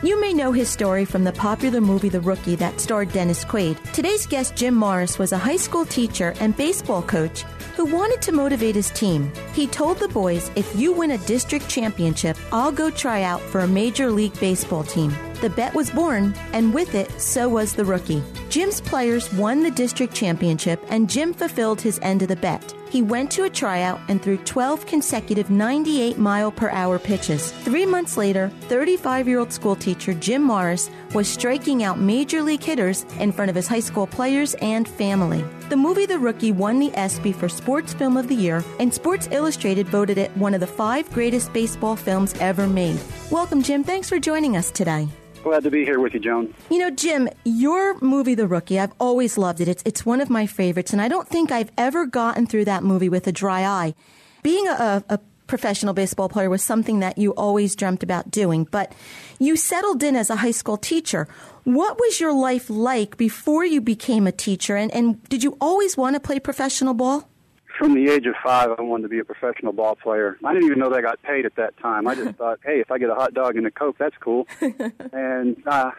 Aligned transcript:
You 0.00 0.20
may 0.20 0.32
know 0.32 0.52
his 0.52 0.68
story 0.68 1.04
from 1.04 1.24
the 1.24 1.32
popular 1.32 1.80
movie 1.80 2.08
The 2.08 2.20
Rookie 2.20 2.54
that 2.54 2.80
starred 2.80 3.10
Dennis 3.10 3.44
Quaid. 3.44 3.82
Today's 3.92 4.28
guest, 4.28 4.54
Jim 4.54 4.72
Morris, 4.72 5.18
was 5.18 5.32
a 5.32 5.38
high 5.38 5.56
school 5.56 5.84
teacher 5.84 6.34
and 6.38 6.56
baseball 6.56 7.02
coach 7.02 7.42
who 7.74 7.84
wanted 7.84 8.22
to 8.22 8.30
motivate 8.30 8.76
his 8.76 8.90
team. 8.90 9.32
He 9.54 9.66
told 9.66 9.98
the 9.98 10.06
boys, 10.06 10.52
if 10.54 10.76
you 10.76 10.92
win 10.92 11.10
a 11.10 11.18
district 11.26 11.68
championship, 11.68 12.36
I'll 12.52 12.70
go 12.70 12.90
try 12.90 13.22
out 13.22 13.40
for 13.40 13.58
a 13.60 13.66
Major 13.66 14.08
League 14.12 14.38
Baseball 14.38 14.84
team. 14.84 15.12
The 15.40 15.50
bet 15.50 15.74
was 15.74 15.90
born, 15.90 16.32
and 16.52 16.72
with 16.72 16.94
it, 16.94 17.10
so 17.20 17.48
was 17.48 17.72
the 17.74 17.84
rookie. 17.84 18.22
Jim's 18.50 18.80
players 18.80 19.32
won 19.34 19.64
the 19.64 19.70
district 19.72 20.14
championship, 20.14 20.80
and 20.90 21.10
Jim 21.10 21.34
fulfilled 21.34 21.80
his 21.80 21.98
end 22.02 22.22
of 22.22 22.28
the 22.28 22.36
bet. 22.36 22.72
He 22.90 23.02
went 23.02 23.30
to 23.32 23.44
a 23.44 23.50
tryout 23.50 24.00
and 24.08 24.22
threw 24.22 24.38
12 24.38 24.86
consecutive 24.86 25.50
98 25.50 26.18
mile 26.18 26.50
per 26.50 26.70
hour 26.70 26.98
pitches. 26.98 27.52
Three 27.52 27.84
months 27.84 28.16
later, 28.16 28.50
35 28.68 29.28
year 29.28 29.38
old 29.38 29.52
schoolteacher 29.52 30.14
Jim 30.14 30.42
Morris 30.42 30.90
was 31.14 31.28
striking 31.28 31.82
out 31.82 31.98
major 31.98 32.42
league 32.42 32.62
hitters 32.62 33.04
in 33.18 33.32
front 33.32 33.50
of 33.50 33.56
his 33.56 33.68
high 33.68 33.80
school 33.80 34.06
players 34.06 34.54
and 34.54 34.88
family. 34.88 35.44
The 35.68 35.76
movie 35.76 36.06
The 36.06 36.18
Rookie 36.18 36.52
won 36.52 36.78
the 36.78 36.90
ESPY 36.94 37.32
for 37.32 37.48
Sports 37.48 37.92
Film 37.92 38.16
of 38.16 38.26
the 38.26 38.34
Year, 38.34 38.64
and 38.80 38.92
Sports 38.92 39.28
Illustrated 39.30 39.86
voted 39.88 40.16
it 40.16 40.34
one 40.36 40.54
of 40.54 40.60
the 40.60 40.66
five 40.66 41.10
greatest 41.12 41.52
baseball 41.52 41.94
films 41.94 42.34
ever 42.40 42.66
made. 42.66 42.98
Welcome, 43.30 43.62
Jim. 43.62 43.84
Thanks 43.84 44.08
for 44.08 44.18
joining 44.18 44.56
us 44.56 44.70
today. 44.70 45.08
Glad 45.42 45.62
to 45.62 45.70
be 45.70 45.84
here 45.84 46.00
with 46.00 46.14
you, 46.14 46.20
Joan. 46.20 46.52
You 46.70 46.78
know, 46.78 46.90
Jim, 46.90 47.28
your 47.44 47.98
movie, 48.00 48.34
The 48.34 48.46
Rookie, 48.46 48.78
I've 48.78 48.92
always 49.00 49.38
loved 49.38 49.60
it. 49.60 49.68
It's, 49.68 49.82
it's 49.86 50.04
one 50.04 50.20
of 50.20 50.28
my 50.28 50.46
favorites, 50.46 50.92
and 50.92 51.00
I 51.00 51.08
don't 51.08 51.28
think 51.28 51.50
I've 51.50 51.70
ever 51.78 52.06
gotten 52.06 52.46
through 52.46 52.66
that 52.66 52.82
movie 52.82 53.08
with 53.08 53.26
a 53.26 53.32
dry 53.32 53.64
eye. 53.64 53.94
Being 54.42 54.66
a, 54.66 55.02
a 55.08 55.18
professional 55.46 55.94
baseball 55.94 56.28
player 56.28 56.50
was 56.50 56.62
something 56.62 57.00
that 57.00 57.18
you 57.18 57.32
always 57.34 57.74
dreamt 57.74 58.02
about 58.02 58.30
doing, 58.30 58.64
but 58.64 58.92
you 59.38 59.56
settled 59.56 60.02
in 60.02 60.16
as 60.16 60.28
a 60.28 60.36
high 60.36 60.50
school 60.50 60.76
teacher. 60.76 61.26
What 61.64 61.98
was 61.98 62.20
your 62.20 62.32
life 62.32 62.68
like 62.68 63.16
before 63.16 63.64
you 63.64 63.80
became 63.80 64.26
a 64.26 64.32
teacher, 64.32 64.76
and, 64.76 64.92
and 64.92 65.22
did 65.28 65.42
you 65.42 65.56
always 65.60 65.96
want 65.96 66.14
to 66.14 66.20
play 66.20 66.38
professional 66.40 66.94
ball? 66.94 67.28
From 67.78 67.94
the 67.94 68.10
age 68.10 68.26
of 68.26 68.34
five, 68.42 68.70
I 68.76 68.82
wanted 68.82 69.04
to 69.04 69.08
be 69.08 69.20
a 69.20 69.24
professional 69.24 69.72
ball 69.72 69.94
player. 69.94 70.36
I 70.44 70.52
didn't 70.52 70.66
even 70.66 70.80
know 70.80 70.90
that 70.90 70.98
I 70.98 71.00
got 71.00 71.22
paid 71.22 71.46
at 71.46 71.54
that 71.54 71.78
time. 71.78 72.08
I 72.08 72.16
just 72.16 72.30
thought, 72.38 72.58
hey, 72.64 72.80
if 72.80 72.90
I 72.90 72.98
get 72.98 73.08
a 73.08 73.14
hot 73.14 73.34
dog 73.34 73.56
and 73.56 73.66
a 73.68 73.70
Coke, 73.70 73.96
that's 73.96 74.16
cool. 74.18 74.48
and, 75.12 75.56
uh, 75.64 75.92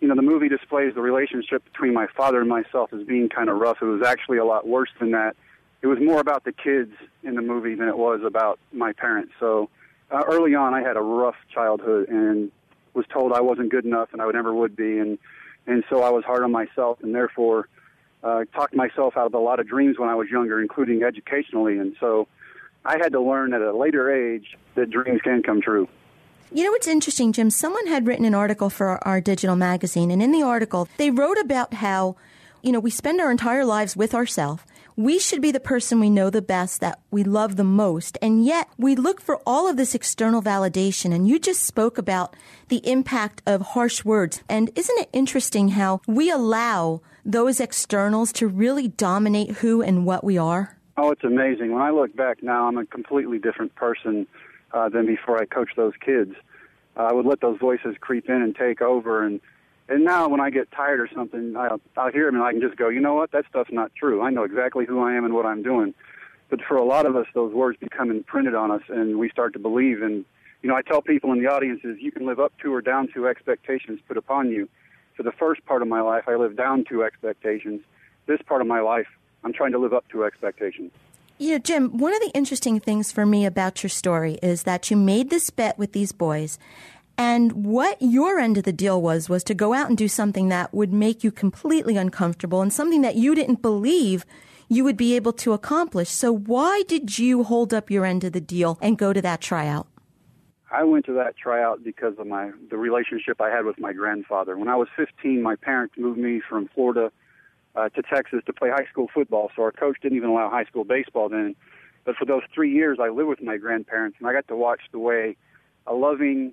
you 0.00 0.08
know, 0.08 0.16
the 0.16 0.22
movie 0.22 0.48
displays 0.48 0.94
the 0.94 1.00
relationship 1.00 1.62
between 1.64 1.94
my 1.94 2.08
father 2.16 2.40
and 2.40 2.48
myself 2.48 2.92
as 2.92 3.04
being 3.04 3.28
kind 3.28 3.48
of 3.48 3.58
rough. 3.58 3.78
It 3.80 3.84
was 3.84 4.02
actually 4.02 4.38
a 4.38 4.44
lot 4.44 4.66
worse 4.66 4.90
than 4.98 5.12
that. 5.12 5.36
It 5.82 5.86
was 5.86 5.98
more 6.00 6.20
about 6.20 6.44
the 6.44 6.52
kids 6.52 6.92
in 7.22 7.36
the 7.36 7.42
movie 7.42 7.76
than 7.76 7.88
it 7.88 7.96
was 7.96 8.22
about 8.26 8.58
my 8.72 8.92
parents. 8.92 9.32
So 9.38 9.70
uh, 10.10 10.22
early 10.26 10.56
on, 10.56 10.74
I 10.74 10.82
had 10.82 10.96
a 10.96 11.02
rough 11.02 11.36
childhood 11.54 12.08
and 12.08 12.50
was 12.92 13.06
told 13.12 13.32
I 13.32 13.40
wasn't 13.40 13.70
good 13.70 13.84
enough 13.84 14.08
and 14.12 14.20
I 14.20 14.26
would 14.26 14.34
never 14.34 14.52
would 14.52 14.74
be. 14.74 14.98
And, 14.98 15.16
and 15.68 15.84
so 15.88 16.02
I 16.02 16.10
was 16.10 16.24
hard 16.24 16.42
on 16.42 16.50
myself 16.50 16.98
and 17.02 17.14
therefore 17.14 17.68
uh, 18.22 18.44
talked 18.54 18.74
myself 18.74 19.16
out 19.16 19.26
of 19.26 19.34
a 19.34 19.38
lot 19.38 19.60
of 19.60 19.66
dreams 19.66 19.98
when 19.98 20.08
I 20.08 20.14
was 20.14 20.28
younger, 20.28 20.60
including 20.60 21.02
educationally. 21.02 21.78
And 21.78 21.96
so 22.00 22.28
I 22.84 22.98
had 22.98 23.12
to 23.12 23.20
learn 23.20 23.52
at 23.54 23.62
a 23.62 23.76
later 23.76 24.10
age 24.10 24.56
that 24.74 24.90
dreams 24.90 25.20
can 25.22 25.42
come 25.42 25.60
true. 25.60 25.88
You 26.52 26.64
know 26.64 26.72
what's 26.72 26.88
interesting, 26.88 27.32
Jim? 27.32 27.50
Someone 27.50 27.86
had 27.86 28.06
written 28.06 28.24
an 28.24 28.34
article 28.34 28.70
for 28.70 28.88
our, 28.88 28.98
our 29.02 29.20
digital 29.20 29.54
magazine, 29.54 30.10
and 30.10 30.20
in 30.20 30.32
the 30.32 30.42
article, 30.42 30.88
they 30.96 31.10
wrote 31.10 31.38
about 31.38 31.74
how, 31.74 32.16
you 32.60 32.72
know, 32.72 32.80
we 32.80 32.90
spend 32.90 33.20
our 33.20 33.30
entire 33.30 33.64
lives 33.64 33.96
with 33.96 34.14
ourselves. 34.14 34.64
We 34.96 35.20
should 35.20 35.40
be 35.40 35.52
the 35.52 35.60
person 35.60 36.00
we 36.00 36.10
know 36.10 36.28
the 36.28 36.42
best, 36.42 36.80
that 36.80 36.98
we 37.10 37.22
love 37.22 37.54
the 37.54 37.64
most, 37.64 38.18
and 38.20 38.44
yet 38.44 38.68
we 38.76 38.96
look 38.96 39.20
for 39.20 39.40
all 39.46 39.68
of 39.68 39.76
this 39.76 39.94
external 39.94 40.42
validation. 40.42 41.14
And 41.14 41.28
you 41.28 41.38
just 41.38 41.62
spoke 41.62 41.98
about 41.98 42.34
the 42.68 42.78
impact 42.78 43.42
of 43.46 43.62
harsh 43.62 44.04
words. 44.04 44.42
And 44.48 44.70
isn't 44.74 44.98
it 44.98 45.08
interesting 45.12 45.70
how 45.70 46.00
we 46.08 46.30
allow 46.30 47.00
those 47.24 47.60
externals 47.60 48.32
to 48.34 48.46
really 48.46 48.88
dominate 48.88 49.50
who 49.58 49.82
and 49.82 50.06
what 50.06 50.24
we 50.24 50.38
are? 50.38 50.76
Oh, 50.96 51.10
it's 51.10 51.24
amazing. 51.24 51.72
When 51.72 51.82
I 51.82 51.90
look 51.90 52.14
back 52.14 52.42
now, 52.42 52.68
I'm 52.68 52.76
a 52.76 52.84
completely 52.84 53.38
different 53.38 53.74
person 53.74 54.26
uh, 54.72 54.88
than 54.88 55.06
before 55.06 55.40
I 55.40 55.46
coached 55.46 55.76
those 55.76 55.94
kids. 56.04 56.34
Uh, 56.96 57.04
I 57.04 57.12
would 57.12 57.26
let 57.26 57.40
those 57.40 57.58
voices 57.58 57.96
creep 58.00 58.28
in 58.28 58.42
and 58.42 58.54
take 58.54 58.82
over, 58.82 59.24
and 59.24 59.40
and 59.88 60.04
now 60.04 60.28
when 60.28 60.40
I 60.40 60.50
get 60.50 60.70
tired 60.70 61.00
or 61.00 61.08
something, 61.12 61.56
I'll, 61.56 61.80
I'll 61.96 62.12
hear 62.12 62.26
them 62.26 62.36
and 62.36 62.44
I 62.44 62.52
can 62.52 62.60
just 62.60 62.76
go, 62.76 62.88
you 62.88 63.00
know 63.00 63.14
what, 63.14 63.32
that 63.32 63.44
stuff's 63.48 63.72
not 63.72 63.92
true. 63.96 64.22
I 64.22 64.30
know 64.30 64.44
exactly 64.44 64.86
who 64.86 65.00
I 65.00 65.14
am 65.14 65.24
and 65.24 65.34
what 65.34 65.46
I'm 65.46 65.64
doing. 65.64 65.94
But 66.48 66.60
for 66.62 66.76
a 66.76 66.84
lot 66.84 67.06
of 67.06 67.16
us, 67.16 67.26
those 67.34 67.52
words 67.52 67.76
become 67.78 68.08
imprinted 68.10 68.54
on 68.54 68.70
us, 68.70 68.82
and 68.88 69.18
we 69.18 69.28
start 69.30 69.52
to 69.54 69.58
believe. 69.58 70.02
And 70.02 70.24
you 70.62 70.68
know, 70.68 70.76
I 70.76 70.82
tell 70.82 71.00
people 71.00 71.32
in 71.32 71.42
the 71.42 71.48
audiences, 71.48 71.96
you 72.00 72.12
can 72.12 72.26
live 72.26 72.38
up 72.38 72.52
to 72.62 72.72
or 72.72 72.82
down 72.82 73.08
to 73.14 73.26
expectations 73.26 74.00
put 74.06 74.16
upon 74.16 74.50
you. 74.50 74.68
For 75.20 75.24
the 75.24 75.32
first 75.32 75.62
part 75.66 75.82
of 75.82 75.88
my 75.88 76.00
life, 76.00 76.24
I 76.28 76.36
lived 76.36 76.56
down 76.56 76.86
to 76.88 77.04
expectations. 77.04 77.82
This 78.24 78.40
part 78.40 78.62
of 78.62 78.66
my 78.66 78.80
life, 78.80 79.06
I'm 79.44 79.52
trying 79.52 79.72
to 79.72 79.78
live 79.78 79.92
up 79.92 80.08
to 80.12 80.24
expectations. 80.24 80.92
Yeah, 81.36 81.58
Jim, 81.58 81.98
one 81.98 82.14
of 82.14 82.22
the 82.22 82.30
interesting 82.32 82.80
things 82.80 83.12
for 83.12 83.26
me 83.26 83.44
about 83.44 83.82
your 83.82 83.90
story 83.90 84.38
is 84.42 84.62
that 84.62 84.90
you 84.90 84.96
made 84.96 85.28
this 85.28 85.50
bet 85.50 85.76
with 85.76 85.92
these 85.92 86.12
boys. 86.12 86.58
And 87.18 87.66
what 87.66 87.98
your 88.00 88.38
end 88.38 88.56
of 88.56 88.64
the 88.64 88.72
deal 88.72 89.02
was, 89.02 89.28
was 89.28 89.44
to 89.44 89.54
go 89.54 89.74
out 89.74 89.90
and 89.90 89.98
do 89.98 90.08
something 90.08 90.48
that 90.48 90.72
would 90.72 90.90
make 90.90 91.22
you 91.22 91.30
completely 91.30 91.98
uncomfortable 91.98 92.62
and 92.62 92.72
something 92.72 93.02
that 93.02 93.16
you 93.16 93.34
didn't 93.34 93.60
believe 93.60 94.24
you 94.70 94.84
would 94.84 94.96
be 94.96 95.16
able 95.16 95.34
to 95.34 95.52
accomplish. 95.52 96.08
So, 96.08 96.32
why 96.32 96.82
did 96.88 97.18
you 97.18 97.44
hold 97.44 97.74
up 97.74 97.90
your 97.90 98.06
end 98.06 98.24
of 98.24 98.32
the 98.32 98.40
deal 98.40 98.78
and 98.80 98.96
go 98.96 99.12
to 99.12 99.20
that 99.20 99.42
tryout? 99.42 99.86
I 100.70 100.84
went 100.84 101.06
to 101.06 101.12
that 101.14 101.36
tryout 101.36 101.82
because 101.82 102.14
of 102.18 102.26
my 102.26 102.52
the 102.70 102.76
relationship 102.76 103.40
I 103.40 103.50
had 103.50 103.64
with 103.64 103.78
my 103.78 103.92
grandfather. 103.92 104.56
When 104.56 104.68
I 104.68 104.76
was 104.76 104.88
15, 104.96 105.42
my 105.42 105.56
parents 105.56 105.94
moved 105.98 106.18
me 106.18 106.40
from 106.48 106.68
Florida 106.74 107.10
uh, 107.74 107.88
to 107.90 108.02
Texas 108.02 108.40
to 108.46 108.52
play 108.52 108.70
high 108.70 108.86
school 108.90 109.08
football. 109.12 109.50
So 109.56 109.62
our 109.62 109.72
coach 109.72 109.96
didn't 110.00 110.16
even 110.16 110.30
allow 110.30 110.48
high 110.48 110.64
school 110.64 110.84
baseball 110.84 111.28
then. 111.28 111.56
But 112.04 112.16
for 112.16 112.24
those 112.24 112.42
three 112.54 112.72
years, 112.72 112.98
I 113.00 113.08
lived 113.08 113.28
with 113.28 113.42
my 113.42 113.56
grandparents, 113.56 114.16
and 114.20 114.28
I 114.28 114.32
got 114.32 114.48
to 114.48 114.56
watch 114.56 114.80
the 114.92 114.98
way 114.98 115.36
a 115.86 115.94
loving, 115.94 116.52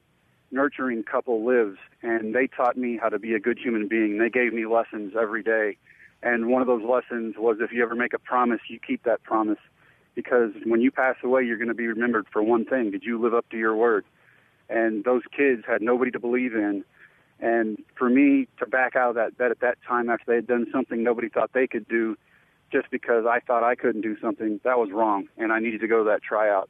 nurturing 0.51 1.03
couple 1.03 1.45
lives. 1.45 1.77
And 2.01 2.33
they 2.33 2.47
taught 2.47 2.75
me 2.75 2.97
how 3.01 3.09
to 3.09 3.19
be 3.19 3.33
a 3.33 3.39
good 3.39 3.59
human 3.59 3.87
being. 3.87 4.17
They 4.17 4.29
gave 4.29 4.51
me 4.51 4.65
lessons 4.65 5.13
every 5.19 5.43
day. 5.43 5.77
And 6.23 6.47
one 6.47 6.61
of 6.61 6.67
those 6.67 6.83
lessons 6.83 7.35
was 7.37 7.57
if 7.61 7.71
you 7.71 7.83
ever 7.83 7.95
make 7.95 8.13
a 8.13 8.19
promise, 8.19 8.61
you 8.67 8.79
keep 8.79 9.03
that 9.03 9.23
promise. 9.23 9.59
Because 10.17 10.51
when 10.65 10.81
you 10.81 10.91
pass 10.91 11.15
away, 11.23 11.43
you're 11.43 11.57
going 11.57 11.69
to 11.69 11.73
be 11.73 11.87
remembered 11.87 12.25
for 12.33 12.43
one 12.43 12.65
thing. 12.65 12.91
Did 12.91 13.03
you 13.03 13.21
live 13.21 13.33
up 13.33 13.47
to 13.51 13.57
your 13.57 13.75
word? 13.75 14.03
and 14.69 15.03
those 15.03 15.21
kids 15.35 15.63
had 15.67 15.81
nobody 15.81 16.11
to 16.11 16.19
believe 16.19 16.53
in. 16.53 16.83
And 17.39 17.77
for 17.95 18.09
me 18.09 18.47
to 18.59 18.65
back 18.65 18.95
out 18.95 19.09
of 19.09 19.15
that 19.15 19.37
bet 19.37 19.51
at 19.51 19.59
that 19.59 19.77
time 19.87 20.09
after 20.09 20.25
they 20.27 20.35
had 20.35 20.47
done 20.47 20.67
something 20.71 21.03
nobody 21.03 21.29
thought 21.29 21.51
they 21.53 21.67
could 21.67 21.87
do, 21.87 22.17
just 22.71 22.89
because 22.91 23.25
I 23.25 23.39
thought 23.39 23.63
I 23.63 23.75
couldn't 23.75 24.01
do 24.01 24.17
something, 24.19 24.59
that 24.63 24.77
was 24.77 24.89
wrong, 24.91 25.27
and 25.37 25.53
I 25.53 25.59
needed 25.59 25.81
to 25.81 25.87
go 25.87 25.99
to 25.99 26.09
that 26.09 26.21
tryout. 26.23 26.69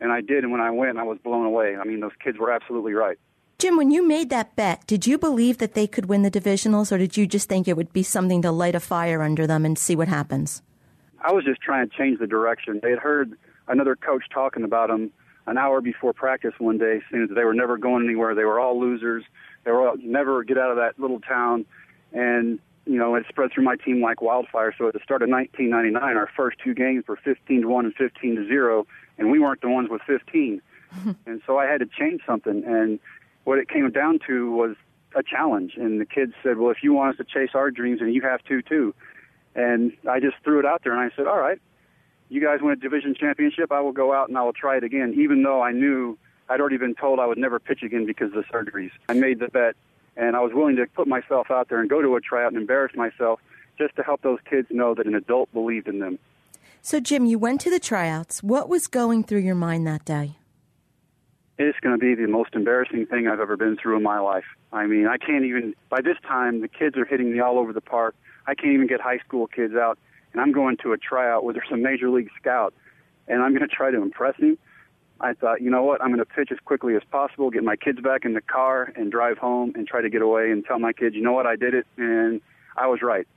And 0.00 0.12
I 0.12 0.20
did, 0.20 0.44
and 0.44 0.52
when 0.52 0.60
I 0.60 0.70
went, 0.70 0.98
I 0.98 1.04
was 1.04 1.18
blown 1.18 1.46
away. 1.46 1.76
I 1.76 1.84
mean, 1.84 2.00
those 2.00 2.12
kids 2.22 2.38
were 2.38 2.52
absolutely 2.52 2.92
right. 2.92 3.18
Jim, 3.58 3.76
when 3.76 3.90
you 3.90 4.06
made 4.06 4.30
that 4.30 4.54
bet, 4.54 4.86
did 4.86 5.06
you 5.06 5.18
believe 5.18 5.58
that 5.58 5.74
they 5.74 5.86
could 5.86 6.06
win 6.06 6.22
the 6.22 6.30
divisionals, 6.30 6.92
or 6.92 6.98
did 6.98 7.16
you 7.16 7.26
just 7.26 7.48
think 7.48 7.66
it 7.66 7.76
would 7.76 7.92
be 7.92 8.02
something 8.02 8.42
to 8.42 8.52
light 8.52 8.76
a 8.76 8.80
fire 8.80 9.22
under 9.22 9.46
them 9.46 9.64
and 9.64 9.78
see 9.78 9.96
what 9.96 10.06
happens? 10.06 10.62
I 11.20 11.32
was 11.32 11.44
just 11.44 11.60
trying 11.60 11.88
to 11.88 11.96
change 11.96 12.18
the 12.18 12.26
direction. 12.26 12.80
They 12.82 12.90
had 12.90 12.98
heard 12.98 13.36
another 13.66 13.96
coach 13.96 14.24
talking 14.32 14.64
about 14.64 14.88
them 14.88 15.10
an 15.46 15.56
hour 15.56 15.80
before 15.80 16.12
practice 16.12 16.54
one 16.58 16.78
day, 16.78 17.00
saying 17.10 17.28
that 17.28 17.34
they 17.34 17.44
were 17.44 17.54
never 17.54 17.78
going 17.78 18.04
anywhere. 18.04 18.34
They 18.34 18.44
were 18.44 18.60
all 18.60 18.78
losers. 18.78 19.24
They 19.64 19.70
were 19.70 19.88
all, 19.88 19.96
never 19.98 20.44
get 20.44 20.58
out 20.58 20.70
of 20.70 20.76
that 20.76 20.98
little 20.98 21.20
town. 21.20 21.64
And 22.12 22.58
you 22.88 22.96
know, 22.96 23.14
it 23.16 23.26
spread 23.28 23.52
through 23.52 23.64
my 23.64 23.76
team 23.76 24.00
like 24.00 24.22
wildfire. 24.22 24.74
So 24.76 24.88
at 24.88 24.94
the 24.94 25.00
start 25.00 25.22
of 25.22 25.28
1999, 25.28 26.16
our 26.16 26.30
first 26.34 26.56
two 26.64 26.74
games 26.74 27.04
were 27.06 27.16
15 27.16 27.62
to 27.62 27.68
one 27.68 27.84
and 27.84 27.94
15 27.94 28.36
to 28.36 28.46
zero, 28.46 28.86
and 29.18 29.30
we 29.30 29.38
weren't 29.38 29.60
the 29.60 29.68
ones 29.68 29.90
with 29.90 30.00
15. 30.06 30.62
and 31.26 31.42
so 31.46 31.58
I 31.58 31.66
had 31.66 31.80
to 31.80 31.86
change 31.86 32.22
something. 32.26 32.64
And 32.64 32.98
what 33.44 33.58
it 33.58 33.68
came 33.68 33.90
down 33.90 34.20
to 34.26 34.50
was 34.52 34.76
a 35.14 35.22
challenge. 35.22 35.74
And 35.76 36.00
the 36.00 36.06
kids 36.06 36.32
said, 36.42 36.56
"Well, 36.58 36.70
if 36.70 36.82
you 36.82 36.94
want 36.94 37.12
us 37.12 37.16
to 37.18 37.24
chase 37.24 37.54
our 37.54 37.70
dreams, 37.70 38.00
and 38.00 38.14
you 38.14 38.22
have 38.22 38.42
to 38.44 38.62
too." 38.62 38.94
And 39.58 39.92
I 40.08 40.20
just 40.20 40.36
threw 40.44 40.60
it 40.60 40.64
out 40.64 40.82
there, 40.84 40.92
and 40.92 41.00
I 41.00 41.14
said, 41.16 41.26
"All 41.26 41.38
right, 41.38 41.58
you 42.28 42.40
guys 42.40 42.60
win 42.62 42.74
a 42.74 42.76
division 42.76 43.14
championship. 43.18 43.72
I 43.72 43.80
will 43.80 43.92
go 43.92 44.12
out 44.12 44.28
and 44.28 44.38
I 44.38 44.42
will 44.42 44.52
try 44.52 44.76
it 44.76 44.84
again, 44.84 45.14
even 45.16 45.42
though 45.42 45.60
I 45.62 45.72
knew 45.72 46.16
I'd 46.48 46.60
already 46.60 46.76
been 46.76 46.94
told 46.94 47.18
I 47.18 47.26
would 47.26 47.38
never 47.38 47.58
pitch 47.58 47.82
again 47.82 48.06
because 48.06 48.28
of 48.28 48.34
the 48.34 48.44
surgeries. 48.44 48.92
I 49.08 49.14
made 49.14 49.40
the 49.40 49.48
bet, 49.48 49.74
and 50.16 50.36
I 50.36 50.40
was 50.40 50.52
willing 50.54 50.76
to 50.76 50.86
put 50.94 51.08
myself 51.08 51.50
out 51.50 51.68
there 51.68 51.80
and 51.80 51.90
go 51.90 52.00
to 52.00 52.14
a 52.14 52.20
tryout 52.20 52.52
and 52.52 52.60
embarrass 52.60 52.94
myself 52.94 53.40
just 53.76 53.96
to 53.96 54.02
help 54.02 54.22
those 54.22 54.38
kids 54.48 54.68
know 54.70 54.94
that 54.94 55.06
an 55.06 55.14
adult 55.16 55.52
believed 55.52 55.88
in 55.88 55.98
them. 55.98 56.20
So, 56.80 57.00
Jim, 57.00 57.26
you 57.26 57.38
went 57.38 57.60
to 57.62 57.70
the 57.70 57.80
tryouts. 57.80 58.42
What 58.42 58.68
was 58.68 58.86
going 58.86 59.24
through 59.24 59.40
your 59.40 59.56
mind 59.56 59.86
that 59.86 60.04
day? 60.04 60.36
It's 61.58 61.78
going 61.80 61.98
to 61.98 62.00
be 62.00 62.14
the 62.14 62.28
most 62.28 62.54
embarrassing 62.54 63.06
thing 63.06 63.26
I've 63.26 63.40
ever 63.40 63.56
been 63.56 63.76
through 63.76 63.96
in 63.96 64.04
my 64.04 64.20
life. 64.20 64.44
I 64.72 64.86
mean, 64.86 65.08
I 65.08 65.16
can't 65.16 65.44
even, 65.44 65.74
by 65.88 66.00
this 66.00 66.16
time, 66.26 66.60
the 66.60 66.68
kids 66.68 66.96
are 66.96 67.04
hitting 67.04 67.32
me 67.32 67.40
all 67.40 67.58
over 67.58 67.72
the 67.72 67.80
park. 67.80 68.14
I 68.48 68.54
can't 68.54 68.72
even 68.72 68.86
get 68.86 69.00
high 69.02 69.18
school 69.18 69.46
kids 69.46 69.74
out, 69.74 69.98
and 70.32 70.40
I'm 70.40 70.52
going 70.52 70.78
to 70.78 70.92
a 70.92 70.98
tryout 70.98 71.44
where 71.44 71.52
there's 71.52 71.70
a 71.70 71.76
major 71.76 72.08
league 72.08 72.30
scout, 72.40 72.72
and 73.28 73.42
I'm 73.42 73.54
going 73.54 73.68
to 73.68 73.74
try 73.74 73.90
to 73.90 74.00
impress 74.00 74.36
him. 74.36 74.56
I 75.20 75.34
thought, 75.34 75.60
you 75.60 75.68
know 75.68 75.82
what, 75.82 76.00
I'm 76.00 76.08
going 76.08 76.18
to 76.18 76.24
pitch 76.24 76.48
as 76.50 76.58
quickly 76.64 76.96
as 76.96 77.02
possible, 77.10 77.50
get 77.50 77.62
my 77.62 77.76
kids 77.76 78.00
back 78.00 78.24
in 78.24 78.32
the 78.32 78.40
car, 78.40 78.90
and 78.96 79.12
drive 79.12 79.36
home 79.36 79.72
and 79.74 79.86
try 79.86 80.00
to 80.00 80.08
get 80.08 80.22
away 80.22 80.50
and 80.50 80.64
tell 80.64 80.78
my 80.78 80.94
kids, 80.94 81.14
you 81.14 81.22
know 81.22 81.34
what, 81.34 81.46
I 81.46 81.56
did 81.56 81.74
it, 81.74 81.86
and 81.98 82.40
I 82.74 82.86
was 82.86 83.02
right. 83.02 83.28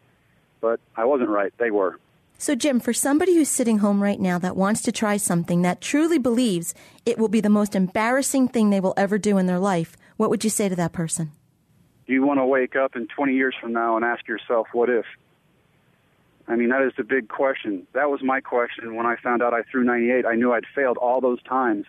But 0.61 0.79
I 0.95 1.03
wasn't 1.03 1.29
right. 1.29 1.51
They 1.57 1.71
were. 1.71 1.99
So, 2.37 2.55
Jim, 2.55 2.79
for 2.79 2.93
somebody 2.93 3.35
who's 3.35 3.49
sitting 3.49 3.79
home 3.79 4.01
right 4.01 4.19
now 4.19 4.39
that 4.39 4.55
wants 4.55 4.81
to 4.83 4.93
try 4.93 5.17
something 5.17 5.61
that 5.63 5.81
truly 5.81 6.19
believes 6.19 6.73
it 7.05 7.17
will 7.17 7.27
be 7.27 7.41
the 7.41 7.49
most 7.49 7.75
embarrassing 7.75 8.47
thing 8.47 8.69
they 8.69 8.79
will 8.79 8.93
ever 8.95 9.17
do 9.17 9.37
in 9.37 9.45
their 9.45 9.59
life, 9.59 9.97
what 10.15 10.29
would 10.29 10.45
you 10.45 10.49
say 10.49 10.69
to 10.69 10.75
that 10.77 10.93
person? 10.93 11.31
Do 12.11 12.15
you 12.15 12.23
want 12.23 12.41
to 12.41 12.45
wake 12.45 12.75
up 12.75 12.97
in 12.97 13.07
20 13.07 13.33
years 13.33 13.55
from 13.61 13.71
now 13.71 13.95
and 13.95 14.03
ask 14.03 14.27
yourself, 14.27 14.67
what 14.73 14.89
if? 14.89 15.05
I 16.45 16.57
mean, 16.57 16.67
that 16.67 16.81
is 16.81 16.91
the 16.97 17.05
big 17.05 17.29
question. 17.29 17.87
That 17.93 18.09
was 18.09 18.19
my 18.21 18.41
question 18.41 18.95
when 18.95 19.05
I 19.05 19.15
found 19.15 19.41
out 19.41 19.53
I 19.53 19.61
threw 19.71 19.85
98. 19.85 20.25
I 20.25 20.35
knew 20.35 20.51
I'd 20.51 20.65
failed 20.75 20.97
all 20.97 21.21
those 21.21 21.41
times 21.43 21.85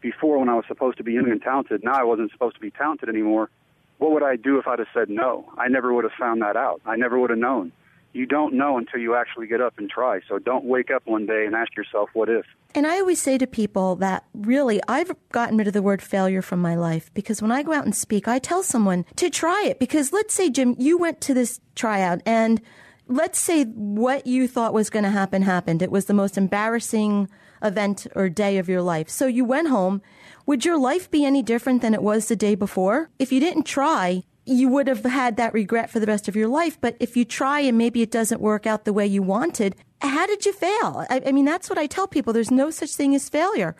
before 0.00 0.38
when 0.38 0.48
I 0.48 0.54
was 0.54 0.64
supposed 0.66 0.96
to 0.96 1.04
be 1.04 1.12
young 1.12 1.30
and 1.30 1.42
talented. 1.42 1.84
Now 1.84 1.92
I 1.92 2.04
wasn't 2.04 2.32
supposed 2.32 2.54
to 2.54 2.60
be 2.62 2.70
talented 2.70 3.10
anymore. 3.10 3.50
What 3.98 4.12
would 4.12 4.22
I 4.22 4.36
do 4.36 4.58
if 4.58 4.66
I'd 4.66 4.78
have 4.78 4.88
said 4.94 5.10
no? 5.10 5.44
I 5.58 5.68
never 5.68 5.92
would 5.92 6.04
have 6.04 6.14
found 6.18 6.40
that 6.40 6.56
out. 6.56 6.80
I 6.86 6.96
never 6.96 7.18
would 7.18 7.28
have 7.28 7.38
known. 7.38 7.70
You 8.16 8.24
don't 8.24 8.54
know 8.54 8.78
until 8.78 8.98
you 8.98 9.14
actually 9.14 9.46
get 9.46 9.60
up 9.60 9.74
and 9.76 9.90
try. 9.90 10.20
So 10.26 10.38
don't 10.38 10.64
wake 10.64 10.90
up 10.90 11.02
one 11.04 11.26
day 11.26 11.44
and 11.44 11.54
ask 11.54 11.76
yourself, 11.76 12.08
what 12.14 12.30
if? 12.30 12.46
And 12.74 12.86
I 12.86 12.98
always 12.98 13.20
say 13.20 13.36
to 13.36 13.46
people 13.46 13.94
that 13.96 14.24
really, 14.32 14.80
I've 14.88 15.12
gotten 15.32 15.58
rid 15.58 15.66
of 15.66 15.74
the 15.74 15.82
word 15.82 16.00
failure 16.00 16.40
from 16.40 16.60
my 16.60 16.76
life 16.76 17.12
because 17.12 17.42
when 17.42 17.52
I 17.52 17.62
go 17.62 17.74
out 17.74 17.84
and 17.84 17.94
speak, 17.94 18.26
I 18.26 18.38
tell 18.38 18.62
someone 18.62 19.04
to 19.16 19.28
try 19.28 19.64
it. 19.66 19.78
Because 19.78 20.14
let's 20.14 20.32
say, 20.32 20.48
Jim, 20.48 20.74
you 20.78 20.96
went 20.96 21.20
to 21.22 21.34
this 21.34 21.60
tryout 21.74 22.22
and 22.24 22.62
let's 23.06 23.38
say 23.38 23.64
what 23.64 24.26
you 24.26 24.48
thought 24.48 24.72
was 24.72 24.88
going 24.88 25.04
to 25.04 25.10
happen 25.10 25.42
happened. 25.42 25.82
It 25.82 25.90
was 25.90 26.06
the 26.06 26.14
most 26.14 26.38
embarrassing 26.38 27.28
event 27.62 28.06
or 28.14 28.30
day 28.30 28.56
of 28.56 28.66
your 28.66 28.80
life. 28.80 29.10
So 29.10 29.26
you 29.26 29.44
went 29.44 29.68
home. 29.68 30.00
Would 30.46 30.64
your 30.64 30.78
life 30.78 31.10
be 31.10 31.26
any 31.26 31.42
different 31.42 31.82
than 31.82 31.92
it 31.92 32.02
was 32.02 32.28
the 32.28 32.36
day 32.36 32.54
before? 32.54 33.10
If 33.18 33.30
you 33.30 33.40
didn't 33.40 33.64
try, 33.64 34.22
you 34.46 34.68
would 34.68 34.86
have 34.86 35.04
had 35.04 35.36
that 35.36 35.52
regret 35.52 35.90
for 35.90 36.00
the 36.00 36.06
rest 36.06 36.28
of 36.28 36.36
your 36.36 36.48
life. 36.48 36.80
But 36.80 36.96
if 37.00 37.16
you 37.16 37.24
try 37.24 37.60
and 37.60 37.76
maybe 37.76 38.00
it 38.00 38.10
doesn't 38.10 38.40
work 38.40 38.66
out 38.66 38.84
the 38.84 38.92
way 38.92 39.06
you 39.06 39.22
wanted, 39.22 39.76
how 40.00 40.26
did 40.26 40.46
you 40.46 40.52
fail? 40.52 41.04
I, 41.10 41.22
I 41.26 41.32
mean, 41.32 41.44
that's 41.44 41.68
what 41.68 41.78
I 41.78 41.86
tell 41.86 42.06
people. 42.06 42.32
There's 42.32 42.50
no 42.50 42.70
such 42.70 42.94
thing 42.94 43.14
as 43.14 43.28
failure. 43.28 43.76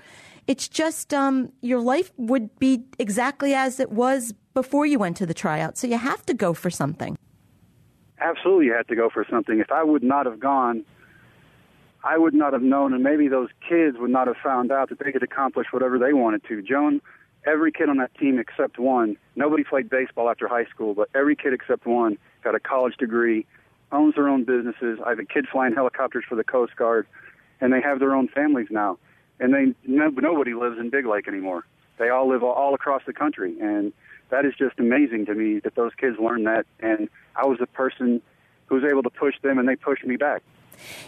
It's 0.46 0.68
just 0.68 1.14
um, 1.14 1.52
your 1.62 1.80
life 1.80 2.12
would 2.16 2.56
be 2.58 2.84
exactly 2.98 3.54
as 3.54 3.80
it 3.80 3.90
was 3.90 4.34
before 4.54 4.86
you 4.86 4.98
went 4.98 5.16
to 5.18 5.26
the 5.26 5.34
tryout. 5.34 5.78
So 5.78 5.86
you 5.86 5.98
have 5.98 6.24
to 6.26 6.34
go 6.34 6.52
for 6.52 6.70
something 6.70 7.16
absolutely 8.20 8.66
you 8.66 8.72
had 8.72 8.88
to 8.88 8.96
go 8.96 9.10
for 9.10 9.24
something. 9.28 9.60
If 9.60 9.70
I 9.70 9.82
would 9.82 10.02
not 10.02 10.26
have 10.26 10.40
gone, 10.40 10.84
I 12.04 12.18
would 12.18 12.34
not 12.34 12.52
have 12.52 12.62
known, 12.62 12.92
and 12.94 13.02
maybe 13.02 13.28
those 13.28 13.48
kids 13.68 13.96
would 13.98 14.10
not 14.10 14.26
have 14.26 14.36
found 14.42 14.70
out 14.70 14.90
that 14.90 14.98
they 14.98 15.12
could 15.12 15.22
accomplish 15.22 15.66
whatever 15.72 15.98
they 15.98 16.12
wanted 16.12 16.44
to. 16.44 16.62
Joan, 16.62 17.00
every 17.46 17.72
kid 17.72 17.88
on 17.88 17.96
that 17.98 18.14
team 18.14 18.38
except 18.38 18.78
one, 18.78 19.16
nobody 19.36 19.64
played 19.64 19.88
baseball 19.88 20.28
after 20.28 20.48
high 20.48 20.66
school, 20.66 20.94
but 20.94 21.08
every 21.14 21.36
kid 21.36 21.52
except 21.52 21.86
one 21.86 22.18
got 22.42 22.54
a 22.54 22.60
college 22.60 22.96
degree, 22.96 23.46
owns 23.92 24.14
their 24.16 24.28
own 24.28 24.44
businesses. 24.44 24.98
I 25.04 25.10
have 25.10 25.18
a 25.18 25.24
kid 25.24 25.46
flying 25.50 25.74
helicopters 25.74 26.24
for 26.28 26.34
the 26.34 26.44
Coast 26.44 26.76
Guard, 26.76 27.06
and 27.60 27.72
they 27.72 27.80
have 27.80 28.00
their 28.00 28.14
own 28.14 28.28
families 28.28 28.68
now. 28.70 28.98
And 29.38 29.54
they 29.54 29.74
no, 29.86 30.08
nobody 30.08 30.54
lives 30.54 30.78
in 30.78 30.90
Big 30.90 31.06
Lake 31.06 31.28
anymore. 31.28 31.66
They 31.98 32.08
all 32.08 32.28
live 32.28 32.42
all, 32.42 32.74
across 32.74 33.02
the 33.06 33.12
country, 33.12 33.56
and 33.60 33.92
that 34.30 34.44
is 34.44 34.54
just 34.58 34.78
amazing 34.78 35.26
to 35.26 35.34
me 35.34 35.60
that 35.60 35.74
those 35.76 35.92
kids 35.94 36.18
learned 36.18 36.46
that 36.46 36.66
and 36.80 37.08
I 37.36 37.46
was 37.46 37.58
the 37.58 37.66
person 37.66 38.20
who 38.66 38.76
was 38.76 38.84
able 38.84 39.02
to 39.02 39.10
push 39.10 39.34
them 39.42 39.58
and 39.58 39.68
they 39.68 39.76
pushed 39.76 40.04
me 40.04 40.16
back. 40.16 40.42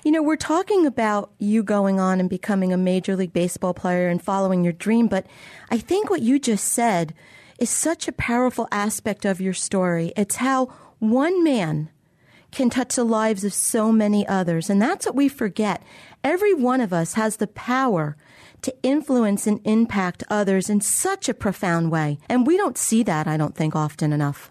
You 0.05 0.13
know, 0.13 0.23
we're 0.23 0.37
talking 0.37 0.87
about 0.87 1.31
you 1.39 1.63
going 1.63 2.01
on 2.01 2.21
and 2.21 2.31
becoming 2.31 2.73
a 2.73 2.79
Major 2.79 3.17
League 3.17 3.33
Baseball 3.33 3.75
player 3.75 4.09
and 4.09 4.23
following 4.23 4.65
your 4.65 4.73
dream, 4.73 5.09
but 5.09 5.27
I 5.71 5.79
think 5.79 6.09
what 6.09 6.23
you 6.23 6.39
just 6.39 6.65
said 6.73 7.15
is 7.59 7.69
such 7.71 8.09
a 8.09 8.13
powerful 8.13 8.69
aspect 8.71 9.25
of 9.25 9.41
your 9.41 9.53
story. 9.53 10.13
It's 10.17 10.37
how 10.37 10.67
one 11.01 11.45
man 11.45 11.91
can 12.51 12.71
touch 12.71 12.97
the 12.97 13.05
lives 13.05 13.45
of 13.45 13.53
so 13.53 13.93
many 13.93 14.27
others. 14.27 14.71
And 14.71 14.81
that's 14.81 15.05
what 15.05 15.15
we 15.15 15.29
forget. 15.29 15.83
Every 16.25 16.55
one 16.55 16.81
of 16.81 16.93
us 16.93 17.15
has 17.15 17.37
the 17.37 17.47
power 17.47 18.17
to 18.63 18.75
influence 18.83 19.47
and 19.47 19.61
impact 19.65 20.25
others 20.31 20.71
in 20.71 20.81
such 20.81 21.29
a 21.29 21.35
profound 21.35 21.91
way. 21.91 22.19
And 22.29 22.47
we 22.47 22.57
don't 22.57 22.79
see 22.79 23.03
that, 23.03 23.27
I 23.27 23.37
don't 23.37 23.55
think, 23.55 23.77
often 23.77 24.13
enough 24.13 24.51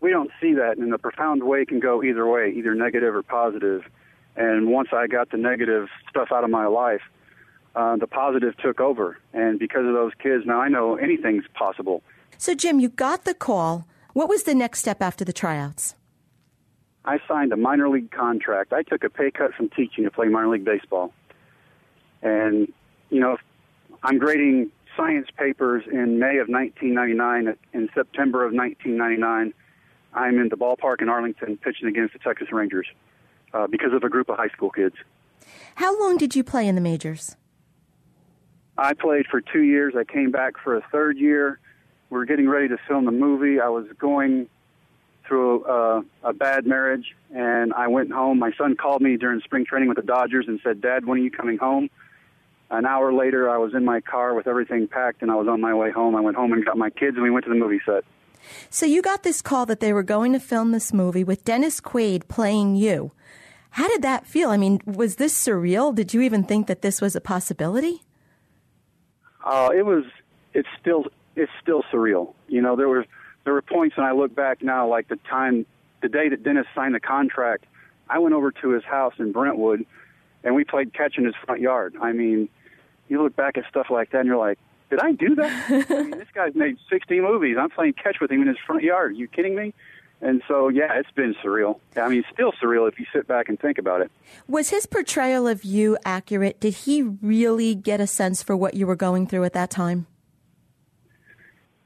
we 0.00 0.10
don't 0.10 0.30
see 0.40 0.54
that, 0.54 0.78
and 0.78 0.92
the 0.92 0.98
profound 0.98 1.42
way 1.42 1.64
can 1.64 1.80
go 1.80 2.02
either 2.02 2.26
way, 2.26 2.52
either 2.56 2.74
negative 2.74 3.14
or 3.14 3.22
positive. 3.22 3.82
And 4.36 4.68
once 4.68 4.88
I 4.92 5.06
got 5.06 5.30
the 5.30 5.36
negative 5.36 5.88
stuff 6.08 6.28
out 6.32 6.44
of 6.44 6.50
my 6.50 6.66
life, 6.66 7.02
uh, 7.76 7.96
the 7.96 8.06
positive 8.06 8.56
took 8.56 8.80
over. 8.80 9.18
And 9.32 9.58
because 9.58 9.86
of 9.86 9.92
those 9.92 10.12
kids, 10.20 10.44
now 10.46 10.60
I 10.60 10.68
know 10.68 10.96
anything's 10.96 11.44
possible. 11.54 12.02
So, 12.38 12.54
Jim, 12.54 12.80
you 12.80 12.88
got 12.88 13.24
the 13.24 13.34
call. 13.34 13.86
What 14.12 14.28
was 14.28 14.44
the 14.44 14.54
next 14.54 14.80
step 14.80 15.02
after 15.02 15.24
the 15.24 15.32
tryouts? 15.32 15.94
I 17.04 17.18
signed 17.28 17.52
a 17.52 17.56
minor 17.56 17.88
league 17.88 18.10
contract. 18.10 18.72
I 18.72 18.82
took 18.82 19.04
a 19.04 19.10
pay 19.10 19.30
cut 19.30 19.54
from 19.54 19.68
teaching 19.70 20.04
to 20.04 20.10
play 20.10 20.28
minor 20.28 20.48
league 20.48 20.64
baseball. 20.64 21.12
And, 22.22 22.72
you 23.10 23.20
know, 23.20 23.36
I'm 24.02 24.18
grading 24.18 24.70
science 24.96 25.28
papers 25.36 25.84
in 25.90 26.18
May 26.18 26.38
of 26.38 26.48
1999. 26.48 27.56
In 27.72 27.88
September 27.94 28.44
of 28.44 28.52
1999, 28.52 29.54
I'm 30.14 30.38
in 30.38 30.48
the 30.48 30.56
ballpark 30.56 31.02
in 31.02 31.08
Arlington 31.08 31.56
pitching 31.56 31.88
against 31.88 32.12
the 32.12 32.18
Texas 32.18 32.48
Rangers 32.52 32.86
uh, 33.52 33.66
because 33.66 33.92
of 33.92 34.02
a 34.02 34.08
group 34.08 34.28
of 34.28 34.36
high 34.36 34.48
school 34.48 34.70
kids. 34.70 34.96
How 35.76 35.98
long 36.00 36.16
did 36.16 36.34
you 36.34 36.44
play 36.44 36.66
in 36.66 36.74
the 36.74 36.80
majors? 36.80 37.36
I 38.76 38.94
played 38.94 39.26
for 39.26 39.40
two 39.40 39.62
years. 39.62 39.94
I 39.96 40.04
came 40.04 40.30
back 40.30 40.54
for 40.62 40.76
a 40.76 40.82
third 40.90 41.18
year. 41.18 41.58
We 42.08 42.18
were 42.18 42.24
getting 42.24 42.48
ready 42.48 42.68
to 42.68 42.78
film 42.88 43.04
the 43.04 43.12
movie. 43.12 43.60
I 43.60 43.68
was 43.68 43.86
going 43.98 44.48
through 45.26 45.64
a, 45.66 46.02
a 46.24 46.32
bad 46.32 46.66
marriage, 46.66 47.14
and 47.32 47.72
I 47.74 47.86
went 47.86 48.10
home. 48.10 48.38
My 48.38 48.52
son 48.58 48.76
called 48.76 49.00
me 49.00 49.16
during 49.16 49.40
spring 49.42 49.64
training 49.64 49.88
with 49.88 49.96
the 49.96 50.02
Dodgers 50.02 50.46
and 50.48 50.58
said, 50.64 50.80
Dad, 50.80 51.06
when 51.06 51.20
are 51.20 51.22
you 51.22 51.30
coming 51.30 51.56
home? 51.56 51.88
An 52.70 52.86
hour 52.86 53.12
later, 53.12 53.48
I 53.50 53.58
was 53.58 53.74
in 53.74 53.84
my 53.84 54.00
car 54.00 54.34
with 54.34 54.46
everything 54.46 54.88
packed, 54.88 55.22
and 55.22 55.30
I 55.30 55.34
was 55.34 55.46
on 55.46 55.60
my 55.60 55.74
way 55.74 55.90
home. 55.90 56.16
I 56.16 56.20
went 56.20 56.36
home 56.36 56.52
and 56.52 56.64
got 56.64 56.76
my 56.76 56.90
kids, 56.90 57.16
and 57.16 57.22
we 57.22 57.30
went 57.30 57.44
to 57.44 57.50
the 57.50 57.56
movie 57.58 57.80
set. 57.84 58.04
So 58.68 58.86
you 58.86 59.02
got 59.02 59.22
this 59.22 59.42
call 59.42 59.66
that 59.66 59.80
they 59.80 59.92
were 59.92 60.02
going 60.02 60.32
to 60.32 60.40
film 60.40 60.72
this 60.72 60.92
movie 60.92 61.24
with 61.24 61.44
Dennis 61.44 61.80
Quaid 61.80 62.28
playing 62.28 62.76
you. 62.76 63.12
How 63.70 63.88
did 63.88 64.02
that 64.02 64.26
feel? 64.26 64.50
I 64.50 64.56
mean, 64.56 64.80
was 64.84 65.16
this 65.16 65.34
surreal? 65.34 65.94
Did 65.94 66.12
you 66.12 66.20
even 66.22 66.44
think 66.44 66.66
that 66.66 66.82
this 66.82 67.00
was 67.00 67.14
a 67.14 67.20
possibility? 67.20 68.02
Uh, 69.44 69.70
it 69.74 69.86
was 69.86 70.04
it's 70.54 70.68
still 70.80 71.06
it's 71.36 71.52
still 71.62 71.82
surreal. 71.92 72.34
You 72.48 72.60
know, 72.60 72.76
there 72.76 72.88
were 72.88 73.06
there 73.44 73.52
were 73.52 73.62
points 73.62 73.96
when 73.96 74.06
I 74.06 74.12
look 74.12 74.34
back 74.34 74.62
now, 74.62 74.88
like 74.88 75.08
the 75.08 75.16
time, 75.28 75.66
the 76.02 76.08
day 76.08 76.28
that 76.28 76.42
Dennis 76.42 76.66
signed 76.74 76.94
the 76.94 77.00
contract, 77.00 77.64
I 78.08 78.18
went 78.18 78.34
over 78.34 78.50
to 78.50 78.70
his 78.70 78.84
house 78.84 79.14
in 79.18 79.32
Brentwood, 79.32 79.86
and 80.44 80.54
we 80.54 80.64
played 80.64 80.92
catch 80.92 81.16
in 81.16 81.24
his 81.24 81.34
front 81.44 81.60
yard. 81.60 81.94
I 82.00 82.12
mean, 82.12 82.48
you 83.08 83.22
look 83.22 83.36
back 83.36 83.56
at 83.56 83.64
stuff 83.68 83.86
like 83.88 84.10
that, 84.10 84.18
and 84.18 84.26
you're 84.26 84.36
like, 84.36 84.58
did 84.90 85.00
I 85.00 85.12
do 85.12 85.34
that? 85.36 85.70
I 85.90 86.02
mean, 86.02 86.10
this 86.10 86.28
guy's 86.34 86.54
made 86.54 86.76
60 86.90 87.20
movies. 87.20 87.56
I'm 87.58 87.70
playing 87.70 87.94
catch 87.94 88.16
with 88.20 88.30
him 88.30 88.42
in 88.42 88.48
his 88.48 88.58
front 88.66 88.82
yard. 88.82 89.12
Are 89.12 89.14
you 89.14 89.28
kidding 89.28 89.54
me? 89.54 89.72
And 90.20 90.42
so, 90.46 90.68
yeah, 90.68 90.98
it's 90.98 91.10
been 91.12 91.34
surreal. 91.42 91.80
I 91.96 92.08
mean, 92.08 92.18
it's 92.18 92.28
still 92.30 92.52
surreal 92.52 92.86
if 92.86 92.98
you 92.98 93.06
sit 93.10 93.26
back 93.26 93.48
and 93.48 93.58
think 93.58 93.78
about 93.78 94.02
it. 94.02 94.10
Was 94.48 94.68
his 94.68 94.84
portrayal 94.84 95.48
of 95.48 95.64
you 95.64 95.96
accurate? 96.04 96.60
Did 96.60 96.74
he 96.74 97.02
really 97.02 97.74
get 97.74 98.00
a 98.00 98.06
sense 98.06 98.42
for 98.42 98.54
what 98.54 98.74
you 98.74 98.86
were 98.86 98.96
going 98.96 99.26
through 99.26 99.44
at 99.44 99.54
that 99.54 99.70
time? 99.70 100.06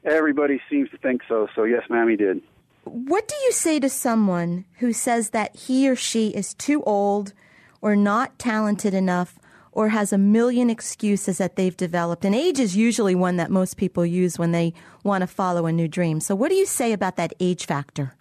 Everybody 0.03 0.59
seems 0.69 0.89
to 0.89 0.97
think 0.97 1.21
so. 1.29 1.47
So, 1.55 1.63
yes, 1.63 1.83
ma'am, 1.89 2.09
he 2.09 2.17
did. 2.17 2.41
What 2.83 3.27
do 3.27 3.35
you 3.45 3.51
say 3.51 3.79
to 3.79 3.89
someone 3.89 4.65
who 4.79 4.91
says 4.91 5.29
that 5.29 5.55
he 5.55 5.89
or 5.89 5.95
she 5.95 6.29
is 6.29 6.53
too 6.53 6.83
old 6.83 7.33
or 7.81 7.95
not 7.95 8.37
talented 8.37 8.93
enough 8.93 9.39
or 9.75 9.89
has 9.89 10.11
a 10.11 10.17
million 10.17 10.69
excuses 10.71 11.37
that 11.37 11.55
they've 11.55 11.77
developed? 11.77 12.25
And 12.25 12.33
age 12.33 12.59
is 12.59 12.75
usually 12.75 13.13
one 13.13 13.35
that 13.35 13.51
most 13.51 13.77
people 13.77 14.05
use 14.05 14.39
when 14.39 14.51
they 14.51 14.73
want 15.03 15.21
to 15.21 15.27
follow 15.27 15.67
a 15.67 15.71
new 15.71 15.87
dream. 15.87 16.19
So, 16.19 16.33
what 16.33 16.49
do 16.49 16.55
you 16.55 16.65
say 16.65 16.93
about 16.93 17.17
that 17.17 17.33
age 17.39 17.65
factor? 17.67 18.15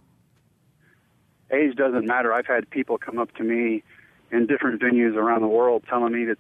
Age 1.51 1.77
doesn't 1.77 2.07
matter. 2.07 2.33
I've 2.35 2.47
had 2.47 2.69
people 2.69 2.99
come 2.99 3.19
up 3.19 3.35
to 3.37 3.45
me 3.45 3.83
in 4.31 4.47
different 4.47 4.83
venues 4.83 5.15
around 5.15 5.41
the 5.41 5.49
world 5.49 5.85
telling 5.89 6.13
me 6.13 6.25
that 6.27 6.39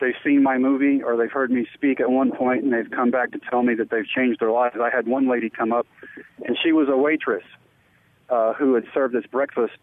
they've 0.00 0.14
seen 0.22 0.42
my 0.42 0.58
movie 0.58 1.02
or 1.02 1.16
they've 1.16 1.32
heard 1.32 1.50
me 1.50 1.66
speak 1.74 2.00
at 2.00 2.10
one 2.10 2.30
point 2.30 2.62
and 2.62 2.72
they've 2.72 2.90
come 2.90 3.10
back 3.10 3.32
to 3.32 3.38
tell 3.50 3.62
me 3.62 3.74
that 3.74 3.90
they've 3.90 4.06
changed 4.06 4.40
their 4.40 4.50
lives. 4.50 4.76
I 4.80 4.94
had 4.94 5.06
one 5.06 5.28
lady 5.28 5.48
come 5.48 5.72
up 5.72 5.86
and 6.44 6.56
she 6.62 6.72
was 6.72 6.88
a 6.88 6.96
waitress 6.96 7.44
uh, 8.28 8.52
who 8.54 8.74
had 8.74 8.84
served 8.92 9.14
this 9.14 9.26
breakfast, 9.26 9.74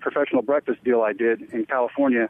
professional 0.00 0.42
breakfast 0.42 0.84
deal 0.84 1.02
I 1.02 1.12
did 1.12 1.42
in 1.52 1.66
California. 1.66 2.28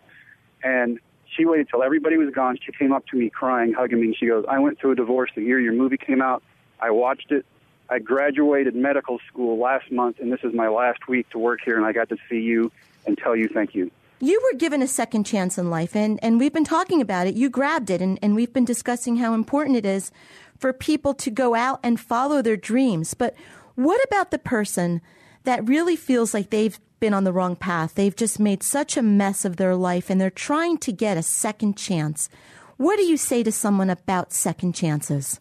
And 0.62 0.98
she 1.34 1.44
waited 1.44 1.68
till 1.68 1.82
everybody 1.82 2.16
was 2.16 2.32
gone. 2.32 2.58
She 2.64 2.72
came 2.72 2.92
up 2.92 3.06
to 3.08 3.16
me 3.16 3.30
crying, 3.30 3.72
hugging 3.72 4.00
me. 4.00 4.08
And 4.08 4.16
she 4.16 4.26
goes, 4.26 4.44
I 4.48 4.58
went 4.58 4.78
through 4.78 4.92
a 4.92 4.94
divorce 4.96 5.30
the 5.34 5.42
year 5.42 5.60
your 5.60 5.72
movie 5.72 5.96
came 5.96 6.22
out. 6.22 6.42
I 6.80 6.90
watched 6.90 7.32
it. 7.32 7.44
I 7.88 8.00
graduated 8.00 8.74
medical 8.74 9.20
school 9.28 9.58
last 9.58 9.92
month, 9.92 10.18
and 10.18 10.32
this 10.32 10.40
is 10.42 10.52
my 10.52 10.68
last 10.68 11.06
week 11.08 11.30
to 11.30 11.38
work 11.38 11.60
here, 11.64 11.76
and 11.76 11.86
I 11.86 11.92
got 11.92 12.08
to 12.08 12.16
see 12.28 12.40
you 12.40 12.72
and 13.06 13.16
tell 13.16 13.36
you 13.36 13.48
thank 13.48 13.74
you 13.74 13.90
you 14.20 14.40
were 14.42 14.58
given 14.58 14.82
a 14.82 14.86
second 14.86 15.24
chance 15.24 15.58
in 15.58 15.70
life, 15.70 15.94
and, 15.94 16.18
and 16.22 16.40
we've 16.40 16.52
been 16.52 16.64
talking 16.64 17.00
about 17.00 17.26
it. 17.26 17.34
You 17.34 17.50
grabbed 17.50 17.90
it, 17.90 18.00
and, 18.00 18.18
and 18.22 18.34
we've 18.34 18.52
been 18.52 18.64
discussing 18.64 19.16
how 19.16 19.34
important 19.34 19.76
it 19.76 19.84
is 19.84 20.10
for 20.58 20.72
people 20.72 21.12
to 21.14 21.30
go 21.30 21.54
out 21.54 21.80
and 21.82 22.00
follow 22.00 22.40
their 22.40 22.56
dreams. 22.56 23.14
But 23.14 23.34
what 23.74 24.02
about 24.04 24.30
the 24.30 24.38
person 24.38 25.02
that 25.44 25.68
really 25.68 25.96
feels 25.96 26.32
like 26.32 26.50
they've 26.50 26.78
been 27.00 27.14
on 27.14 27.24
the 27.24 27.32
wrong 27.32 27.56
path? 27.56 27.94
They've 27.94 28.14
just 28.14 28.40
made 28.40 28.62
such 28.62 28.96
a 28.96 29.02
mess 29.02 29.44
of 29.44 29.56
their 29.56 29.74
life, 29.74 30.10
and 30.10 30.20
they're 30.20 30.30
trying 30.30 30.78
to 30.78 30.92
get 30.92 31.16
a 31.16 31.22
second 31.22 31.76
chance. 31.76 32.28
What 32.76 32.96
do 32.96 33.04
you 33.04 33.16
say 33.16 33.42
to 33.42 33.52
someone 33.52 33.90
about 33.90 34.32
second 34.32 34.74
chances? 34.74 35.40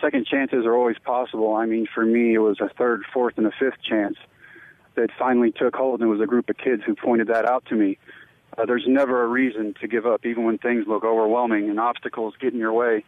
Second 0.00 0.26
chances 0.26 0.66
are 0.66 0.74
always 0.74 0.98
possible. 0.98 1.54
I 1.54 1.66
mean, 1.66 1.86
for 1.94 2.04
me, 2.04 2.34
it 2.34 2.38
was 2.38 2.60
a 2.60 2.68
third, 2.68 3.02
fourth, 3.12 3.38
and 3.38 3.46
a 3.46 3.52
fifth 3.58 3.80
chance 3.82 4.16
that 4.96 5.10
finally 5.18 5.50
took 5.50 5.74
hold, 5.74 6.00
and 6.00 6.08
it 6.08 6.12
was 6.12 6.20
a 6.20 6.26
group 6.26 6.50
of 6.50 6.56
kids 6.56 6.82
who 6.84 6.94
pointed 6.94 7.28
that 7.28 7.46
out 7.46 7.64
to 7.66 7.74
me. 7.74 7.98
Uh, 8.56 8.66
there's 8.66 8.84
never 8.86 9.24
a 9.24 9.26
reason 9.26 9.74
to 9.80 9.88
give 9.88 10.06
up, 10.06 10.24
even 10.24 10.44
when 10.44 10.58
things 10.58 10.86
look 10.86 11.04
overwhelming 11.04 11.70
and 11.70 11.80
obstacles 11.80 12.34
get 12.40 12.52
in 12.52 12.58
your 12.58 12.72
way. 12.72 13.04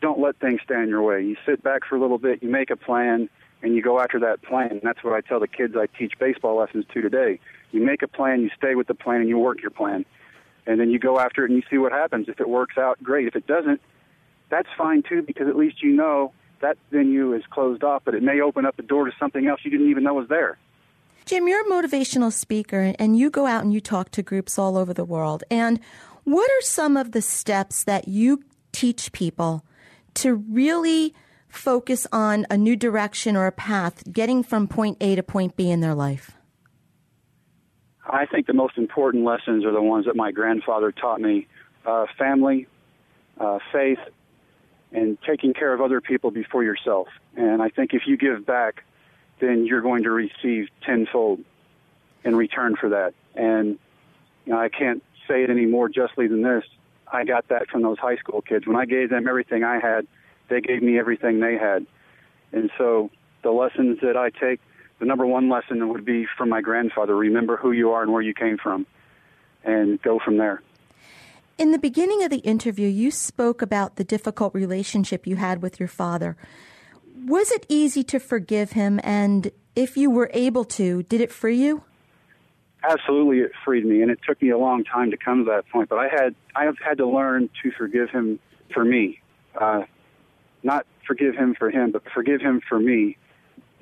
Don't 0.00 0.20
let 0.20 0.36
things 0.36 0.60
stand 0.62 0.84
in 0.84 0.88
your 0.88 1.02
way. 1.02 1.22
You 1.22 1.36
sit 1.46 1.62
back 1.62 1.82
for 1.88 1.96
a 1.96 2.00
little 2.00 2.18
bit, 2.18 2.42
you 2.42 2.50
make 2.50 2.70
a 2.70 2.76
plan, 2.76 3.28
and 3.64 3.74
you 3.74 3.82
go 3.82 3.98
after 3.98 4.20
that 4.20 4.42
plan. 4.42 4.70
And 4.70 4.82
that's 4.82 5.02
what 5.02 5.14
I 5.14 5.22
tell 5.22 5.40
the 5.40 5.48
kids 5.48 5.74
I 5.76 5.86
teach 5.86 6.12
baseball 6.20 6.58
lessons 6.58 6.84
to 6.92 7.00
today. 7.00 7.40
You 7.72 7.84
make 7.84 8.02
a 8.02 8.08
plan, 8.08 8.42
you 8.42 8.50
stay 8.56 8.74
with 8.74 8.86
the 8.86 8.94
plan, 8.94 9.20
and 9.20 9.28
you 9.28 9.38
work 9.38 9.62
your 9.62 9.70
plan. 9.70 10.04
And 10.66 10.78
then 10.78 10.90
you 10.90 10.98
go 10.98 11.18
after 11.18 11.44
it 11.44 11.50
and 11.50 11.56
you 11.56 11.62
see 11.70 11.78
what 11.78 11.90
happens. 11.90 12.28
If 12.28 12.40
it 12.40 12.48
works 12.48 12.76
out, 12.78 13.02
great. 13.02 13.26
If 13.26 13.36
it 13.36 13.46
doesn't, 13.46 13.80
that's 14.50 14.68
fine 14.76 15.02
too, 15.02 15.22
because 15.22 15.48
at 15.48 15.56
least 15.56 15.82
you 15.82 15.92
know 15.92 16.32
that 16.60 16.76
venue 16.90 17.32
is 17.32 17.42
closed 17.50 17.82
off, 17.82 18.02
but 18.04 18.14
it 18.14 18.22
may 18.22 18.40
open 18.40 18.64
up 18.64 18.76
the 18.76 18.82
door 18.82 19.06
to 19.06 19.12
something 19.18 19.46
else 19.46 19.60
you 19.64 19.70
didn't 19.70 19.90
even 19.90 20.04
know 20.04 20.14
was 20.14 20.28
there. 20.28 20.58
Jim, 21.24 21.48
you're 21.48 21.62
a 21.62 21.70
motivational 21.70 22.32
speaker 22.32 22.94
and 22.98 23.18
you 23.18 23.30
go 23.30 23.46
out 23.46 23.64
and 23.64 23.72
you 23.72 23.80
talk 23.80 24.10
to 24.10 24.22
groups 24.22 24.58
all 24.58 24.76
over 24.76 24.92
the 24.92 25.04
world. 25.04 25.42
And 25.50 25.80
what 26.24 26.50
are 26.50 26.62
some 26.62 26.98
of 26.98 27.12
the 27.12 27.22
steps 27.22 27.84
that 27.84 28.08
you 28.08 28.44
teach 28.72 29.12
people 29.12 29.64
to 30.14 30.34
really 30.34 31.14
focus 31.54 32.06
on 32.12 32.46
a 32.50 32.56
new 32.56 32.76
direction 32.76 33.36
or 33.36 33.46
a 33.46 33.52
path, 33.52 34.02
getting 34.12 34.42
from 34.42 34.68
point 34.68 34.98
A 35.00 35.14
to 35.14 35.22
point 35.22 35.56
B 35.56 35.70
in 35.70 35.80
their 35.80 35.94
life? 35.94 36.32
I 38.06 38.26
think 38.26 38.46
the 38.46 38.52
most 38.52 38.76
important 38.76 39.24
lessons 39.24 39.64
are 39.64 39.72
the 39.72 39.82
ones 39.82 40.06
that 40.06 40.16
my 40.16 40.30
grandfather 40.30 40.92
taught 40.92 41.20
me 41.20 41.46
uh, 41.86 42.06
family, 42.18 42.66
uh, 43.40 43.58
faith, 43.72 43.98
and 44.92 45.18
taking 45.26 45.54
care 45.54 45.72
of 45.72 45.80
other 45.80 46.00
people 46.00 46.30
before 46.30 46.62
yourself. 46.62 47.08
And 47.36 47.62
I 47.62 47.68
think 47.68 47.94
if 47.94 48.02
you 48.06 48.16
give 48.16 48.46
back, 48.46 48.84
then 49.40 49.66
you're 49.66 49.80
going 49.80 50.04
to 50.04 50.10
receive 50.10 50.68
tenfold 50.86 51.40
in 52.24 52.36
return 52.36 52.76
for 52.76 52.90
that. 52.90 53.14
And 53.34 53.78
you 54.44 54.52
know, 54.52 54.58
I 54.58 54.68
can't 54.68 55.02
say 55.26 55.42
it 55.42 55.50
any 55.50 55.66
more 55.66 55.88
justly 55.88 56.28
than 56.28 56.42
this. 56.42 56.64
I 57.10 57.24
got 57.24 57.48
that 57.48 57.68
from 57.68 57.82
those 57.82 57.98
high 57.98 58.16
school 58.16 58.42
kids. 58.42 58.66
When 58.66 58.76
I 58.76 58.84
gave 58.84 59.10
them 59.10 59.26
everything 59.28 59.64
I 59.64 59.78
had, 59.78 60.06
they 60.48 60.60
gave 60.60 60.82
me 60.82 60.98
everything 60.98 61.40
they 61.40 61.56
had. 61.56 61.86
And 62.52 62.70
so 62.78 63.10
the 63.42 63.50
lessons 63.50 63.98
that 64.02 64.16
I 64.16 64.30
take, 64.30 64.60
the 64.98 65.06
number 65.06 65.26
one 65.26 65.48
lesson 65.48 65.88
would 65.88 66.04
be 66.04 66.26
from 66.36 66.48
my 66.48 66.60
grandfather 66.60 67.16
remember 67.16 67.56
who 67.56 67.72
you 67.72 67.92
are 67.92 68.02
and 68.02 68.12
where 68.12 68.22
you 68.22 68.34
came 68.34 68.58
from, 68.58 68.86
and 69.64 70.00
go 70.02 70.18
from 70.24 70.36
there. 70.36 70.62
In 71.56 71.70
the 71.70 71.78
beginning 71.78 72.24
of 72.24 72.30
the 72.30 72.38
interview, 72.38 72.88
you 72.88 73.10
spoke 73.10 73.62
about 73.62 73.96
the 73.96 74.04
difficult 74.04 74.54
relationship 74.54 75.26
you 75.26 75.36
had 75.36 75.62
with 75.62 75.78
your 75.78 75.88
father. 75.88 76.36
Was 77.26 77.52
it 77.52 77.64
easy 77.68 78.02
to 78.04 78.18
forgive 78.18 78.72
him? 78.72 79.00
And 79.04 79.52
if 79.76 79.96
you 79.96 80.10
were 80.10 80.30
able 80.34 80.64
to, 80.64 81.04
did 81.04 81.20
it 81.20 81.30
free 81.30 81.56
you? 81.56 81.84
Absolutely, 82.82 83.38
it 83.38 83.52
freed 83.64 83.86
me, 83.86 84.02
and 84.02 84.10
it 84.10 84.18
took 84.26 84.42
me 84.42 84.50
a 84.50 84.58
long 84.58 84.84
time 84.84 85.10
to 85.10 85.16
come 85.16 85.44
to 85.44 85.50
that 85.52 85.68
point. 85.70 85.88
But 85.88 85.98
I 85.98 86.08
had 86.08 86.34
I 86.54 86.64
have 86.64 86.76
had 86.84 86.98
to 86.98 87.06
learn 87.06 87.48
to 87.62 87.70
forgive 87.70 88.10
him 88.10 88.38
for 88.74 88.84
me, 88.84 89.20
uh, 89.58 89.84
not 90.64 90.86
forgive 91.06 91.34
him 91.34 91.54
for 91.54 91.70
him, 91.70 91.90
but 91.92 92.02
forgive 92.12 92.40
him 92.40 92.60
for 92.66 92.78
me, 92.78 93.16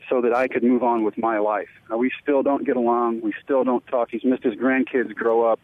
so 0.08 0.20
that 0.20 0.34
I 0.34 0.48
could 0.48 0.62
move 0.62 0.82
on 0.82 1.04
with 1.04 1.16
my 1.16 1.38
life. 1.38 1.68
Uh, 1.90 1.96
we 1.96 2.10
still 2.22 2.42
don't 2.42 2.66
get 2.66 2.76
along. 2.76 3.20
We 3.22 3.32
still 3.42 3.64
don't 3.64 3.86
talk. 3.86 4.08
He's 4.10 4.24
missed 4.24 4.42
his 4.42 4.54
grandkids 4.54 5.14
grow 5.14 5.44
up, 5.50 5.60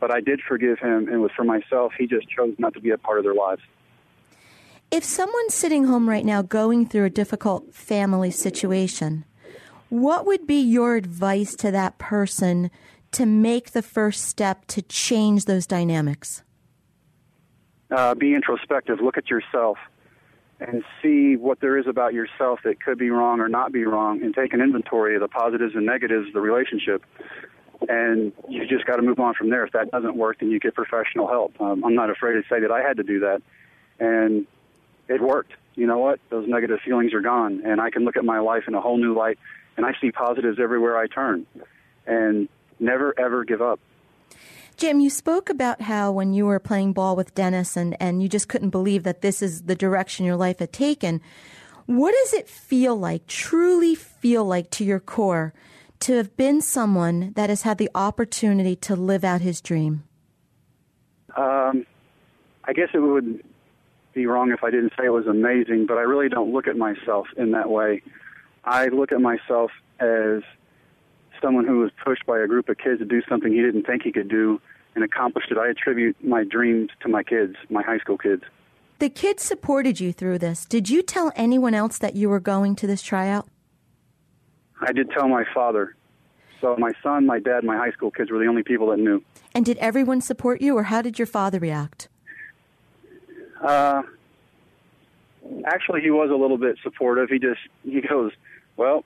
but 0.00 0.10
I 0.10 0.20
did 0.20 0.40
forgive 0.40 0.78
him, 0.78 1.06
and 1.06 1.14
it 1.14 1.18
was 1.18 1.32
for 1.36 1.44
myself. 1.44 1.92
He 1.98 2.06
just 2.06 2.28
chose 2.28 2.54
not 2.58 2.74
to 2.74 2.80
be 2.80 2.90
a 2.90 2.98
part 2.98 3.18
of 3.18 3.24
their 3.24 3.34
lives. 3.34 3.62
If 4.90 5.02
someone's 5.02 5.54
sitting 5.54 5.84
home 5.84 6.08
right 6.08 6.24
now 6.24 6.42
going 6.42 6.86
through 6.86 7.04
a 7.04 7.10
difficult 7.10 7.74
family 7.74 8.30
situation, 8.30 9.24
what 9.88 10.24
would 10.24 10.46
be 10.46 10.60
your 10.60 10.94
advice 10.94 11.56
to 11.56 11.70
that 11.72 11.98
person 11.98 12.70
to 13.10 13.26
make 13.26 13.72
the 13.72 13.82
first 13.82 14.24
step 14.24 14.66
to 14.66 14.82
change 14.82 15.46
those 15.46 15.66
dynamics? 15.66 16.42
Uh, 17.90 18.14
be 18.14 18.34
introspective. 18.34 19.00
Look 19.00 19.18
at 19.18 19.28
yourself 19.30 19.78
and 20.68 20.84
see 21.02 21.36
what 21.36 21.60
there 21.60 21.78
is 21.78 21.86
about 21.86 22.14
yourself 22.14 22.60
that 22.64 22.82
could 22.82 22.98
be 22.98 23.10
wrong 23.10 23.40
or 23.40 23.48
not 23.48 23.72
be 23.72 23.84
wrong, 23.84 24.22
and 24.22 24.34
take 24.34 24.52
an 24.52 24.60
inventory 24.60 25.14
of 25.14 25.20
the 25.20 25.28
positives 25.28 25.74
and 25.74 25.86
negatives 25.86 26.28
of 26.28 26.32
the 26.32 26.40
relationship. 26.40 27.04
And 27.88 28.32
you 28.48 28.66
just 28.66 28.86
got 28.86 28.96
to 28.96 29.02
move 29.02 29.18
on 29.20 29.34
from 29.34 29.50
there. 29.50 29.64
If 29.64 29.72
that 29.72 29.90
doesn't 29.90 30.16
work, 30.16 30.38
then 30.40 30.50
you 30.50 30.58
get 30.58 30.74
professional 30.74 31.28
help. 31.28 31.60
Um, 31.60 31.84
I'm 31.84 31.94
not 31.94 32.08
afraid 32.08 32.34
to 32.34 32.42
say 32.48 32.60
that 32.60 32.70
I 32.70 32.80
had 32.80 32.96
to 32.96 33.02
do 33.02 33.20
that. 33.20 33.42
And 33.98 34.46
it 35.08 35.20
worked. 35.20 35.52
You 35.74 35.86
know 35.86 35.98
what? 35.98 36.20
Those 36.30 36.48
negative 36.48 36.80
feelings 36.84 37.12
are 37.12 37.20
gone, 37.20 37.62
and 37.64 37.80
I 37.80 37.90
can 37.90 38.04
look 38.04 38.16
at 38.16 38.24
my 38.24 38.38
life 38.38 38.64
in 38.68 38.74
a 38.74 38.80
whole 38.80 38.96
new 38.96 39.14
light, 39.14 39.38
and 39.76 39.84
I 39.84 39.92
see 40.00 40.12
positives 40.12 40.58
everywhere 40.60 40.96
I 40.96 41.08
turn. 41.08 41.46
And 42.06 42.48
never 42.78 43.12
ever 43.18 43.44
give 43.44 43.60
up. 43.60 43.80
Jim, 44.76 44.98
you 44.98 45.08
spoke 45.08 45.48
about 45.48 45.82
how 45.82 46.10
when 46.10 46.32
you 46.32 46.46
were 46.46 46.58
playing 46.58 46.92
ball 46.92 47.14
with 47.14 47.34
Dennis 47.34 47.76
and, 47.76 47.96
and 48.00 48.22
you 48.22 48.28
just 48.28 48.48
couldn't 48.48 48.70
believe 48.70 49.04
that 49.04 49.20
this 49.20 49.40
is 49.40 49.62
the 49.62 49.76
direction 49.76 50.26
your 50.26 50.36
life 50.36 50.58
had 50.58 50.72
taken. 50.72 51.20
What 51.86 52.12
does 52.12 52.32
it 52.32 52.48
feel 52.48 52.96
like, 52.96 53.26
truly 53.26 53.94
feel 53.94 54.44
like 54.44 54.70
to 54.70 54.84
your 54.84 55.00
core, 55.00 55.54
to 56.00 56.16
have 56.16 56.36
been 56.36 56.60
someone 56.60 57.32
that 57.36 57.50
has 57.50 57.62
had 57.62 57.78
the 57.78 57.90
opportunity 57.94 58.74
to 58.76 58.96
live 58.96 59.22
out 59.22 59.42
his 59.42 59.60
dream? 59.60 60.04
Um, 61.36 61.86
I 62.64 62.72
guess 62.72 62.88
it 62.94 62.98
would 62.98 63.44
be 64.12 64.26
wrong 64.26 64.50
if 64.50 64.64
I 64.64 64.70
didn't 64.70 64.92
say 64.98 65.06
it 65.06 65.10
was 65.10 65.26
amazing, 65.26 65.86
but 65.86 65.98
I 65.98 66.02
really 66.02 66.28
don't 66.28 66.52
look 66.52 66.66
at 66.66 66.76
myself 66.76 67.26
in 67.36 67.52
that 67.52 67.70
way. 67.70 68.02
I 68.64 68.86
look 68.86 69.12
at 69.12 69.20
myself 69.20 69.70
as 70.00 70.42
someone 71.44 71.66
who 71.66 71.80
was 71.80 71.90
pushed 72.02 72.24
by 72.24 72.40
a 72.40 72.46
group 72.46 72.68
of 72.70 72.78
kids 72.78 73.00
to 73.00 73.04
do 73.04 73.20
something 73.28 73.52
he 73.52 73.60
didn't 73.60 73.84
think 73.84 74.02
he 74.02 74.10
could 74.12 74.28
do 74.28 74.60
and 74.94 75.04
accomplished 75.04 75.50
it. 75.50 75.58
I 75.58 75.68
attribute 75.68 76.16
my 76.24 76.44
dreams 76.44 76.90
to 77.00 77.08
my 77.08 77.22
kids, 77.22 77.56
my 77.68 77.82
high 77.82 77.98
school 77.98 78.16
kids. 78.16 78.42
the 79.00 79.10
kids 79.10 79.42
supported 79.42 80.00
you 80.00 80.12
through 80.12 80.38
this, 80.38 80.64
did 80.64 80.88
you 80.88 81.02
tell 81.02 81.32
anyone 81.36 81.74
else 81.74 81.98
that 81.98 82.14
you 82.14 82.28
were 82.30 82.40
going 82.40 82.74
to 82.76 82.86
this 82.86 83.02
tryout? 83.02 83.46
I 84.80 84.92
did 84.92 85.10
tell 85.10 85.28
my 85.28 85.44
father. 85.52 85.94
So 86.60 86.76
my 86.78 86.92
son, 87.02 87.26
my 87.26 87.38
dad, 87.40 87.64
my 87.64 87.76
high 87.76 87.90
school 87.90 88.10
kids 88.10 88.30
were 88.30 88.38
the 88.38 88.46
only 88.46 88.62
people 88.62 88.86
that 88.90 88.98
knew. 88.98 89.22
And 89.54 89.66
did 89.66 89.76
everyone 89.78 90.20
support 90.22 90.62
you, 90.62 90.76
or 90.78 90.84
how 90.84 91.02
did 91.02 91.18
your 91.18 91.26
father 91.26 91.58
react? 91.58 92.08
Uh, 93.60 94.02
actually, 95.66 96.00
he 96.00 96.10
was 96.10 96.30
a 96.30 96.36
little 96.36 96.56
bit 96.56 96.78
supportive. 96.82 97.28
He 97.28 97.38
just 97.38 97.60
he 97.82 98.00
goes, 98.00 98.32
"Well, 98.76 99.04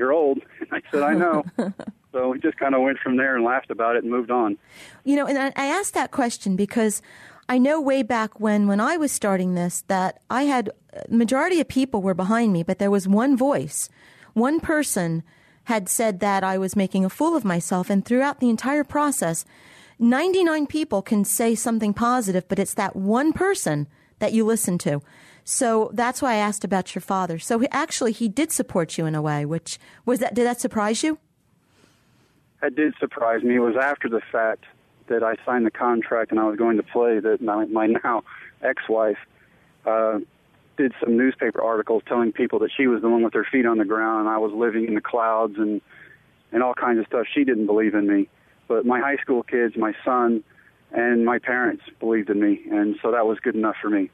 you're 0.00 0.12
old." 0.12 0.40
I 0.72 0.80
said, 0.90 1.02
"I 1.02 1.14
know." 1.14 1.44
so 2.12 2.30
we 2.30 2.40
just 2.40 2.58
kind 2.58 2.74
of 2.74 2.82
went 2.82 2.98
from 2.98 3.16
there 3.16 3.36
and 3.36 3.44
laughed 3.44 3.70
about 3.70 3.94
it 3.94 4.02
and 4.02 4.10
moved 4.10 4.32
on. 4.32 4.58
You 5.04 5.14
know, 5.14 5.26
and 5.26 5.38
I, 5.38 5.52
I 5.54 5.66
asked 5.66 5.94
that 5.94 6.10
question 6.10 6.56
because 6.56 7.02
I 7.48 7.58
know 7.58 7.80
way 7.80 8.02
back 8.02 8.40
when 8.40 8.66
when 8.66 8.80
I 8.80 8.96
was 8.96 9.12
starting 9.12 9.54
this 9.54 9.82
that 9.86 10.20
I 10.30 10.44
had 10.44 10.70
uh, 10.96 11.02
majority 11.08 11.60
of 11.60 11.68
people 11.68 12.02
were 12.02 12.14
behind 12.14 12.52
me, 12.52 12.62
but 12.62 12.78
there 12.78 12.90
was 12.90 13.06
one 13.06 13.36
voice, 13.36 13.88
one 14.34 14.58
person 14.58 15.22
had 15.64 15.88
said 15.88 16.20
that 16.20 16.42
I 16.42 16.58
was 16.58 16.74
making 16.74 17.04
a 17.04 17.10
fool 17.10 17.36
of 17.36 17.44
myself, 17.44 17.90
and 17.90 18.04
throughout 18.04 18.40
the 18.40 18.50
entire 18.50 18.82
process, 18.82 19.44
99 19.98 20.66
people 20.66 21.02
can 21.02 21.24
say 21.24 21.54
something 21.54 21.92
positive, 21.92 22.48
but 22.48 22.58
it's 22.58 22.74
that 22.74 22.96
one 22.96 23.32
person 23.32 23.86
that 24.18 24.32
you 24.32 24.44
listen 24.44 24.78
to. 24.78 25.02
So 25.50 25.90
that's 25.92 26.22
why 26.22 26.34
I 26.34 26.36
asked 26.36 26.64
about 26.64 26.94
your 26.94 27.02
father. 27.02 27.40
So 27.40 27.58
he, 27.58 27.66
actually, 27.72 28.12
he 28.12 28.28
did 28.28 28.52
support 28.52 28.96
you 28.96 29.04
in 29.04 29.16
a 29.16 29.20
way, 29.20 29.44
which 29.44 29.80
was 30.06 30.20
that, 30.20 30.32
did 30.32 30.46
that 30.46 30.60
surprise 30.60 31.02
you? 31.02 31.18
That 32.62 32.76
did 32.76 32.94
surprise 33.00 33.42
me. 33.42 33.56
It 33.56 33.58
was 33.58 33.74
after 33.74 34.08
the 34.08 34.20
fact 34.30 34.64
that 35.08 35.24
I 35.24 35.34
signed 35.44 35.66
the 35.66 35.72
contract 35.72 36.30
and 36.30 36.38
I 36.38 36.44
was 36.44 36.56
going 36.56 36.76
to 36.76 36.84
play 36.84 37.18
that 37.18 37.42
my, 37.42 37.64
my 37.64 37.86
now 37.86 38.22
ex-wife 38.62 39.18
uh, 39.84 40.20
did 40.76 40.92
some 41.02 41.16
newspaper 41.16 41.60
articles 41.60 42.04
telling 42.06 42.30
people 42.30 42.60
that 42.60 42.70
she 42.76 42.86
was 42.86 43.02
the 43.02 43.08
one 43.08 43.24
with 43.24 43.34
her 43.34 43.46
feet 43.50 43.66
on 43.66 43.78
the 43.78 43.84
ground 43.84 44.20
and 44.20 44.28
I 44.28 44.38
was 44.38 44.52
living 44.52 44.86
in 44.86 44.94
the 44.94 45.00
clouds 45.00 45.54
and 45.56 45.80
and 46.52 46.62
all 46.62 46.74
kinds 46.74 47.00
of 47.00 47.06
stuff. 47.06 47.26
She 47.32 47.42
didn't 47.42 47.66
believe 47.66 47.94
in 47.94 48.06
me, 48.06 48.28
but 48.68 48.84
my 48.84 49.00
high 49.00 49.16
school 49.16 49.42
kids, 49.42 49.76
my 49.76 49.94
son, 50.04 50.42
and 50.92 51.24
my 51.24 51.38
parents 51.38 51.82
believed 52.00 52.28
in 52.28 52.40
me, 52.40 52.60
and 52.70 52.96
so 53.00 53.12
that 53.12 53.24
was 53.24 53.38
good 53.38 53.54
enough 53.54 53.76
for 53.80 53.88
me. 53.88 54.10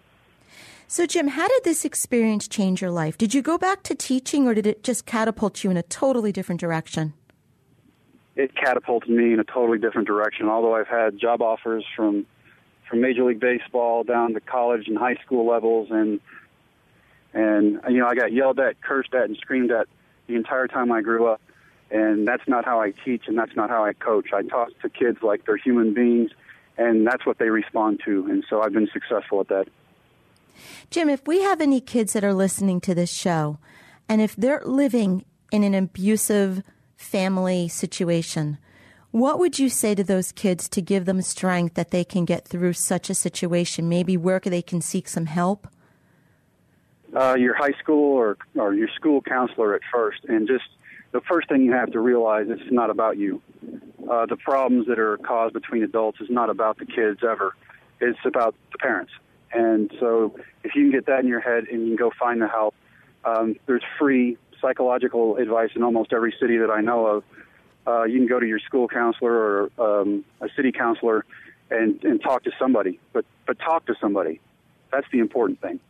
So, 0.89 1.05
Jim, 1.05 1.27
how 1.27 1.49
did 1.49 1.65
this 1.65 1.85
experience 1.85 2.47
change 2.47 2.81
your 2.81 2.93
life? 2.93 3.19
Did 3.19 3.35
you 3.35 3.43
go 3.43 3.59
back 3.59 3.83
to 3.85 3.95
teaching, 3.95 4.47
or 4.47 4.55
did 4.55 4.69
it 4.69 4.85
just 4.85 5.05
catapult 5.05 5.65
you 5.65 5.71
in 5.71 5.77
a 5.77 5.83
totally 5.83 6.31
different 6.31 6.61
direction? 6.61 7.13
It 8.37 8.55
catapulted 8.55 9.11
me 9.11 9.33
in 9.33 9.41
a 9.41 9.45
totally 9.45 9.79
different 9.79 10.07
direction. 10.07 10.49
Although 10.49 10.77
I've 10.77 10.87
had 10.87 11.19
job 11.19 11.43
offers 11.43 11.85
from 11.97 12.27
from 12.89 13.01
Major 13.01 13.25
League 13.25 13.41
Baseball 13.41 14.05
down 14.05 14.35
to 14.35 14.41
college 14.41 14.87
and 14.87 14.97
high 14.97 15.17
school 15.25 15.45
levels, 15.45 15.89
and 15.91 16.21
and 17.35 17.81
you 17.89 17.99
know 17.99 18.07
I 18.07 18.15
got 18.15 18.33
yelled 18.33 18.61
at, 18.61 18.81
cursed 18.81 19.13
at, 19.13 19.25
and 19.25 19.37
screamed 19.39 19.73
at 19.73 19.89
the 20.29 20.37
entire 20.37 20.69
time 20.69 20.93
I 20.93 21.01
grew 21.01 21.27
up. 21.27 21.41
And 21.91 22.27
that's 22.29 22.47
not 22.47 22.65
how 22.65 22.81
I 22.81 22.93
teach, 23.05 23.25
and 23.27 23.37
that's 23.37 23.57
not 23.57 23.71
how 23.71 23.85
I 23.85 23.93
coach. 23.93 24.33
I 24.33 24.43
talk 24.43 24.69
to 24.83 24.89
kids 24.89 25.19
like 25.23 25.47
they're 25.47 25.57
human 25.57 25.95
beings, 25.95 26.31
and 26.79 27.07
that's 27.07 27.27
what 27.27 27.39
they 27.39 27.49
respond 27.49 28.03
to. 28.05 28.27
And 28.29 28.45
so 28.49 28.63
I've 28.63 28.73
been 28.73 28.89
successful 28.93 29.41
at 29.41 29.49
that. 29.49 29.69
Jim, 30.91 31.09
if 31.09 31.27
we 31.27 31.43
have 31.43 31.61
any 31.61 31.81
kids 31.81 32.13
that 32.13 32.25
are 32.25 32.35
listening 32.35 32.81
to 32.83 32.95
this 32.95 33.13
show, 33.13 33.59
and 34.09 34.21
if 34.21 34.37
they're 34.37 34.63
living 34.65 35.25
in 35.51 35.65
an 35.65 35.75
abusive 35.75 36.63
family 36.97 37.69
situation, 37.69 38.59
what 39.11 39.39
would 39.39 39.59
you 39.59 39.69
say 39.69 39.95
to 39.95 40.05
those 40.05 40.33
kids 40.33 40.69
to 40.69 40.83
give 40.83 41.05
them 41.05 41.23
strength 41.23 41.75
that 41.75 41.91
they 41.91 42.05
can 42.05 42.25
get 42.25 42.47
through 42.47 42.75
such 42.75 43.09
a 43.09 43.15
situation? 43.15 43.89
Maybe 43.89 44.17
where 44.17 44.41
they 44.41 44.63
can 44.63 44.81
seek 44.81 45.09
some 45.09 45.27
help? 45.27 45.67
Uh, 47.15 47.35
your 47.35 47.55
high 47.55 47.73
school 47.81 48.15
or, 48.15 48.37
or 48.57 48.75
your 48.75 48.89
school 48.95 49.23
counselor 49.23 49.75
at 49.75 49.81
first, 49.91 50.25
and 50.29 50.47
just 50.47 50.65
the 51.13 51.21
first 51.23 51.49
thing 51.49 51.63
you 51.63 51.73
have 51.73 51.93
to 51.93 52.01
realize 52.01 52.47
it's 52.51 52.71
not 52.71 52.91
about 52.91 53.17
you. 53.17 53.41
Uh, 54.11 54.27
the 54.27 54.37
problems 54.37 54.87
that 54.87 54.99
are 54.99 55.17
caused 55.19 55.55
between 55.55 55.83
adults 55.83 56.21
is 56.21 56.29
not 56.29 56.51
about 56.51 56.79
the 56.79 56.85
kids 56.85 57.21
ever. 57.23 57.55
It's 58.01 58.19
about 58.25 58.55
the 58.73 58.79
parents. 58.79 59.13
And 59.53 59.91
so 60.01 60.35
if 60.65 60.75
you 60.75 60.83
can 60.83 60.91
get 60.91 61.07
that 61.07 61.21
in 61.21 61.29
your 61.29 61.41
head 61.41 61.65
and 61.71 61.83
you 61.83 61.89
can 61.89 61.97
go 61.97 62.13
find 62.19 62.41
the 62.41 62.49
help, 62.49 62.75
um, 63.25 63.57
there's 63.67 63.83
free 63.99 64.37
psychological 64.61 65.37
advice 65.37 65.71
in 65.75 65.83
almost 65.83 66.13
every 66.13 66.35
city 66.41 66.57
that 66.59 66.71
I 66.71 66.81
know 66.81 67.07
of. 67.07 67.25
Uh, 67.87 68.05
you 68.05 68.19
can 68.19 68.27
go 68.27 68.41
to 68.41 68.47
your 68.47 68.59
school 68.59 68.89
counselor 68.89 69.71
or 69.79 70.01
um, 70.01 70.25
a 70.41 70.49
city 70.57 70.73
counselor 70.73 71.25
and, 71.71 72.03
and 72.05 72.21
talk 72.21 72.45
to 72.45 72.51
somebody, 72.59 72.99
but, 73.13 73.25
but 73.47 73.59
talk 73.59 73.87
to 73.87 73.95
somebody. 74.01 74.41
That's 74.93 75.07
the 75.13 75.19
important 75.19 75.61
thing. 75.61 75.81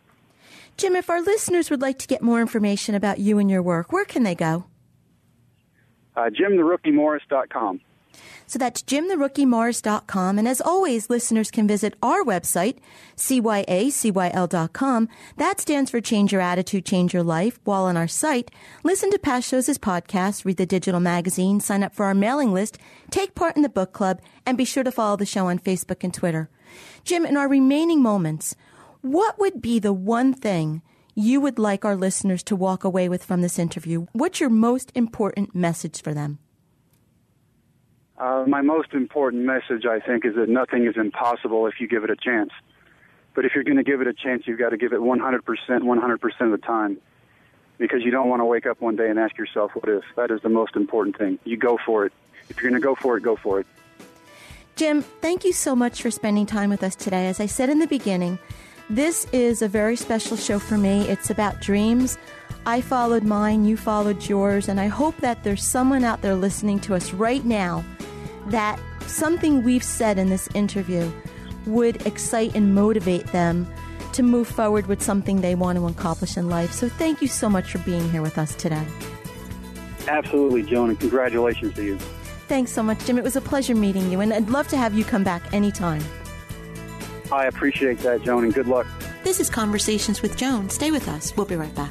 Jim, 0.76 0.94
if 0.94 1.08
our 1.08 1.22
listeners 1.22 1.70
would 1.70 1.80
like 1.80 1.98
to 2.00 2.06
get 2.06 2.20
more 2.20 2.40
information 2.40 2.94
about 2.94 3.18
you 3.18 3.38
and 3.38 3.50
your 3.50 3.62
work, 3.62 3.92
where 3.92 4.04
can 4.04 4.24
they 4.24 4.34
go? 4.34 4.66
Uh, 6.14 6.30
JimTheRookieMorris.com. 6.30 7.80
So 8.46 8.58
that's 8.58 8.82
jimtherookiemorris.com. 8.82 10.38
And 10.38 10.46
as 10.46 10.60
always, 10.60 11.10
listeners 11.10 11.50
can 11.50 11.66
visit 11.66 11.94
our 12.02 12.22
website, 12.22 12.78
cyacyl.com. 13.16 15.08
That 15.36 15.60
stands 15.60 15.90
for 15.90 16.00
Change 16.00 16.32
Your 16.32 16.40
Attitude, 16.40 16.84
Change 16.84 17.12
Your 17.12 17.22
Life. 17.22 17.58
While 17.64 17.84
on 17.84 17.96
our 17.96 18.08
site, 18.08 18.50
listen 18.84 19.10
to 19.10 19.18
past 19.18 19.48
shows 19.48 19.68
as 19.68 19.78
podcasts, 19.78 20.44
read 20.44 20.56
the 20.56 20.66
digital 20.66 21.00
magazine, 21.00 21.60
sign 21.60 21.82
up 21.82 21.94
for 21.94 22.06
our 22.06 22.14
mailing 22.14 22.52
list, 22.52 22.78
take 23.10 23.34
part 23.34 23.56
in 23.56 23.62
the 23.62 23.68
book 23.68 23.92
club, 23.92 24.20
and 24.44 24.56
be 24.56 24.64
sure 24.64 24.84
to 24.84 24.92
follow 24.92 25.16
the 25.16 25.26
show 25.26 25.46
on 25.46 25.58
Facebook 25.58 26.04
and 26.04 26.14
Twitter. 26.14 26.48
Jim, 27.04 27.26
in 27.26 27.36
our 27.36 27.48
remaining 27.48 28.02
moments, 28.02 28.54
what 29.00 29.38
would 29.38 29.62
be 29.62 29.78
the 29.78 29.92
one 29.92 30.34
thing 30.34 30.82
you 31.14 31.40
would 31.40 31.58
like 31.58 31.84
our 31.84 31.96
listeners 31.96 32.42
to 32.42 32.54
walk 32.54 32.84
away 32.84 33.08
with 33.08 33.24
from 33.24 33.40
this 33.40 33.58
interview? 33.58 34.06
What's 34.12 34.40
your 34.40 34.50
most 34.50 34.92
important 34.94 35.54
message 35.54 36.02
for 36.02 36.12
them? 36.12 36.38
Uh, 38.18 38.44
my 38.46 38.62
most 38.62 38.94
important 38.94 39.44
message, 39.44 39.84
I 39.84 40.00
think, 40.00 40.24
is 40.24 40.34
that 40.36 40.48
nothing 40.48 40.86
is 40.86 40.96
impossible 40.96 41.66
if 41.66 41.80
you 41.80 41.86
give 41.86 42.02
it 42.04 42.10
a 42.10 42.16
chance. 42.16 42.50
But 43.34 43.44
if 43.44 43.54
you're 43.54 43.64
going 43.64 43.76
to 43.76 43.82
give 43.82 44.00
it 44.00 44.06
a 44.06 44.14
chance, 44.14 44.46
you've 44.46 44.58
got 44.58 44.70
to 44.70 44.78
give 44.78 44.94
it 44.94 45.00
100%, 45.00 45.42
100% 45.42 46.40
of 46.40 46.50
the 46.50 46.58
time. 46.58 46.98
Because 47.78 48.02
you 48.02 48.10
don't 48.10 48.30
want 48.30 48.40
to 48.40 48.46
wake 48.46 48.64
up 48.64 48.80
one 48.80 48.96
day 48.96 49.10
and 49.10 49.18
ask 49.18 49.36
yourself, 49.36 49.72
what 49.74 49.86
if? 49.86 50.02
That 50.16 50.30
is 50.30 50.40
the 50.40 50.48
most 50.48 50.76
important 50.76 51.18
thing. 51.18 51.38
You 51.44 51.58
go 51.58 51.78
for 51.84 52.06
it. 52.06 52.12
If 52.48 52.62
you're 52.62 52.70
going 52.70 52.80
to 52.80 52.84
go 52.84 52.94
for 52.94 53.18
it, 53.18 53.22
go 53.22 53.36
for 53.36 53.60
it. 53.60 53.66
Jim, 54.76 55.02
thank 55.02 55.44
you 55.44 55.52
so 55.52 55.76
much 55.76 56.00
for 56.00 56.10
spending 56.10 56.46
time 56.46 56.70
with 56.70 56.82
us 56.82 56.94
today. 56.94 57.26
As 57.26 57.38
I 57.38 57.46
said 57.46 57.68
in 57.68 57.78
the 57.78 57.86
beginning, 57.86 58.38
this 58.88 59.26
is 59.32 59.60
a 59.60 59.68
very 59.68 59.96
special 59.96 60.38
show 60.38 60.58
for 60.58 60.78
me. 60.78 61.02
It's 61.02 61.28
about 61.28 61.60
dreams. 61.60 62.16
I 62.64 62.80
followed 62.80 63.24
mine, 63.24 63.66
you 63.66 63.76
followed 63.76 64.26
yours, 64.26 64.68
and 64.68 64.80
I 64.80 64.86
hope 64.86 65.16
that 65.18 65.44
there's 65.44 65.62
someone 65.62 66.02
out 66.02 66.22
there 66.22 66.34
listening 66.34 66.80
to 66.80 66.94
us 66.94 67.12
right 67.12 67.44
now 67.44 67.84
that 68.50 68.80
something 69.06 69.62
we've 69.62 69.84
said 69.84 70.18
in 70.18 70.28
this 70.28 70.48
interview 70.54 71.10
would 71.66 72.06
excite 72.06 72.54
and 72.54 72.74
motivate 72.74 73.26
them 73.28 73.66
to 74.12 74.22
move 74.22 74.48
forward 74.48 74.86
with 74.86 75.02
something 75.02 75.40
they 75.40 75.54
want 75.54 75.76
to 75.76 75.86
accomplish 75.86 76.36
in 76.36 76.48
life. 76.48 76.72
So 76.72 76.88
thank 76.88 77.20
you 77.20 77.28
so 77.28 77.48
much 77.50 77.70
for 77.70 77.78
being 77.78 78.10
here 78.10 78.22
with 78.22 78.38
us 78.38 78.54
today. 78.54 78.86
Absolutely, 80.08 80.62
Joan, 80.62 80.90
and 80.90 80.98
congratulations 80.98 81.74
to 81.74 81.84
you. 81.84 81.98
Thanks 82.48 82.70
so 82.70 82.82
much, 82.82 83.04
Jim. 83.04 83.18
It 83.18 83.24
was 83.24 83.36
a 83.36 83.40
pleasure 83.40 83.74
meeting 83.74 84.10
you, 84.10 84.20
and 84.20 84.32
I'd 84.32 84.48
love 84.48 84.68
to 84.68 84.76
have 84.76 84.94
you 84.94 85.04
come 85.04 85.24
back 85.24 85.52
anytime. 85.52 86.02
I 87.32 87.46
appreciate 87.46 87.98
that, 87.98 88.22
Joan, 88.22 88.44
and 88.44 88.54
good 88.54 88.68
luck. 88.68 88.86
This 89.24 89.40
is 89.40 89.50
Conversations 89.50 90.22
with 90.22 90.36
Joan. 90.36 90.70
Stay 90.70 90.92
with 90.92 91.08
us. 91.08 91.36
We'll 91.36 91.46
be 91.46 91.56
right 91.56 91.74
back. 91.74 91.90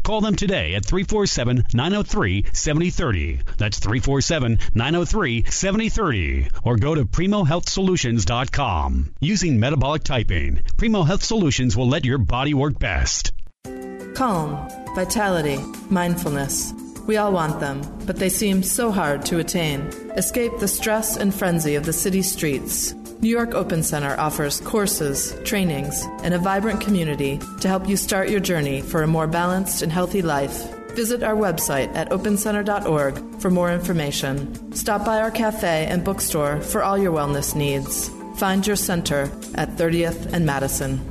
Call 0.11 0.19
them 0.19 0.35
today 0.35 0.75
at 0.75 0.83
347 0.83 1.67
903 1.73 2.47
7030. 2.51 3.39
That's 3.57 3.79
347 3.79 4.59
903 4.73 5.45
7030. 5.45 6.49
Or 6.65 6.75
go 6.75 6.95
to 6.95 7.05
PrimoHealthSolutions.com. 7.05 9.13
Using 9.21 9.57
metabolic 9.57 10.03
typing, 10.03 10.63
Primo 10.75 11.03
Health 11.03 11.23
Solutions 11.23 11.77
will 11.77 11.87
let 11.87 12.03
your 12.03 12.17
body 12.17 12.53
work 12.53 12.77
best. 12.77 13.31
Calm, 14.13 14.67
vitality, 14.95 15.63
mindfulness. 15.89 16.73
We 17.07 17.15
all 17.15 17.31
want 17.31 17.61
them, 17.61 17.81
but 18.05 18.17
they 18.17 18.27
seem 18.27 18.63
so 18.63 18.91
hard 18.91 19.25
to 19.27 19.39
attain. 19.39 19.79
Escape 20.17 20.51
the 20.59 20.67
stress 20.67 21.15
and 21.15 21.33
frenzy 21.33 21.75
of 21.75 21.85
the 21.85 21.93
city 21.93 22.21
streets. 22.21 22.93
New 23.21 23.29
York 23.29 23.53
Open 23.53 23.83
Center 23.83 24.19
offers 24.19 24.59
courses, 24.61 25.37
trainings, 25.43 26.07
and 26.23 26.33
a 26.33 26.39
vibrant 26.39 26.81
community 26.81 27.39
to 27.59 27.67
help 27.67 27.87
you 27.87 27.95
start 27.95 28.29
your 28.29 28.39
journey 28.39 28.81
for 28.81 29.03
a 29.03 29.07
more 29.07 29.27
balanced 29.27 29.83
and 29.83 29.91
healthy 29.91 30.23
life. 30.23 30.67
Visit 30.95 31.21
our 31.21 31.35
website 31.35 31.95
at 31.95 32.09
opencenter.org 32.09 33.39
for 33.39 33.51
more 33.51 33.71
information. 33.71 34.73
Stop 34.73 35.05
by 35.05 35.19
our 35.19 35.29
cafe 35.29 35.85
and 35.85 36.03
bookstore 36.03 36.61
for 36.61 36.81
all 36.81 36.97
your 36.97 37.15
wellness 37.15 37.55
needs. 37.55 38.09
Find 38.37 38.65
your 38.65 38.75
center 38.75 39.31
at 39.53 39.69
30th 39.77 40.33
and 40.33 40.43
Madison. 40.43 41.10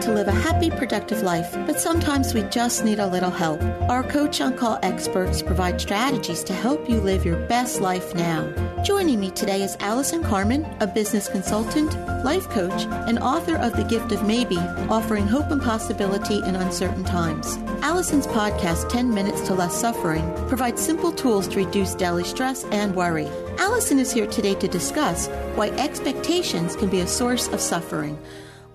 To 0.00 0.12
live 0.12 0.28
a 0.28 0.32
happy, 0.32 0.70
productive 0.70 1.22
life, 1.22 1.52
but 1.66 1.80
sometimes 1.80 2.34
we 2.34 2.42
just 2.44 2.84
need 2.84 2.98
a 2.98 3.06
little 3.06 3.30
help. 3.30 3.62
Our 3.88 4.02
Coach 4.02 4.40
on 4.40 4.56
Call 4.56 4.78
experts 4.82 5.42
provide 5.42 5.80
strategies 5.80 6.42
to 6.44 6.52
help 6.52 6.88
you 6.88 7.00
live 7.00 7.24
your 7.24 7.38
best 7.46 7.80
life 7.80 8.14
now. 8.14 8.52
Joining 8.82 9.18
me 9.18 9.30
today 9.30 9.62
is 9.62 9.76
Allison 9.80 10.22
Carmen, 10.22 10.64
a 10.80 10.86
business 10.86 11.28
consultant, 11.28 11.94
life 12.24 12.48
coach, 12.50 12.84
and 13.08 13.18
author 13.18 13.56
of 13.56 13.76
The 13.76 13.84
Gift 13.84 14.12
of 14.12 14.26
Maybe, 14.26 14.58
offering 14.88 15.26
hope 15.26 15.50
and 15.50 15.62
possibility 15.62 16.38
in 16.38 16.56
uncertain 16.56 17.04
times. 17.04 17.56
Allison's 17.82 18.26
podcast, 18.26 18.88
10 18.88 19.12
Minutes 19.12 19.42
to 19.42 19.54
Less 19.54 19.74
Suffering, 19.74 20.30
provides 20.48 20.82
simple 20.82 21.12
tools 21.12 21.48
to 21.48 21.64
reduce 21.64 21.94
daily 21.94 22.24
stress 22.24 22.64
and 22.64 22.94
worry. 22.94 23.28
Allison 23.58 23.98
is 23.98 24.12
here 24.12 24.26
today 24.26 24.54
to 24.56 24.68
discuss 24.68 25.28
why 25.54 25.70
expectations 25.70 26.76
can 26.76 26.88
be 26.88 27.00
a 27.00 27.06
source 27.06 27.48
of 27.48 27.60
suffering. 27.60 28.18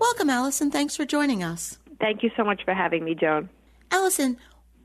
Welcome, 0.02 0.30
Allison. 0.30 0.72
Thanks 0.72 0.96
for 0.96 1.04
joining 1.04 1.44
us. 1.44 1.78
Thank 2.00 2.24
you 2.24 2.32
so 2.36 2.42
much 2.42 2.64
for 2.64 2.74
having 2.74 3.04
me, 3.04 3.14
Joan. 3.14 3.48
Allison, 3.92 4.36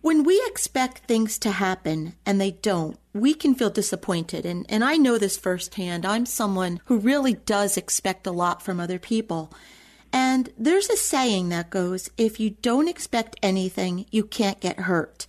when 0.02 0.24
we 0.24 0.40
expect 0.46 1.08
things 1.08 1.40
to 1.40 1.50
happen 1.50 2.14
and 2.24 2.40
they 2.40 2.52
don't, 2.52 3.00
we 3.14 3.34
can 3.34 3.56
feel 3.56 3.72
disappointed. 3.72 4.46
And, 4.46 4.64
and 4.70 4.84
I 4.84 4.98
know 4.98 5.18
this 5.18 5.36
firsthand. 5.36 6.06
I'm 6.06 6.28
someone 6.28 6.82
who 6.86 7.00
really 7.00 7.34
does 7.34 7.78
expect 7.78 8.28
a 8.28 8.32
lot 8.32 8.62
from 8.62 8.80
other 8.80 9.00
people. 9.00 9.52
And 10.14 10.54
there's 10.56 10.88
a 10.88 10.96
saying 10.96 11.50
that 11.50 11.72
goes 11.72 12.12
if 12.16 12.40
you 12.40 12.52
don't 12.52 12.88
expect 12.88 13.38
anything, 13.42 14.06
you 14.12 14.24
can't 14.24 14.60
get 14.60 14.82
hurt. 14.82 15.26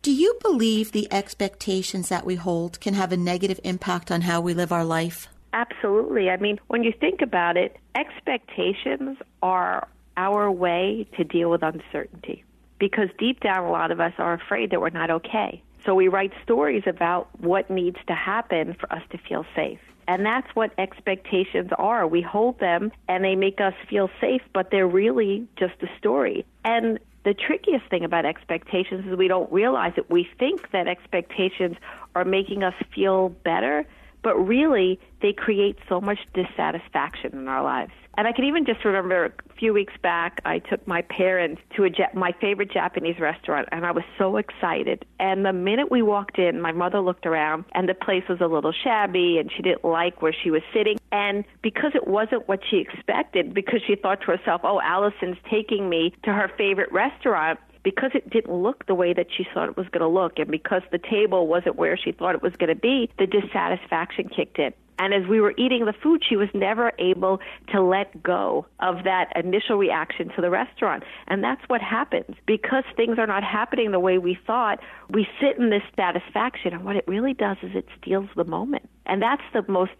Do 0.00 0.10
you 0.10 0.38
believe 0.40 0.92
the 0.92 1.12
expectations 1.12 2.08
that 2.08 2.24
we 2.24 2.36
hold 2.36 2.80
can 2.80 2.94
have 2.94 3.12
a 3.12 3.16
negative 3.18 3.60
impact 3.62 4.10
on 4.10 4.22
how 4.22 4.40
we 4.40 4.54
live 4.54 4.72
our 4.72 4.86
life? 4.86 5.28
Absolutely. 5.52 6.30
I 6.30 6.36
mean, 6.36 6.58
when 6.68 6.82
you 6.82 6.92
think 6.92 7.22
about 7.22 7.56
it, 7.56 7.76
expectations 7.94 9.18
are 9.42 9.88
our 10.16 10.50
way 10.50 11.06
to 11.16 11.24
deal 11.24 11.50
with 11.50 11.62
uncertainty 11.62 12.44
because 12.78 13.08
deep 13.18 13.40
down, 13.40 13.64
a 13.64 13.70
lot 13.70 13.90
of 13.90 14.00
us 14.00 14.12
are 14.18 14.34
afraid 14.34 14.70
that 14.70 14.80
we're 14.80 14.90
not 14.90 15.10
okay. 15.10 15.62
So 15.84 15.94
we 15.94 16.08
write 16.08 16.32
stories 16.42 16.82
about 16.86 17.28
what 17.40 17.70
needs 17.70 17.96
to 18.08 18.14
happen 18.14 18.74
for 18.74 18.92
us 18.92 19.02
to 19.10 19.18
feel 19.18 19.46
safe. 19.54 19.78
And 20.06 20.24
that's 20.24 20.48
what 20.54 20.72
expectations 20.78 21.70
are. 21.78 22.06
We 22.06 22.22
hold 22.22 22.58
them 22.60 22.92
and 23.08 23.22
they 23.22 23.36
make 23.36 23.60
us 23.60 23.74
feel 23.88 24.10
safe, 24.20 24.42
but 24.54 24.70
they're 24.70 24.88
really 24.88 25.46
just 25.56 25.74
a 25.82 25.86
story. 25.98 26.46
And 26.64 26.98
the 27.24 27.34
trickiest 27.34 27.86
thing 27.90 28.04
about 28.04 28.24
expectations 28.24 29.06
is 29.06 29.16
we 29.16 29.28
don't 29.28 29.52
realize 29.52 29.92
it. 29.98 30.10
We 30.10 30.28
think 30.38 30.70
that 30.70 30.88
expectations 30.88 31.76
are 32.14 32.24
making 32.24 32.62
us 32.62 32.74
feel 32.94 33.28
better, 33.28 33.86
but 34.28 34.36
really 34.46 35.00
they 35.22 35.32
create 35.32 35.78
so 35.88 36.02
much 36.02 36.18
dissatisfaction 36.34 37.32
in 37.32 37.48
our 37.48 37.62
lives. 37.62 37.92
And 38.18 38.28
I 38.28 38.32
can 38.32 38.44
even 38.44 38.66
just 38.66 38.84
remember 38.84 39.24
a 39.24 39.54
few 39.54 39.72
weeks 39.72 39.94
back, 40.02 40.42
I 40.44 40.58
took 40.58 40.86
my 40.86 41.00
parents 41.00 41.62
to 41.76 41.84
a 41.84 41.90
my 42.12 42.32
favorite 42.38 42.70
Japanese 42.70 43.18
restaurant, 43.18 43.68
and 43.72 43.86
I 43.86 43.92
was 43.92 44.04
so 44.18 44.36
excited. 44.36 45.06
And 45.18 45.46
the 45.46 45.54
minute 45.54 45.90
we 45.90 46.02
walked 46.02 46.38
in, 46.38 46.60
my 46.60 46.72
mother 46.72 47.00
looked 47.00 47.24
around, 47.24 47.64
and 47.72 47.88
the 47.88 47.94
place 47.94 48.24
was 48.28 48.40
a 48.42 48.46
little 48.46 48.72
shabby, 48.72 49.38
and 49.38 49.50
she 49.50 49.62
didn't 49.62 49.84
like 49.84 50.20
where 50.20 50.34
she 50.34 50.50
was 50.50 50.62
sitting. 50.74 50.98
And 51.10 51.44
because 51.62 51.92
it 51.94 52.06
wasn't 52.06 52.48
what 52.48 52.60
she 52.68 52.78
expected, 52.78 53.54
because 53.54 53.80
she 53.86 53.94
thought 53.94 54.20
to 54.22 54.26
herself, 54.36 54.60
"Oh, 54.62 54.78
Allison's 54.80 55.38
taking 55.48 55.88
me 55.88 56.12
to 56.24 56.34
her 56.34 56.48
favorite 56.58 56.92
restaurant," 56.92 57.60
because 57.82 58.10
it 58.14 58.28
didn't 58.30 58.54
look 58.54 58.86
the 58.86 58.94
way 58.94 59.12
that 59.12 59.26
she 59.34 59.46
thought 59.52 59.68
it 59.68 59.76
was 59.76 59.88
going 59.88 60.00
to 60.00 60.08
look, 60.08 60.38
and 60.38 60.50
because 60.50 60.82
the 60.90 60.98
table 60.98 61.46
wasn't 61.46 61.76
where 61.76 61.96
she 61.96 62.12
thought 62.12 62.34
it 62.34 62.42
was 62.42 62.54
going 62.56 62.68
to 62.68 62.80
be, 62.80 63.10
the 63.18 63.26
dissatisfaction 63.26 64.28
kicked 64.28 64.58
in. 64.58 64.72
And 64.98 65.14
as 65.14 65.26
we 65.28 65.40
were 65.40 65.54
eating 65.56 65.84
the 65.84 65.92
food, 65.92 66.22
she 66.28 66.34
was 66.34 66.48
never 66.54 66.92
able 66.98 67.40
to 67.68 67.80
let 67.80 68.20
go 68.20 68.66
of 68.80 69.04
that 69.04 69.32
initial 69.36 69.76
reaction 69.76 70.30
to 70.34 70.42
the 70.42 70.50
restaurant. 70.50 71.04
And 71.28 71.42
that's 71.42 71.62
what 71.68 71.80
happens. 71.80 72.34
Because 72.46 72.82
things 72.96 73.16
are 73.18 73.26
not 73.26 73.44
happening 73.44 73.92
the 73.92 74.00
way 74.00 74.18
we 74.18 74.36
thought, 74.46 74.80
we 75.08 75.28
sit 75.40 75.56
in 75.56 75.70
this 75.70 75.84
satisfaction. 75.94 76.72
And 76.72 76.84
what 76.84 76.96
it 76.96 77.04
really 77.06 77.32
does 77.32 77.58
is 77.62 77.70
it 77.76 77.86
steals 78.00 78.28
the 78.34 78.44
moment. 78.44 78.88
And 79.06 79.22
that's 79.22 79.42
the 79.52 79.64
most 79.70 79.92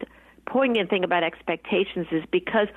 poignant 0.49 0.91
thing 0.91 1.05
about 1.05 1.23
expectations 1.23 2.07
is 2.11 2.25
because 2.33 2.69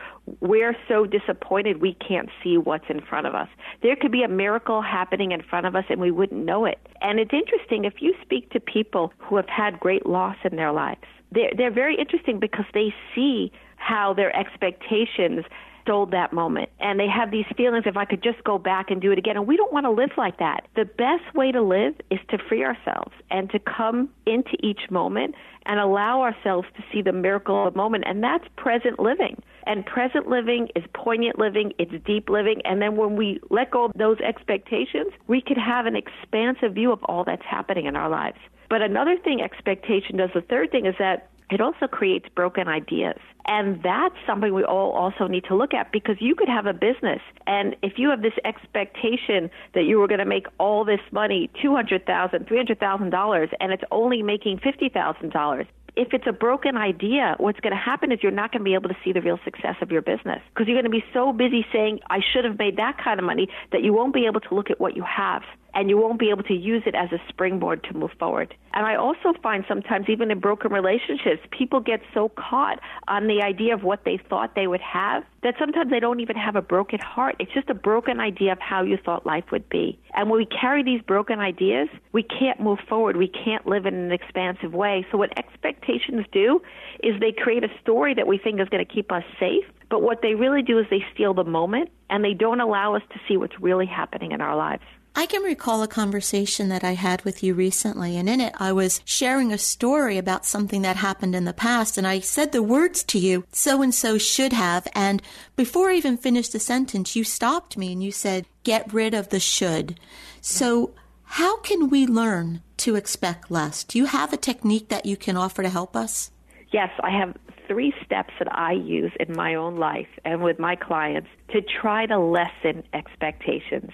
we're 0.41 0.75
so 0.87 1.05
disappointed 1.05 1.81
we 1.81 1.93
can't 1.95 2.29
see 2.43 2.57
what's 2.57 2.85
in 2.89 3.01
front 3.01 3.27
of 3.27 3.33
us. 3.33 3.47
There 3.81 3.95
could 3.95 4.11
be 4.11 4.23
a 4.23 4.27
miracle 4.27 4.81
happening 4.81 5.31
in 5.31 5.41
front 5.41 5.65
of 5.65 5.75
us 5.75 5.85
and 5.89 5.99
we 5.99 6.11
wouldn't 6.11 6.43
know 6.45 6.65
it. 6.65 6.79
And 7.01 7.19
it's 7.19 7.33
interesting 7.33 7.85
if 7.85 8.01
you 8.01 8.13
speak 8.21 8.49
to 8.51 8.59
people 8.59 9.13
who 9.17 9.37
have 9.37 9.47
had 9.47 9.79
great 9.79 10.05
loss 10.05 10.35
in 10.43 10.57
their 10.57 10.71
lives. 10.71 11.05
They're, 11.31 11.51
they're 11.55 11.71
very 11.71 11.95
interesting 11.95 12.39
because 12.39 12.65
they 12.73 12.93
see 13.15 13.51
how 13.77 14.13
their 14.13 14.35
expectations 14.35 15.45
stole 15.81 16.05
that 16.07 16.33
moment. 16.33 16.69
And 16.79 16.99
they 16.99 17.07
have 17.07 17.31
these 17.31 17.45
feelings 17.55 17.83
if 17.85 17.97
I 17.97 18.05
could 18.05 18.23
just 18.23 18.43
go 18.43 18.57
back 18.57 18.91
and 18.91 19.01
do 19.01 19.11
it 19.11 19.17
again. 19.17 19.37
And 19.37 19.47
we 19.47 19.57
don't 19.57 19.73
want 19.73 19.85
to 19.85 19.91
live 19.91 20.11
like 20.17 20.39
that. 20.39 20.67
The 20.75 20.85
best 20.85 21.35
way 21.35 21.51
to 21.51 21.61
live 21.61 21.95
is 22.09 22.19
to 22.29 22.37
free 22.37 22.63
ourselves 22.63 23.11
and 23.29 23.49
to 23.51 23.59
come 23.59 24.09
into 24.25 24.57
each 24.61 24.89
moment 24.89 25.35
and 25.65 25.79
allow 25.79 26.21
ourselves 26.21 26.67
to 26.75 26.83
see 26.91 27.01
the 27.01 27.11
miracle 27.11 27.67
of 27.67 27.73
the 27.73 27.77
moment. 27.77 28.03
And 28.07 28.23
that's 28.23 28.45
present 28.57 28.99
living. 28.99 29.41
And 29.67 29.85
present 29.85 30.27
living 30.27 30.69
is 30.75 30.83
poignant 30.93 31.37
living, 31.37 31.73
it's 31.77 31.93
deep 32.05 32.29
living. 32.29 32.61
And 32.65 32.81
then 32.81 32.95
when 32.95 33.15
we 33.15 33.39
let 33.49 33.71
go 33.71 33.85
of 33.85 33.93
those 33.95 34.19
expectations, 34.19 35.13
we 35.27 35.41
can 35.41 35.57
have 35.57 35.85
an 35.85 35.95
expansive 35.95 36.73
view 36.73 36.91
of 36.91 37.03
all 37.03 37.23
that's 37.23 37.45
happening 37.45 37.85
in 37.85 37.95
our 37.95 38.09
lives. 38.09 38.37
But 38.69 38.81
another 38.81 39.17
thing 39.17 39.41
expectation 39.41 40.17
does, 40.17 40.29
the 40.33 40.41
third 40.41 40.71
thing 40.71 40.85
is 40.85 40.95
that 40.97 41.30
it 41.51 41.61
also 41.61 41.87
creates 41.87 42.27
broken 42.33 42.67
ideas. 42.67 43.19
And 43.45 43.81
that's 43.83 44.15
something 44.25 44.53
we 44.53 44.63
all 44.63 44.91
also 44.91 45.27
need 45.27 45.43
to 45.45 45.55
look 45.55 45.73
at 45.73 45.91
because 45.91 46.15
you 46.19 46.35
could 46.35 46.47
have 46.47 46.65
a 46.67 46.73
business 46.73 47.21
and 47.47 47.75
if 47.81 47.93
you 47.97 48.09
have 48.09 48.21
this 48.21 48.33
expectation 48.45 49.49
that 49.73 49.83
you 49.83 49.97
were 49.97 50.07
going 50.07 50.19
to 50.19 50.25
make 50.25 50.45
all 50.59 50.85
this 50.85 51.01
money, 51.11 51.49
$200,000, 51.63 52.05
$300,000 52.05 53.53
and 53.59 53.71
it's 53.71 53.83
only 53.91 54.21
making 54.21 54.59
$50,000, 54.59 55.67
if 55.95 56.13
it's 56.13 56.27
a 56.27 56.31
broken 56.31 56.77
idea, 56.77 57.35
what's 57.37 57.59
going 57.59 57.75
to 57.75 57.81
happen 57.81 58.11
is 58.11 58.19
you're 58.21 58.31
not 58.31 58.51
going 58.51 58.61
to 58.61 58.63
be 58.63 58.75
able 58.75 58.89
to 58.89 58.97
see 59.03 59.11
the 59.11 59.21
real 59.21 59.39
success 59.43 59.75
of 59.81 59.91
your 59.91 60.01
business 60.01 60.41
because 60.53 60.67
you're 60.67 60.79
going 60.79 60.85
to 60.85 60.89
be 60.89 61.03
so 61.13 61.33
busy 61.33 61.65
saying, 61.73 61.99
I 62.09 62.19
should 62.21 62.45
have 62.45 62.57
made 62.57 62.77
that 62.77 62.97
kind 62.97 63.19
of 63.19 63.25
money 63.25 63.49
that 63.71 63.83
you 63.83 63.91
won't 63.91 64.13
be 64.13 64.25
able 64.25 64.39
to 64.41 64.55
look 64.55 64.69
at 64.69 64.79
what 64.79 64.95
you 64.95 65.03
have 65.03 65.41
and 65.73 65.89
you 65.89 65.97
won't 65.97 66.19
be 66.19 66.29
able 66.29 66.43
to 66.43 66.53
use 66.53 66.83
it 66.85 66.95
as 66.95 67.11
a 67.11 67.19
springboard 67.29 67.83
to 67.85 67.93
move 67.93 68.11
forward. 68.19 68.53
And 68.73 68.85
I 68.85 68.95
also 68.95 69.33
find 69.43 69.65
sometimes, 69.67 70.07
even 70.09 70.31
in 70.31 70.39
broken 70.39 70.71
relationships, 70.71 71.41
people 71.51 71.79
get 71.79 72.01
so 72.13 72.29
caught 72.29 72.79
on 73.07 73.27
the 73.27 73.41
idea 73.41 73.73
of 73.73 73.83
what 73.83 74.05
they 74.05 74.19
thought 74.29 74.55
they 74.55 74.67
would 74.67 74.81
have 74.81 75.23
that 75.43 75.55
sometimes 75.59 75.89
they 75.89 75.99
don't 75.99 76.19
even 76.19 76.35
have 76.35 76.55
a 76.55 76.61
broken 76.61 76.99
heart. 76.99 77.35
It's 77.39 77.51
just 77.51 77.69
a 77.69 77.73
broken 77.73 78.19
idea 78.19 78.51
of 78.51 78.59
how 78.59 78.83
you 78.83 78.97
thought 78.97 79.25
life 79.25 79.45
would 79.51 79.67
be. 79.69 79.99
And 80.13 80.29
when 80.29 80.37
we 80.37 80.45
carry 80.45 80.83
these 80.83 81.01
broken 81.01 81.39
ideas, 81.39 81.89
we 82.11 82.23
can't 82.23 82.59
move 82.59 82.79
forward. 82.87 83.17
We 83.17 83.27
can't 83.27 83.65
live 83.65 83.85
in 83.85 83.95
an 83.95 84.11
expansive 84.11 84.73
way. 84.73 85.05
So, 85.11 85.17
what 85.17 85.37
expectations 85.37 86.25
do 86.31 86.61
is 87.03 87.19
they 87.19 87.31
create 87.31 87.63
a 87.63 87.69
story 87.81 88.13
that 88.13 88.27
we 88.27 88.37
think 88.37 88.59
is 88.59 88.69
going 88.69 88.85
to 88.85 88.93
keep 88.93 89.11
us 89.11 89.23
safe. 89.39 89.65
But 89.89 90.01
what 90.01 90.21
they 90.21 90.35
really 90.35 90.61
do 90.61 90.79
is 90.79 90.85
they 90.89 91.03
steal 91.13 91.33
the 91.33 91.43
moment 91.43 91.89
and 92.09 92.23
they 92.23 92.33
don't 92.33 92.61
allow 92.61 92.95
us 92.95 93.01
to 93.11 93.19
see 93.27 93.35
what's 93.35 93.59
really 93.59 93.85
happening 93.85 94.31
in 94.31 94.41
our 94.41 94.55
lives. 94.55 94.83
I 95.13 95.25
can 95.25 95.43
recall 95.43 95.83
a 95.83 95.89
conversation 95.89 96.69
that 96.69 96.85
I 96.85 96.93
had 96.93 97.23
with 97.23 97.43
you 97.43 97.53
recently, 97.53 98.15
and 98.15 98.29
in 98.29 98.39
it 98.39 98.53
I 98.57 98.71
was 98.71 99.01
sharing 99.03 99.51
a 99.51 99.57
story 99.57 100.17
about 100.17 100.45
something 100.45 100.83
that 100.83 100.95
happened 100.95 101.35
in 101.35 101.43
the 101.43 101.53
past, 101.53 101.97
and 101.97 102.07
I 102.07 102.21
said 102.21 102.51
the 102.51 102.63
words 102.63 103.03
to 103.03 103.19
you, 103.19 103.43
so 103.51 103.81
and 103.81 103.93
so 103.93 104.17
should 104.17 104.53
have, 104.53 104.87
and 104.95 105.21
before 105.57 105.89
I 105.89 105.95
even 105.95 106.15
finished 106.15 106.53
the 106.53 106.59
sentence, 106.59 107.15
you 107.15 107.25
stopped 107.25 107.77
me 107.77 107.91
and 107.91 108.01
you 108.01 108.11
said, 108.11 108.45
get 108.63 108.93
rid 108.93 109.13
of 109.13 109.29
the 109.29 109.39
should. 109.39 109.99
So, 110.39 110.93
how 111.23 111.57
can 111.57 111.89
we 111.89 112.07
learn 112.07 112.61
to 112.77 112.95
expect 112.95 113.51
less? 113.51 113.83
Do 113.83 113.97
you 113.97 114.05
have 114.05 114.31
a 114.31 114.37
technique 114.37 114.89
that 114.89 115.05
you 115.05 115.17
can 115.17 115.37
offer 115.37 115.61
to 115.61 115.69
help 115.69 115.95
us? 115.95 116.31
Yes, 116.71 116.89
I 117.03 117.09
have 117.09 117.35
three 117.67 117.93
steps 118.05 118.33
that 118.39 118.53
I 118.53 118.73
use 118.73 119.11
in 119.19 119.35
my 119.35 119.55
own 119.55 119.77
life 119.77 120.09
and 120.25 120.41
with 120.41 120.57
my 120.57 120.75
clients 120.75 121.29
to 121.49 121.61
try 121.61 122.05
to 122.05 122.17
lessen 122.17 122.83
expectations. 122.93 123.91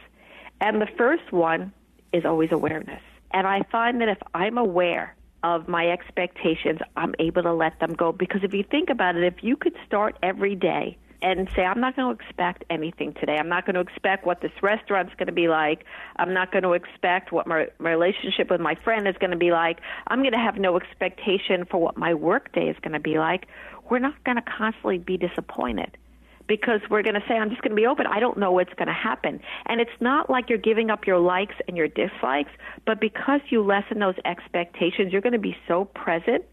And 0.60 0.82
the 0.82 0.88
first 0.98 1.32
one 1.32 1.72
is 2.13 2.26
always 2.26 2.52
awareness. 2.52 3.02
And 3.32 3.46
I 3.46 3.63
find 3.72 4.02
that 4.02 4.10
if 4.10 4.20
I'm 4.34 4.58
aware 4.58 5.15
of 5.43 5.67
my 5.67 5.89
expectations, 5.89 6.80
I'm 6.96 7.13
able 7.20 7.43
to 7.43 7.54
let 7.54 7.80
them 7.80 7.93
go. 7.93 8.12
Because 8.12 8.43
if 8.43 8.54
you 8.54 8.63
think 8.63 8.89
about 8.89 9.15
it, 9.15 9.24
if 9.24 9.43
you 9.43 9.56
could 9.56 9.76
start 9.86 10.17
every 10.24 10.56
day 10.56 10.98
and 11.22 11.50
say, 11.56 11.63
I'm 11.63 11.80
not 11.80 11.96
going 11.96 12.15
to 12.15 12.24
expect 12.24 12.63
anything 12.70 13.13
today. 13.13 13.38
I'm 13.38 13.50
not 13.50 13.65
going 13.65 13.74
to 13.74 13.82
expect 13.82 14.26
what 14.26 14.41
this 14.41 14.52
restaurant's 14.62 15.13
going 15.15 15.28
to 15.28 15.34
be 15.34 15.48
like. 15.48 15.84
I'm 16.17 16.34
not 16.34 16.52
going 16.52 16.63
to 16.63 16.74
expect 16.74 17.32
what 17.32 17.48
my, 17.48 17.67
my 17.80 17.91
relationship 17.91 18.52
with 18.52 18.62
my 18.62 18.76
friend 18.76 19.08
is 19.08 19.15
going 19.20 19.32
to 19.32 19.38
be 19.38 19.52
like. 19.52 19.80
I'm 20.08 20.20
going 20.20 20.34
to 20.34 20.38
have 20.38 20.58
no 20.58 20.78
expectation 20.78 21.65
for 21.65 21.82
what 21.82 21.98
my 21.98 22.13
work 22.13 22.54
day 22.54 22.70
is 22.70 22.78
going 22.82 22.93
to 22.93 23.00
be 23.00 23.17
like. 23.17 23.48
We're 23.89 24.00
not 24.00 24.24
going 24.26 24.38
to 24.38 24.43
constantly 24.43 25.00
be 25.00 25.17
disappointed 25.17 25.98
because 26.47 26.81
we're 26.89 27.03
going 27.03 27.15
to 27.15 27.23
say, 27.27 27.36
I'm 27.36 27.49
just 27.49 27.62
going 27.62 27.71
to 27.71 27.75
be 27.75 27.86
open. 27.86 28.07
I 28.07 28.19
don't 28.19 28.38
know 28.38 28.51
what's 28.51 28.73
going 28.73 28.88
to 28.88 28.93
happen. 28.93 29.39
And 29.65 29.81
it's 29.81 29.91
not 29.99 30.29
like 30.29 30.49
you're 30.49 30.57
giving 30.57 30.89
up 30.89 31.05
your 31.05 31.19
likes 31.19 31.55
and 31.67 31.77
your 31.77 31.88
dislikes, 31.88 32.51
but 32.86 32.99
because 32.99 33.41
you 33.49 33.63
lessen 33.63 33.99
those 33.99 34.15
expectations, 34.25 35.12
you're 35.12 35.21
going 35.21 35.33
to 35.33 35.39
be 35.39 35.57
so 35.67 35.86
present 35.86 36.45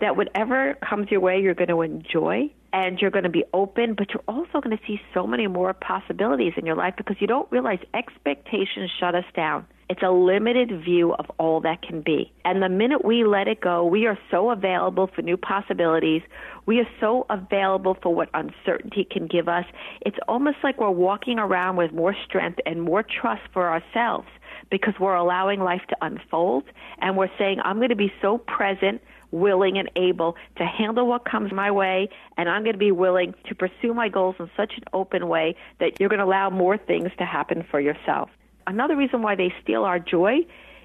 that 0.00 0.16
whatever 0.16 0.74
comes 0.74 1.10
your 1.10 1.20
way, 1.20 1.40
you're 1.40 1.54
going 1.54 1.68
to 1.68 1.82
enjoy 1.82 2.50
and 2.72 2.98
you're 3.00 3.10
going 3.10 3.24
to 3.24 3.30
be 3.30 3.44
open, 3.54 3.94
but 3.94 4.10
you're 4.10 4.24
also 4.28 4.60
going 4.60 4.76
to 4.76 4.82
see 4.86 5.00
so 5.14 5.26
many 5.26 5.46
more 5.46 5.72
possibilities 5.72 6.52
in 6.56 6.66
your 6.66 6.76
life 6.76 6.94
because 6.96 7.16
you 7.20 7.26
don't 7.26 7.50
realize 7.50 7.78
expectations 7.94 8.90
shut 9.00 9.14
us 9.14 9.24
down. 9.34 9.66
It's 9.88 10.02
a 10.02 10.10
limited 10.10 10.82
view 10.84 11.14
of 11.14 11.26
all 11.38 11.60
that 11.60 11.80
can 11.80 12.00
be. 12.00 12.32
And 12.44 12.60
the 12.60 12.68
minute 12.68 13.04
we 13.04 13.24
let 13.24 13.46
it 13.46 13.60
go, 13.60 13.84
we 13.84 14.06
are 14.06 14.18
so 14.32 14.50
available 14.50 15.08
for 15.14 15.22
new 15.22 15.36
possibilities. 15.36 16.22
We 16.66 16.80
are 16.80 16.88
so 17.00 17.24
available 17.30 17.96
for 18.02 18.12
what 18.12 18.28
uncertainty 18.34 19.06
can 19.08 19.28
give 19.28 19.48
us. 19.48 19.64
It's 20.00 20.16
almost 20.26 20.56
like 20.64 20.80
we're 20.80 20.90
walking 20.90 21.38
around 21.38 21.76
with 21.76 21.92
more 21.92 22.16
strength 22.24 22.58
and 22.66 22.82
more 22.82 23.04
trust 23.04 23.42
for 23.52 23.70
ourselves 23.70 24.26
because 24.70 24.94
we're 24.98 25.14
allowing 25.14 25.60
life 25.60 25.82
to 25.90 25.96
unfold 26.00 26.64
and 26.98 27.16
we're 27.16 27.30
saying, 27.38 27.58
I'm 27.64 27.76
going 27.76 27.90
to 27.90 27.96
be 27.96 28.12
so 28.20 28.38
present 28.38 29.00
willing 29.30 29.78
and 29.78 29.90
able 29.96 30.34
to 30.56 30.64
handle 30.64 31.06
what 31.06 31.24
comes 31.24 31.52
my 31.52 31.70
way, 31.70 32.08
and 32.36 32.48
I'm 32.48 32.62
going 32.62 32.74
to 32.74 32.78
be 32.78 32.92
willing 32.92 33.34
to 33.48 33.54
pursue 33.54 33.92
my 33.92 34.08
goals 34.08 34.36
in 34.38 34.50
such 34.56 34.72
an 34.76 34.84
open 34.92 35.28
way 35.28 35.56
that 35.78 36.00
you're 36.00 36.08
going 36.08 36.20
to 36.20 36.24
allow 36.24 36.50
more 36.50 36.78
things 36.78 37.10
to 37.18 37.24
happen 37.24 37.64
for 37.70 37.80
yourself. 37.80 38.30
Another 38.66 38.96
reason 38.96 39.22
why 39.22 39.34
they 39.34 39.52
steal 39.62 39.84
our 39.84 39.98
joy 39.98 40.38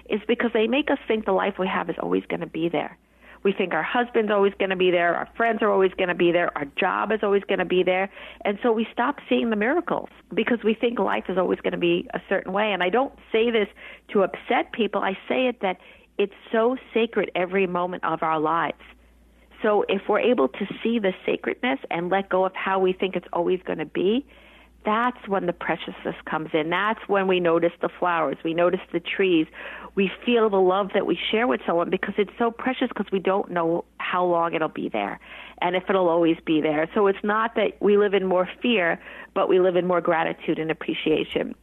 is 0.08 0.20
because 0.26 0.50
they 0.52 0.66
make 0.66 0.90
us 0.90 0.98
think 1.08 1.24
the 1.24 1.32
life 1.32 1.54
we 1.58 1.66
have 1.66 1.90
is 1.90 1.96
always 2.00 2.24
going 2.28 2.40
to 2.40 2.46
be 2.46 2.68
there. 2.68 2.98
We 3.44 3.52
think 3.52 3.74
our 3.74 3.82
husband's 3.82 4.30
always 4.30 4.52
going 4.58 4.70
to 4.70 4.76
be 4.76 4.92
there, 4.92 5.16
our 5.16 5.28
friends 5.36 5.62
are 5.62 5.70
always 5.70 5.92
going 5.94 6.08
to 6.08 6.14
be 6.14 6.30
there, 6.30 6.56
our 6.56 6.64
job 6.76 7.10
is 7.10 7.20
always 7.22 7.42
going 7.42 7.58
to 7.58 7.64
be 7.64 7.82
there. 7.82 8.08
And 8.44 8.56
so 8.62 8.70
we 8.70 8.86
stop 8.92 9.16
seeing 9.28 9.50
the 9.50 9.56
miracles 9.56 10.10
because 10.32 10.58
we 10.62 10.74
think 10.74 11.00
life 11.00 11.24
is 11.28 11.36
always 11.36 11.58
going 11.60 11.72
to 11.72 11.78
be 11.78 12.08
a 12.14 12.20
certain 12.28 12.52
way. 12.52 12.72
And 12.72 12.84
I 12.84 12.88
don't 12.88 13.12
say 13.32 13.50
this 13.50 13.66
to 14.12 14.22
upset 14.22 14.72
people, 14.72 15.02
I 15.02 15.14
say 15.28 15.48
it 15.48 15.60
that 15.60 15.78
it's 16.18 16.34
so 16.52 16.76
sacred 16.94 17.32
every 17.34 17.66
moment 17.66 18.04
of 18.04 18.22
our 18.22 18.38
lives. 18.38 18.82
So 19.60 19.84
if 19.88 20.02
we're 20.08 20.20
able 20.20 20.48
to 20.48 20.66
see 20.82 20.98
the 20.98 21.12
sacredness 21.26 21.78
and 21.90 22.10
let 22.10 22.28
go 22.28 22.44
of 22.44 22.54
how 22.54 22.78
we 22.78 22.92
think 22.92 23.16
it's 23.16 23.28
always 23.32 23.60
going 23.64 23.78
to 23.78 23.86
be, 23.86 24.24
that's 24.84 25.28
when 25.28 25.46
the 25.46 25.52
preciousness 25.52 26.16
comes 26.24 26.50
in. 26.52 26.70
That's 26.70 27.00
when 27.08 27.26
we 27.26 27.40
notice 27.40 27.72
the 27.80 27.88
flowers, 27.88 28.36
we 28.44 28.54
notice 28.54 28.80
the 28.92 29.00
trees, 29.00 29.46
we 29.94 30.10
feel 30.24 30.48
the 30.48 30.60
love 30.60 30.90
that 30.94 31.06
we 31.06 31.18
share 31.30 31.46
with 31.46 31.60
someone 31.66 31.90
because 31.90 32.14
it's 32.18 32.32
so 32.38 32.50
precious 32.50 32.88
because 32.88 33.10
we 33.12 33.18
don't 33.18 33.50
know 33.50 33.84
how 33.98 34.24
long 34.24 34.54
it'll 34.54 34.68
be 34.68 34.88
there 34.88 35.20
and 35.60 35.76
if 35.76 35.84
it'll 35.88 36.08
always 36.08 36.36
be 36.44 36.60
there. 36.60 36.88
So 36.94 37.06
it's 37.06 37.22
not 37.22 37.54
that 37.56 37.80
we 37.80 37.96
live 37.96 38.14
in 38.14 38.26
more 38.26 38.48
fear, 38.60 39.00
but 39.34 39.48
we 39.48 39.60
live 39.60 39.76
in 39.76 39.86
more 39.86 40.00
gratitude 40.00 40.58
and 40.58 40.70
appreciation. 40.70 41.54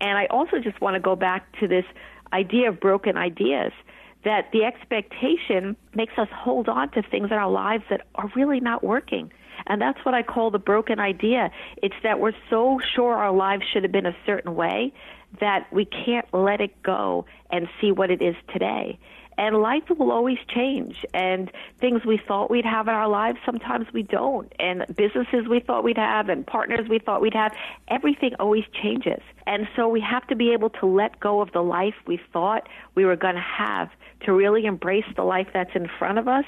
And 0.00 0.18
I 0.18 0.26
also 0.26 0.58
just 0.58 0.80
want 0.80 0.94
to 0.94 1.00
go 1.00 1.16
back 1.16 1.58
to 1.60 1.66
this 1.66 1.84
idea 2.32 2.68
of 2.68 2.78
broken 2.78 3.16
ideas 3.16 3.72
that 4.24 4.50
the 4.52 4.64
expectation 4.64 5.76
makes 5.94 6.14
us 6.18 6.28
hold 6.32 6.68
on 6.68 6.90
to 6.90 7.02
things 7.02 7.26
in 7.30 7.36
our 7.36 7.50
lives 7.50 7.84
that 7.90 8.02
are 8.14 8.30
really 8.34 8.60
not 8.60 8.82
working. 8.82 9.32
And 9.66 9.80
that's 9.80 9.98
what 10.04 10.14
I 10.14 10.22
call 10.22 10.50
the 10.50 10.58
broken 10.58 10.98
idea. 10.98 11.50
It's 11.82 11.94
that 12.02 12.20
we're 12.20 12.32
so 12.50 12.80
sure 12.94 13.14
our 13.14 13.32
lives 13.32 13.64
should 13.72 13.82
have 13.82 13.92
been 13.92 14.06
a 14.06 14.16
certain 14.26 14.54
way 14.54 14.92
that 15.40 15.66
we 15.72 15.84
can't 15.84 16.26
let 16.32 16.60
it 16.60 16.82
go 16.82 17.26
and 17.50 17.68
see 17.80 17.92
what 17.92 18.10
it 18.10 18.22
is 18.22 18.34
today. 18.52 18.98
And 19.36 19.56
life 19.58 19.84
will 19.88 20.10
always 20.10 20.38
change. 20.48 21.06
And 21.14 21.50
things 21.80 22.04
we 22.04 22.20
thought 22.26 22.50
we'd 22.50 22.64
have 22.64 22.88
in 22.88 22.94
our 22.94 23.08
lives, 23.08 23.38
sometimes 23.46 23.86
we 23.92 24.02
don't. 24.02 24.52
And 24.58 24.84
businesses 24.96 25.46
we 25.48 25.60
thought 25.60 25.84
we'd 25.84 25.96
have 25.96 26.28
and 26.28 26.44
partners 26.44 26.88
we 26.88 26.98
thought 26.98 27.20
we'd 27.20 27.34
have, 27.34 27.52
everything 27.86 28.34
always 28.40 28.64
changes. 28.82 29.20
And 29.46 29.68
so 29.76 29.86
we 29.86 30.00
have 30.00 30.26
to 30.26 30.34
be 30.34 30.52
able 30.52 30.70
to 30.70 30.86
let 30.86 31.20
go 31.20 31.40
of 31.40 31.52
the 31.52 31.62
life 31.62 31.94
we 32.06 32.20
thought 32.32 32.68
we 32.96 33.04
were 33.04 33.16
going 33.16 33.36
to 33.36 33.40
have 33.40 33.90
to 34.24 34.32
really 34.32 34.66
embrace 34.66 35.04
the 35.16 35.22
life 35.22 35.48
that's 35.52 35.74
in 35.74 35.88
front 35.98 36.18
of 36.18 36.28
us 36.28 36.44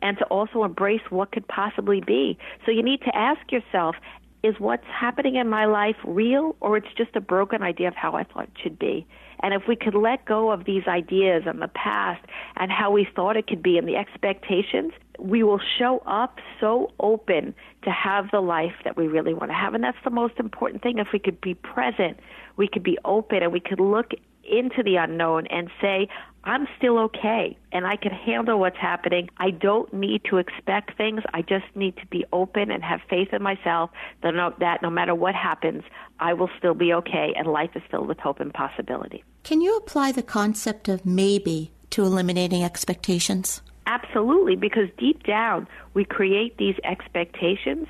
and 0.00 0.18
to 0.18 0.24
also 0.24 0.64
embrace 0.64 1.02
what 1.10 1.32
could 1.32 1.46
possibly 1.48 2.00
be. 2.00 2.36
So 2.66 2.72
you 2.72 2.82
need 2.82 3.00
to 3.02 3.16
ask 3.16 3.52
yourself, 3.52 3.96
is 4.42 4.56
what's 4.58 4.86
happening 4.86 5.36
in 5.36 5.48
my 5.48 5.66
life 5.66 5.96
real 6.04 6.56
or 6.60 6.76
it's 6.76 6.92
just 6.96 7.14
a 7.14 7.20
broken 7.20 7.62
idea 7.62 7.88
of 7.88 7.94
how 7.94 8.14
I 8.14 8.24
thought 8.24 8.44
it 8.44 8.50
should 8.60 8.78
be? 8.78 9.06
And 9.40 9.54
if 9.54 9.62
we 9.68 9.76
could 9.76 9.94
let 9.94 10.24
go 10.24 10.50
of 10.50 10.64
these 10.64 10.86
ideas 10.86 11.44
and 11.46 11.60
the 11.60 11.68
past 11.68 12.24
and 12.56 12.70
how 12.70 12.90
we 12.90 13.06
thought 13.14 13.36
it 13.36 13.46
could 13.46 13.62
be 13.62 13.76
and 13.76 13.88
the 13.88 13.96
expectations, 13.96 14.92
we 15.18 15.42
will 15.42 15.60
show 15.78 16.02
up 16.06 16.38
so 16.60 16.92
open 17.00 17.54
to 17.82 17.90
have 17.90 18.30
the 18.30 18.40
life 18.40 18.74
that 18.84 18.96
we 18.96 19.06
really 19.06 19.34
want 19.34 19.50
to 19.50 19.54
have. 19.54 19.74
And 19.74 19.82
that's 19.82 19.98
the 20.04 20.10
most 20.10 20.34
important 20.38 20.82
thing. 20.82 20.98
If 20.98 21.08
we 21.12 21.18
could 21.18 21.40
be 21.40 21.54
present, 21.54 22.18
we 22.56 22.68
could 22.68 22.82
be 22.82 22.98
open 23.04 23.42
and 23.42 23.52
we 23.52 23.60
could 23.60 23.80
look 23.80 24.12
into 24.44 24.82
the 24.82 24.96
unknown 24.96 25.46
and 25.46 25.70
say, 25.80 26.08
I'm 26.44 26.66
still 26.76 26.98
okay 26.98 27.56
and 27.70 27.86
I 27.86 27.96
can 27.96 28.10
handle 28.10 28.58
what's 28.58 28.76
happening. 28.76 29.30
I 29.38 29.50
don't 29.50 29.92
need 29.92 30.22
to 30.30 30.38
expect 30.38 30.96
things. 30.96 31.22
I 31.32 31.42
just 31.42 31.66
need 31.74 31.96
to 31.98 32.06
be 32.06 32.24
open 32.32 32.70
and 32.70 32.82
have 32.82 33.00
faith 33.08 33.32
in 33.32 33.42
myself 33.42 33.90
that 34.22 34.34
no, 34.34 34.52
that 34.58 34.82
no 34.82 34.90
matter 34.90 35.14
what 35.14 35.34
happens, 35.34 35.84
I 36.18 36.32
will 36.34 36.50
still 36.58 36.74
be 36.74 36.92
okay 36.94 37.32
and 37.36 37.46
life 37.46 37.70
is 37.76 37.82
filled 37.90 38.08
with 38.08 38.18
hope 38.18 38.40
and 38.40 38.52
possibility. 38.52 39.22
Can 39.44 39.60
you 39.60 39.76
apply 39.76 40.12
the 40.12 40.22
concept 40.22 40.88
of 40.88 41.06
maybe 41.06 41.70
to 41.90 42.02
eliminating 42.02 42.64
expectations? 42.64 43.62
Absolutely, 43.86 44.56
because 44.56 44.88
deep 44.98 45.22
down 45.24 45.68
we 45.94 46.04
create 46.04 46.56
these 46.56 46.76
expectations 46.84 47.86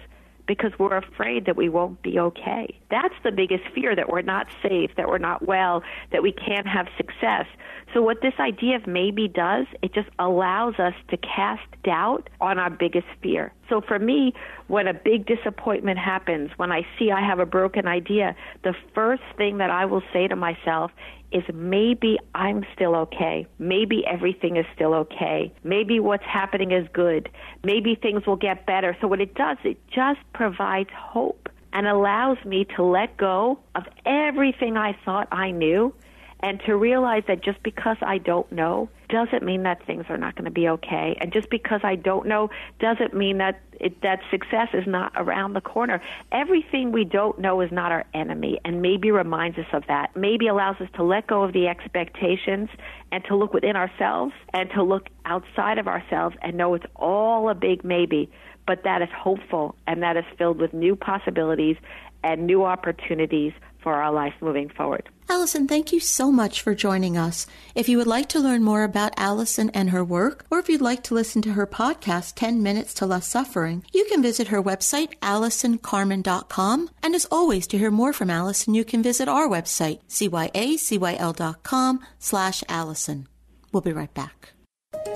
because 0.53 0.79
we're 0.79 0.99
afraid 0.99 1.47
that 1.47 1.57
we 1.57 1.71
won't 1.71 2.03
be 2.03 2.19
okay. 2.19 2.79
That's 2.91 3.15
the 3.25 3.33
biggest 3.33 3.63
fear 3.75 3.97
that 3.97 4.11
we're 4.11 4.21
not 4.21 4.49
safe, 4.63 4.91
that 4.99 5.09
we're 5.09 5.17
not 5.17 5.47
well, 5.47 5.83
that 6.11 6.23
we 6.23 6.31
can't 6.31 6.67
have 6.67 6.89
success. 6.99 7.47
So, 7.95 8.03
what 8.03 8.21
this 8.21 8.35
idea 8.39 8.77
of 8.77 8.87
maybe 8.87 9.29
does, 9.29 9.65
it 9.81 9.95
just 9.95 10.11
allows 10.19 10.75
us 10.79 10.93
to 11.09 11.17
cast 11.17 11.63
doubt 11.85 12.29
on 12.39 12.59
our 12.59 12.69
biggest 12.69 13.07
fear. 13.23 13.51
So, 13.71 13.81
for 13.81 13.99
me, 13.99 14.35
when 14.69 14.87
a 14.89 14.93
big 14.93 15.25
disappointment 15.25 15.99
happens, 15.99 16.51
when 16.59 16.71
I 16.71 16.83
see 16.99 17.11
I 17.11 17.27
have 17.27 17.39
a 17.39 17.47
broken 17.47 17.89
idea, 17.89 18.37
the 18.63 18.75
first 18.95 19.23
thing 19.39 19.57
that 19.57 19.71
I 19.71 19.87
will 19.87 20.03
say 20.13 20.29
to 20.29 20.37
myself 20.37 20.91
is 21.33 21.43
maybe 21.53 22.19
I'm 22.35 22.65
still 22.75 22.95
okay. 22.97 23.47
Maybe 23.59 24.05
everything 24.07 24.57
is 24.57 24.67
still 24.75 24.95
okay. 24.95 25.53
Maybe 25.65 26.01
what's 26.01 26.25
happening 26.25 26.73
is 26.73 26.87
good. 26.93 27.29
Maybe 27.65 27.95
things 27.95 28.27
will 28.27 28.37
get 28.37 28.67
better. 28.67 28.97
So, 29.01 29.09
what 29.09 29.21
it 29.21 29.35
does, 29.35 29.59
it 29.65 29.79
just 29.89 30.21
provides 30.33 30.91
hope 30.95 31.49
and 31.73 31.87
allows 31.87 32.39
me 32.45 32.67
to 32.77 32.83
let 32.83 33.17
go 33.17 33.59
of 33.75 33.85
everything 34.05 34.77
I 34.77 34.97
thought 35.05 35.29
I 35.33 35.51
knew 35.51 35.95
and 36.41 36.61
to 36.67 36.77
realize 36.77 37.23
that 37.29 37.43
just 37.43 37.63
because 37.63 37.97
I 38.03 38.19
don't 38.19 38.51
know 38.53 38.89
doesn't 39.13 39.43
mean 39.43 39.65
that 39.65 39.85
things 39.85 40.07
are 40.09 40.17
not 40.17 40.35
going 40.37 40.47
to 40.47 40.51
be 40.51 40.67
okay. 40.67 41.19
And 41.21 41.35
just 41.35 41.51
because 41.51 41.81
I 41.85 41.97
don't 41.97 42.27
know 42.27 42.49
doesn't 42.81 43.13
mean 43.13 43.39
that 43.39 43.61
it, 43.79 44.01
that 44.01 44.21
success 44.31 44.69
is 44.73 44.87
not 44.87 45.13
around 45.17 45.53
the 45.53 45.61
corner. 45.61 46.01
Everything 46.33 46.93
we 46.93 47.05
don't 47.05 47.39
know 47.39 47.61
is 47.61 47.71
not 47.71 47.93
our 47.93 48.07
enemy, 48.15 48.59
and 48.65 48.81
maybe 48.81 49.11
reminds 49.11 49.59
us 49.59 49.67
of 49.75 49.85
that. 49.89 50.17
Maybe 50.17 50.47
allows 50.47 50.81
us 50.81 50.89
to 50.95 51.03
let 51.03 51.27
go 51.27 51.43
of 51.43 51.53
the 51.53 51.69
expectations 51.69 52.71
and 53.13 53.23
to 53.27 53.37
look 53.37 53.53
within 53.53 53.77
ourselves 53.77 54.33
and 54.55 54.71
to 54.71 54.83
look 54.83 55.11
outside 55.27 55.77
of 55.77 55.89
ourselves 55.89 56.35
and 56.41 56.57
know 56.57 56.73
it's 56.73 56.87
all 56.97 57.51
a 57.51 57.55
big 57.55 57.85
maybe, 57.85 58.31
but 58.67 58.85
that 58.85 59.03
is 59.03 59.11
hopeful 59.15 59.75
and 59.87 60.03
that 60.03 60.17
is 60.17 60.25
filled 60.39 60.59
with 60.59 60.73
new 60.73 60.97
possibilities 60.97 61.77
and 62.25 62.47
new 62.47 62.65
opportunities 62.65 63.53
for 63.83 63.95
our 63.95 64.13
life 64.13 64.35
moving 64.41 64.69
forward. 64.69 65.09
Allison, 65.29 65.67
thank 65.67 65.93
you 65.93 66.01
so 66.01 66.31
much 66.31 66.61
for 66.61 66.75
joining 66.75 67.17
us. 67.17 67.47
If 67.75 67.89
you 67.89 67.97
would 67.99 68.07
like 68.07 68.29
to 68.31 68.41
learn 68.41 68.63
more 68.63 68.85
about 68.85 69.15
Allison 69.17 69.71
and 69.71 69.91
her 69.91 70.05
work, 70.05 70.45
or 70.51 70.59
if 70.59 70.69
you'd 70.69 70.81
like 70.81 71.03
to 71.05 71.15
listen 71.15 71.41
to 71.43 71.53
her 71.55 71.67
podcast, 71.67 72.35
10 72.35 72.63
Minutes 72.63 72.93
to 72.95 73.07
Less 73.07 73.29
Suffering, 73.29 73.85
you 73.93 74.05
can 74.07 74.23
visit 74.23 74.49
her 74.49 74.63
website, 74.63 75.19
AllisonCarmen.com. 75.21 76.91
And 77.03 77.15
as 77.15 77.27
always, 77.31 77.67
to 77.69 77.79
hear 77.79 77.91
more 77.91 78.13
from 78.13 78.31
Allison, 78.31 78.75
you 78.75 78.85
can 78.85 79.03
visit 79.03 79.29
our 79.29 79.49
website, 79.49 80.01
CYACYL.com 80.09 82.01
slash 82.19 82.65
Allison. 82.69 83.27
We'll 83.73 83.81
be 83.81 83.93
right 83.93 84.13
back. 84.13 84.53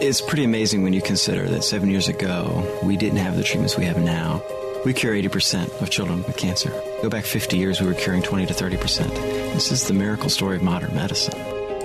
It's 0.01 0.21
pretty 0.21 0.45
amazing 0.45 0.83
when 0.83 0.93
you 0.93 1.03
consider 1.03 1.47
that 1.49 1.63
seven 1.63 1.91
years 1.91 2.09
ago, 2.09 2.81
we 2.83 2.97
didn't 2.97 3.19
have 3.19 3.37
the 3.37 3.43
treatments 3.43 3.77
we 3.77 3.85
have 3.85 3.99
now. 4.03 4.43
We 4.87 4.95
cure 4.95 5.15
80% 5.15 5.83
of 5.83 5.91
children 5.91 6.23
with 6.23 6.37
cancer. 6.37 6.71
Go 7.03 7.11
back 7.11 7.25
50 7.25 7.57
years, 7.57 7.81
we 7.81 7.89
were 7.89 7.95
curing 7.95 8.23
20 8.23 8.47
to 8.47 8.55
30%. 8.55 9.09
This 9.53 9.73
is 9.73 9.89
the 9.89 9.93
miracle 9.93 10.29
story 10.31 10.55
of 10.55 10.63
modern 10.63 10.95
medicine. 10.95 11.37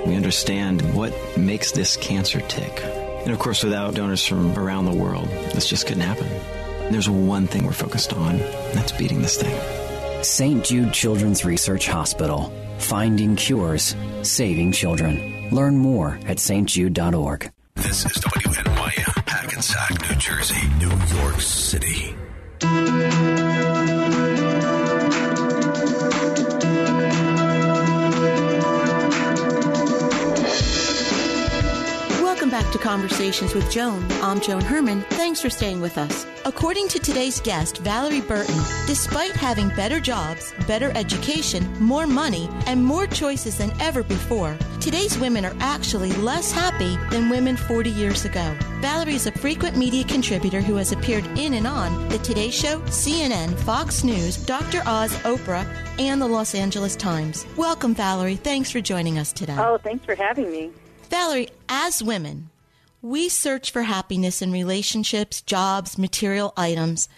We 0.05 0.13
understand 0.13 0.93
what 0.93 1.11
makes 1.35 1.71
this 1.71 1.97
cancer 1.97 2.41
tick. 2.41 2.79
And 3.23 3.31
of 3.31 3.39
course, 3.39 3.63
without 3.63 3.95
donors 3.95 4.23
from 4.23 4.55
around 4.55 4.85
the 4.85 4.93
world, 4.93 5.27
this 5.29 5.67
just 5.67 5.87
couldn't 5.87 6.03
happen. 6.03 6.27
And 6.27 6.93
there's 6.93 7.09
one 7.09 7.47
thing 7.47 7.65
we're 7.65 7.71
focused 7.71 8.13
on, 8.13 8.35
and 8.35 8.77
that's 8.77 8.91
beating 8.91 9.23
this 9.23 9.35
thing. 9.35 10.23
St. 10.23 10.63
Jude 10.63 10.93
Children's 10.93 11.43
Research 11.43 11.87
Hospital. 11.87 12.53
Finding 12.77 13.35
cures, 13.35 13.95
saving 14.21 14.73
children. 14.73 15.49
Learn 15.49 15.75
more 15.75 16.19
at 16.27 16.37
stjude.org. 16.37 17.51
This 17.73 18.05
is 18.05 18.11
WNYM, 18.11 19.27
Hackensack, 19.27 20.07
New 20.07 20.15
Jersey, 20.17 20.69
New 20.77 21.17
York 21.17 21.41
City. 21.41 22.10
Welcome 22.63 23.40
to 32.71 32.77
Conversations 32.77 33.53
with 33.53 33.69
Joan. 33.69 34.05
I'm 34.21 34.39
Joan 34.39 34.61
Herman. 34.61 35.01
Thanks 35.01 35.41
for 35.41 35.49
staying 35.49 35.81
with 35.81 35.97
us. 35.97 36.25
According 36.45 36.87
to 36.89 36.99
today's 36.99 37.41
guest, 37.41 37.79
Valerie 37.79 38.21
Burton, 38.21 38.55
despite 38.87 39.31
having 39.31 39.67
better 39.69 39.99
jobs, 39.99 40.53
better 40.67 40.89
education, 40.95 41.69
more 41.83 42.07
money, 42.07 42.49
and 42.67 42.83
more 42.83 43.07
choices 43.07 43.57
than 43.57 43.73
ever 43.81 44.03
before, 44.03 44.57
today's 44.79 45.17
women 45.17 45.43
are 45.43 45.55
actually 45.59 46.13
less 46.13 46.51
happy 46.51 46.95
than 47.09 47.29
women 47.29 47.57
40 47.57 47.89
years 47.89 48.23
ago. 48.23 48.55
Valerie 48.79 49.15
is 49.15 49.27
a 49.27 49.33
frequent 49.33 49.75
media 49.75 50.05
contributor 50.05 50.61
who 50.61 50.77
has 50.77 50.93
appeared 50.93 51.25
in 51.37 51.55
and 51.55 51.67
on 51.67 52.07
The 52.07 52.19
Today 52.19 52.51
Show, 52.51 52.79
CNN, 52.83 53.53
Fox 53.59 54.05
News, 54.05 54.37
Dr. 54.37 54.81
Oz, 54.85 55.13
Oprah, 55.23 55.65
and 55.99 56.21
the 56.21 56.27
Los 56.27 56.55
Angeles 56.55 56.95
Times. 56.95 57.45
Welcome, 57.57 57.93
Valerie. 57.93 58.37
Thanks 58.37 58.71
for 58.71 58.79
joining 58.79 59.19
us 59.19 59.33
today. 59.33 59.57
Oh, 59.59 59.77
thanks 59.77 60.05
for 60.05 60.15
having 60.15 60.49
me. 60.49 60.71
Valerie, 61.09 61.49
as 61.67 62.01
women, 62.01 62.49
we 63.01 63.29
search 63.29 63.71
for 63.71 63.83
happiness 63.83 64.41
in 64.41 64.51
relationships, 64.51 65.41
jobs, 65.41 65.97
material 65.97 66.53
items. 66.55 67.09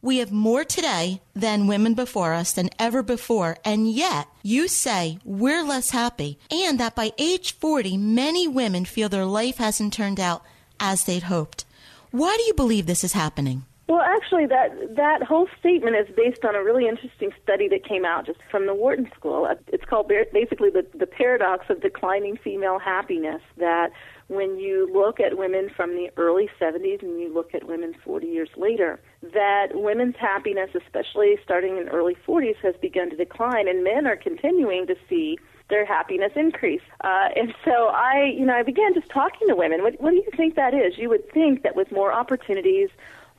We 0.00 0.18
have 0.18 0.32
more 0.32 0.64
today 0.64 1.20
than 1.34 1.66
women 1.66 1.94
before 1.94 2.32
us 2.32 2.52
than 2.52 2.70
ever 2.78 3.02
before, 3.02 3.56
and 3.64 3.90
yet 3.90 4.28
you 4.42 4.68
say 4.68 5.18
we're 5.24 5.64
less 5.64 5.90
happy, 5.90 6.38
and 6.50 6.78
that 6.80 6.94
by 6.94 7.12
age 7.18 7.52
40, 7.52 7.96
many 7.96 8.46
women 8.46 8.84
feel 8.84 9.08
their 9.08 9.24
life 9.24 9.56
hasn't 9.56 9.92
turned 9.92 10.20
out 10.20 10.42
as 10.78 11.04
they'd 11.04 11.24
hoped. 11.24 11.64
Why 12.10 12.36
do 12.36 12.44
you 12.44 12.54
believe 12.54 12.86
this 12.86 13.04
is 13.04 13.12
happening? 13.12 13.64
Well, 13.88 14.00
actually, 14.00 14.46
that 14.46 14.96
that 14.96 15.22
whole 15.22 15.46
statement 15.60 15.94
is 15.94 16.12
based 16.16 16.44
on 16.44 16.56
a 16.56 16.62
really 16.62 16.88
interesting 16.88 17.30
study 17.42 17.68
that 17.68 17.84
came 17.84 18.04
out 18.04 18.26
just 18.26 18.40
from 18.50 18.66
the 18.66 18.74
Wharton 18.74 19.08
School. 19.14 19.48
It's 19.68 19.84
called 19.84 20.08
basically 20.08 20.70
the 20.70 20.84
the 20.94 21.06
paradox 21.06 21.66
of 21.70 21.80
declining 21.80 22.36
female 22.36 22.80
happiness. 22.80 23.42
That 23.58 23.92
when 24.28 24.58
you 24.58 24.88
look 24.92 25.20
at 25.20 25.38
women 25.38 25.70
from 25.74 25.90
the 25.90 26.10
early 26.16 26.48
70s 26.60 27.02
and 27.02 27.20
you 27.20 27.32
look 27.32 27.54
at 27.54 27.64
women 27.64 27.94
40 28.04 28.26
years 28.26 28.48
later, 28.56 29.00
that 29.32 29.68
women's 29.74 30.16
happiness, 30.16 30.70
especially 30.74 31.38
starting 31.44 31.76
in 31.76 31.88
early 31.88 32.16
40s, 32.26 32.56
has 32.62 32.74
begun 32.80 33.10
to 33.10 33.16
decline, 33.16 33.68
and 33.68 33.84
men 33.84 34.06
are 34.06 34.16
continuing 34.16 34.86
to 34.88 34.96
see 35.08 35.38
their 35.68 35.84
happiness 35.84 36.32
increase. 36.34 36.82
Uh, 37.02 37.28
and 37.36 37.54
so 37.64 37.88
I, 37.88 38.32
you 38.36 38.44
know, 38.44 38.54
I 38.54 38.62
began 38.62 38.94
just 38.94 39.08
talking 39.10 39.48
to 39.48 39.54
women. 39.54 39.82
What, 39.82 40.00
what 40.00 40.10
do 40.10 40.16
you 40.16 40.30
think 40.36 40.56
that 40.56 40.74
is? 40.74 40.98
You 40.98 41.08
would 41.08 41.30
think 41.32 41.62
that 41.62 41.76
with 41.76 41.90
more 41.92 42.12
opportunities, 42.12 42.88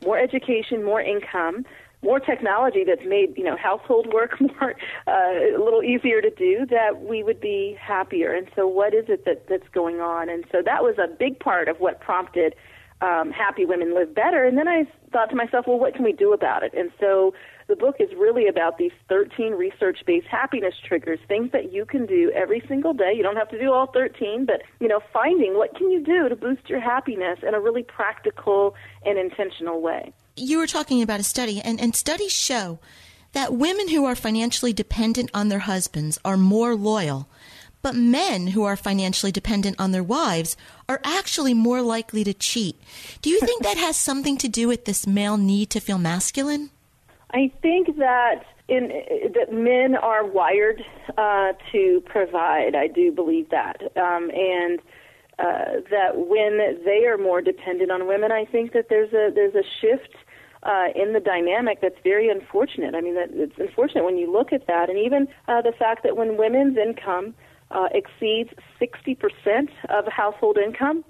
more 0.04 0.18
education, 0.18 0.84
more 0.84 1.02
income, 1.02 1.66
more 2.04 2.20
technology 2.20 2.84
that's 2.86 3.06
made 3.06 3.38
you 3.38 3.44
know 3.44 3.58
household 3.58 4.14
work 4.14 4.40
more 4.42 4.76
uh, 5.08 5.12
a 5.12 5.62
little 5.64 5.84
easier 5.84 6.22
to 6.22 6.30
do, 6.30 6.66
that 6.68 7.02
we 7.02 7.24
would 7.24 7.42
be 7.42 7.78
happier. 7.80 8.34
And 8.34 8.48
so, 8.56 8.68
what 8.68 8.94
is 8.94 9.06
it 9.08 9.26
that 9.26 9.48
that's 9.48 9.68
going 9.74 10.00
on? 10.00 10.30
And 10.30 10.46
so 10.52 10.62
that 10.64 10.84
was 10.84 10.96
a 10.98 11.08
big 11.08 11.40
part 11.40 11.68
of 11.68 11.80
what 11.80 12.00
prompted 12.00 12.56
um, 13.02 13.32
Happy 13.32 13.66
Women 13.66 13.94
Live 13.94 14.14
Better. 14.14 14.46
And 14.46 14.58
then 14.58 14.68
I 14.68 14.86
thought 15.12 15.30
to 15.30 15.36
myself, 15.36 15.68
well, 15.68 15.80
what 15.80 15.94
can 15.94 16.04
we 16.04 16.14
do 16.14 16.34
about 16.34 16.64
it? 16.64 16.74
And 16.74 16.92
so 17.00 17.34
the 17.68 17.76
book 17.76 17.98
is 18.00 18.10
really 18.18 18.48
about 18.48 18.78
these 18.78 18.92
13 19.10 19.54
research 19.54 20.00
based 20.06 20.28
happiness 20.28 20.74
triggers, 20.86 21.20
things 21.28 21.52
that 21.52 21.72
you 21.74 21.86
can 21.86 22.06
do 22.06 22.32
every 22.34 22.64
single 22.68 22.94
day. 22.94 23.14
You 23.16 23.24
don't 23.24 23.36
have 23.36 23.50
to 23.50 23.60
do 23.60 23.72
all 23.72 23.88
13, 23.88 24.46
but 24.46 24.62
you 24.80 24.88
know, 24.88 25.02
finding 25.12 25.58
what 25.58 25.76
can 25.76 25.92
you 25.92 26.02
do 26.02 26.30
to 26.30 26.36
boost 26.36 26.70
your 26.70 26.80
happiness 26.80 27.40
in 27.46 27.54
a 27.54 27.60
really 27.60 27.84
practical 27.84 28.76
and 29.06 29.18
intentional 29.18 29.82
way. 29.82 30.14
You 30.36 30.60
were 30.60 30.68
talking 30.68 31.02
about 31.02 31.20
a 31.20 31.24
study, 31.24 31.62
and, 31.62 31.80
and 31.80 31.96
studies 31.96 32.32
show 32.32 32.80
that 33.34 33.54
women 33.54 33.90
who 33.90 34.06
are 34.06 34.16
financially 34.16 34.72
dependent 34.72 35.30
on 35.34 35.50
their 35.50 35.60
husbands 35.60 36.18
are 36.24 36.38
more 36.38 36.76
loyal. 36.76 37.28
But 37.82 37.96
men 37.96 38.48
who 38.48 38.64
are 38.64 38.76
financially 38.76 39.32
dependent 39.32 39.80
on 39.80 39.92
their 39.92 40.04
wives 40.04 40.58
are 40.90 41.00
actually 41.04 41.54
more 41.54 41.82
likely 41.82 42.24
to 42.24 42.34
cheat. 42.34 42.80
Do 43.22 43.30
you 43.30 43.40
think 43.40 43.64
that 43.64 43.78
has 43.78 43.98
something 43.98 44.38
to 44.38 44.48
do 44.48 44.68
with 44.68 44.86
this 44.86 45.06
male 45.06 45.38
need 45.38 45.70
to 45.72 45.80
feel 45.80 45.98
masculine? 45.98 46.72
I 47.32 47.52
think 47.62 47.98
that 47.98 48.44
in 48.68 48.90
that 49.34 49.52
men 49.52 49.96
are 49.96 50.26
wired 50.26 50.82
uh, 51.18 51.54
to 51.72 52.02
provide. 52.06 52.76
I 52.76 52.88
do 52.88 53.12
believe 53.12 53.50
that, 53.50 53.82
um, 53.98 54.30
and 54.32 54.80
uh, 55.40 55.82
that 55.90 56.12
when 56.16 56.84
they 56.84 57.06
are 57.06 57.18
more 57.18 57.42
dependent 57.42 57.92
on 57.92 58.08
women, 58.08 58.32
I 58.32 58.46
think 58.46 58.74
that 58.74 58.88
there's 58.90 59.14
a 59.14 59.32
there's 59.34 59.56
a 59.56 59.64
shift 59.82 60.16
uh, 60.64 60.88
in 60.96 61.14
the 61.14 61.20
dynamic 61.20 61.80
that's 61.82 62.00
very 62.04 62.30
unfortunate. 62.30 62.96
I 62.96 63.02
mean, 63.02 63.16
that 63.16 63.30
it's 63.32 63.58
unfortunate 63.58 64.04
when 64.04 64.18
you 64.18 64.32
look 64.32 64.52
at 64.52 64.68
that, 64.68 64.90
and 64.90 64.98
even 64.98 65.28
uh, 65.48 65.62
the 65.62 65.74
fact 65.74 66.04
that 66.04 66.18
when 66.18 66.38
women's 66.38 66.78
income 66.78 67.34
uh, 67.72 67.88
exceeds 67.92 68.50
60% 68.82 69.70
of 69.90 70.06
household 70.08 70.58
income, 70.58 71.04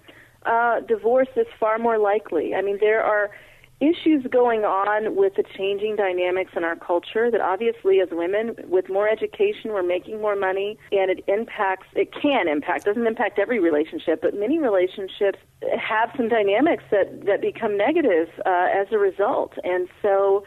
uh, 0.46 0.80
divorce 0.82 1.28
is 1.36 1.48
far 1.60 1.78
more 1.78 1.98
likely. 1.98 2.56
I 2.56 2.62
mean, 2.62 2.78
there 2.80 3.04
are 3.04 3.30
issues 3.80 4.26
going 4.32 4.62
on 4.62 5.16
with 5.16 5.36
the 5.36 5.44
changing 5.56 5.96
dynamics 5.96 6.52
in 6.56 6.64
our 6.64 6.76
culture 6.76 7.30
that 7.30 7.42
obviously 7.42 8.00
as 8.00 8.10
women 8.12 8.56
with 8.68 8.90
more 8.90 9.08
education 9.08 9.72
we're 9.72 9.84
making 9.84 10.20
more 10.20 10.36
money 10.36 10.80
and 10.92 11.12
it 11.12 11.24
impacts 11.28 11.86
it 11.94 12.12
can 12.12 12.48
impact 12.48 12.86
doesn't 12.86 13.06
impact 13.06 13.38
every 13.38 13.60
relationship 13.60 14.20
but 14.22 14.34
many 14.34 14.58
relationships 14.58 15.38
have 15.80 16.10
some 16.18 16.28
dynamics 16.28 16.84
that 16.90 17.26
that 17.26 17.40
become 17.40 17.78
negative 17.78 18.30
uh, 18.46 18.68
as 18.74 18.88
a 18.92 18.98
result. 18.98 19.54
And 19.64 19.88
so 20.02 20.44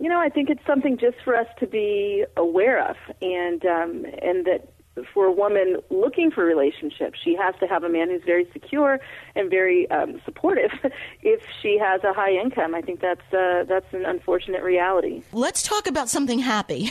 you 0.00 0.08
know 0.08 0.18
i 0.18 0.28
think 0.28 0.50
it's 0.50 0.64
something 0.66 0.98
just 0.98 1.16
for 1.24 1.36
us 1.36 1.46
to 1.58 1.66
be 1.66 2.24
aware 2.36 2.84
of 2.88 2.96
and 3.22 3.64
um 3.64 4.04
and 4.22 4.44
that 4.44 4.73
for 5.12 5.26
a 5.26 5.32
woman 5.32 5.76
looking 5.90 6.30
for 6.30 6.44
relationships, 6.44 7.18
she 7.22 7.34
has 7.34 7.54
to 7.60 7.66
have 7.66 7.84
a 7.84 7.88
man 7.88 8.10
who's 8.10 8.22
very 8.24 8.48
secure 8.52 9.00
and 9.34 9.50
very 9.50 9.90
um, 9.90 10.20
supportive. 10.24 10.70
if 11.22 11.42
she 11.62 11.78
has 11.78 12.02
a 12.04 12.12
high 12.12 12.32
income, 12.32 12.74
I 12.74 12.80
think 12.80 13.00
that's 13.00 13.32
uh, 13.32 13.64
that's 13.68 13.92
an 13.92 14.04
unfortunate 14.04 14.62
reality. 14.62 15.22
Let's 15.32 15.62
talk 15.62 15.86
about 15.86 16.08
something 16.08 16.38
happy. 16.38 16.90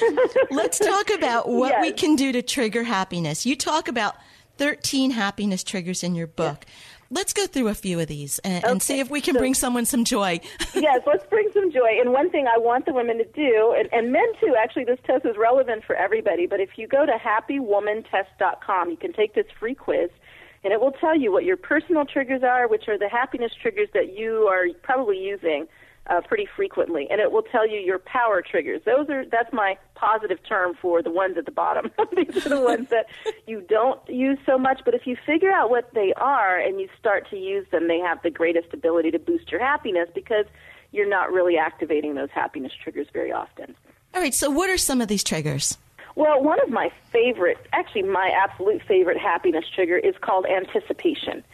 Let's 0.50 0.78
talk 0.78 1.10
about 1.10 1.48
what 1.48 1.70
yes. 1.70 1.82
we 1.82 1.92
can 1.92 2.16
do 2.16 2.32
to 2.32 2.42
trigger 2.42 2.84
happiness. 2.84 3.44
You 3.44 3.56
talk 3.56 3.88
about 3.88 4.16
13 4.58 5.10
happiness 5.10 5.64
triggers 5.64 6.04
in 6.04 6.14
your 6.14 6.26
book. 6.26 6.64
Yes. 6.66 6.74
Let's 7.12 7.32
go 7.32 7.46
through 7.46 7.68
a 7.68 7.74
few 7.74 7.98
of 7.98 8.06
these 8.06 8.38
and, 8.40 8.62
okay. 8.62 8.70
and 8.70 8.82
see 8.82 9.00
if 9.00 9.10
we 9.10 9.20
can 9.20 9.34
so, 9.34 9.40
bring 9.40 9.54
someone 9.54 9.84
some 9.84 10.04
joy. 10.04 10.40
yes, 10.74 11.00
let's 11.06 11.26
bring 11.26 11.50
some 11.52 11.72
joy. 11.72 11.98
And 12.00 12.12
one 12.12 12.30
thing 12.30 12.46
I 12.46 12.56
want 12.56 12.86
the 12.86 12.92
women 12.92 13.18
to 13.18 13.24
do, 13.24 13.74
and, 13.76 13.88
and 13.92 14.12
men 14.12 14.26
too, 14.40 14.54
actually, 14.56 14.84
this 14.84 15.00
test 15.04 15.24
is 15.24 15.36
relevant 15.36 15.84
for 15.84 15.96
everybody. 15.96 16.46
But 16.46 16.60
if 16.60 16.70
you 16.76 16.86
go 16.86 17.04
to 17.04 17.12
happywomantest.com, 17.12 18.90
you 18.90 18.96
can 18.96 19.12
take 19.12 19.34
this 19.34 19.46
free 19.58 19.74
quiz 19.74 20.10
and 20.62 20.72
it 20.72 20.80
will 20.80 20.92
tell 20.92 21.16
you 21.16 21.32
what 21.32 21.44
your 21.44 21.56
personal 21.56 22.04
triggers 22.04 22.42
are, 22.42 22.68
which 22.68 22.86
are 22.88 22.98
the 22.98 23.08
happiness 23.08 23.52
triggers 23.60 23.88
that 23.94 24.16
you 24.16 24.46
are 24.46 24.66
probably 24.82 25.18
using 25.18 25.66
uh, 26.10 26.20
pretty 26.22 26.46
frequently, 26.56 27.06
and 27.10 27.20
it 27.20 27.30
will 27.30 27.42
tell 27.42 27.68
you 27.68 27.78
your 27.78 28.00
power 28.00 28.42
triggers. 28.42 28.82
Those 28.84 29.08
are 29.08 29.24
that's 29.24 29.52
my 29.52 29.78
positive 29.94 30.38
term 30.46 30.74
for 30.80 31.02
the 31.02 31.10
ones 31.10 31.36
at 31.38 31.44
the 31.44 31.52
bottom. 31.52 31.90
These 32.16 32.46
are 32.46 32.48
the 32.50 32.60
ones 32.60 32.88
that 32.90 33.06
you 33.46 33.60
don't 33.60 34.00
use 34.08 34.38
so 34.44 34.58
much, 34.58 34.80
but 34.84 34.94
if 34.94 35.06
you 35.06 35.16
figure 35.24 35.52
out 35.52 35.70
what 35.70 35.94
they 35.94 36.12
are 36.16 36.58
and 36.58 36.80
you 36.80 36.88
start 36.98 37.30
to 37.30 37.36
use 37.36 37.66
them, 37.70 37.86
they 37.86 37.98
have 37.98 38.22
the 38.22 38.30
greatest 38.30 38.74
ability 38.74 39.12
to 39.12 39.18
boost 39.18 39.50
your 39.50 39.60
happiness 39.60 40.08
because 40.14 40.46
you're 40.92 41.08
not 41.08 41.32
really 41.32 41.56
activating 41.56 42.16
those 42.16 42.30
happiness 42.30 42.72
triggers 42.82 43.06
very 43.12 43.32
often. 43.32 43.74
All 44.12 44.20
right. 44.20 44.34
So, 44.34 44.50
what 44.50 44.68
are 44.68 44.78
some 44.78 45.00
of 45.00 45.08
these 45.08 45.22
triggers? 45.22 45.78
Well, 46.16 46.42
one 46.42 46.60
of 46.60 46.70
my 46.70 46.90
favorite, 47.12 47.58
actually 47.72 48.02
my 48.02 48.30
absolute 48.30 48.82
favorite 48.82 49.16
happiness 49.16 49.64
trigger 49.72 49.96
is 49.96 50.14
called 50.20 50.44
anticipation. 50.46 51.44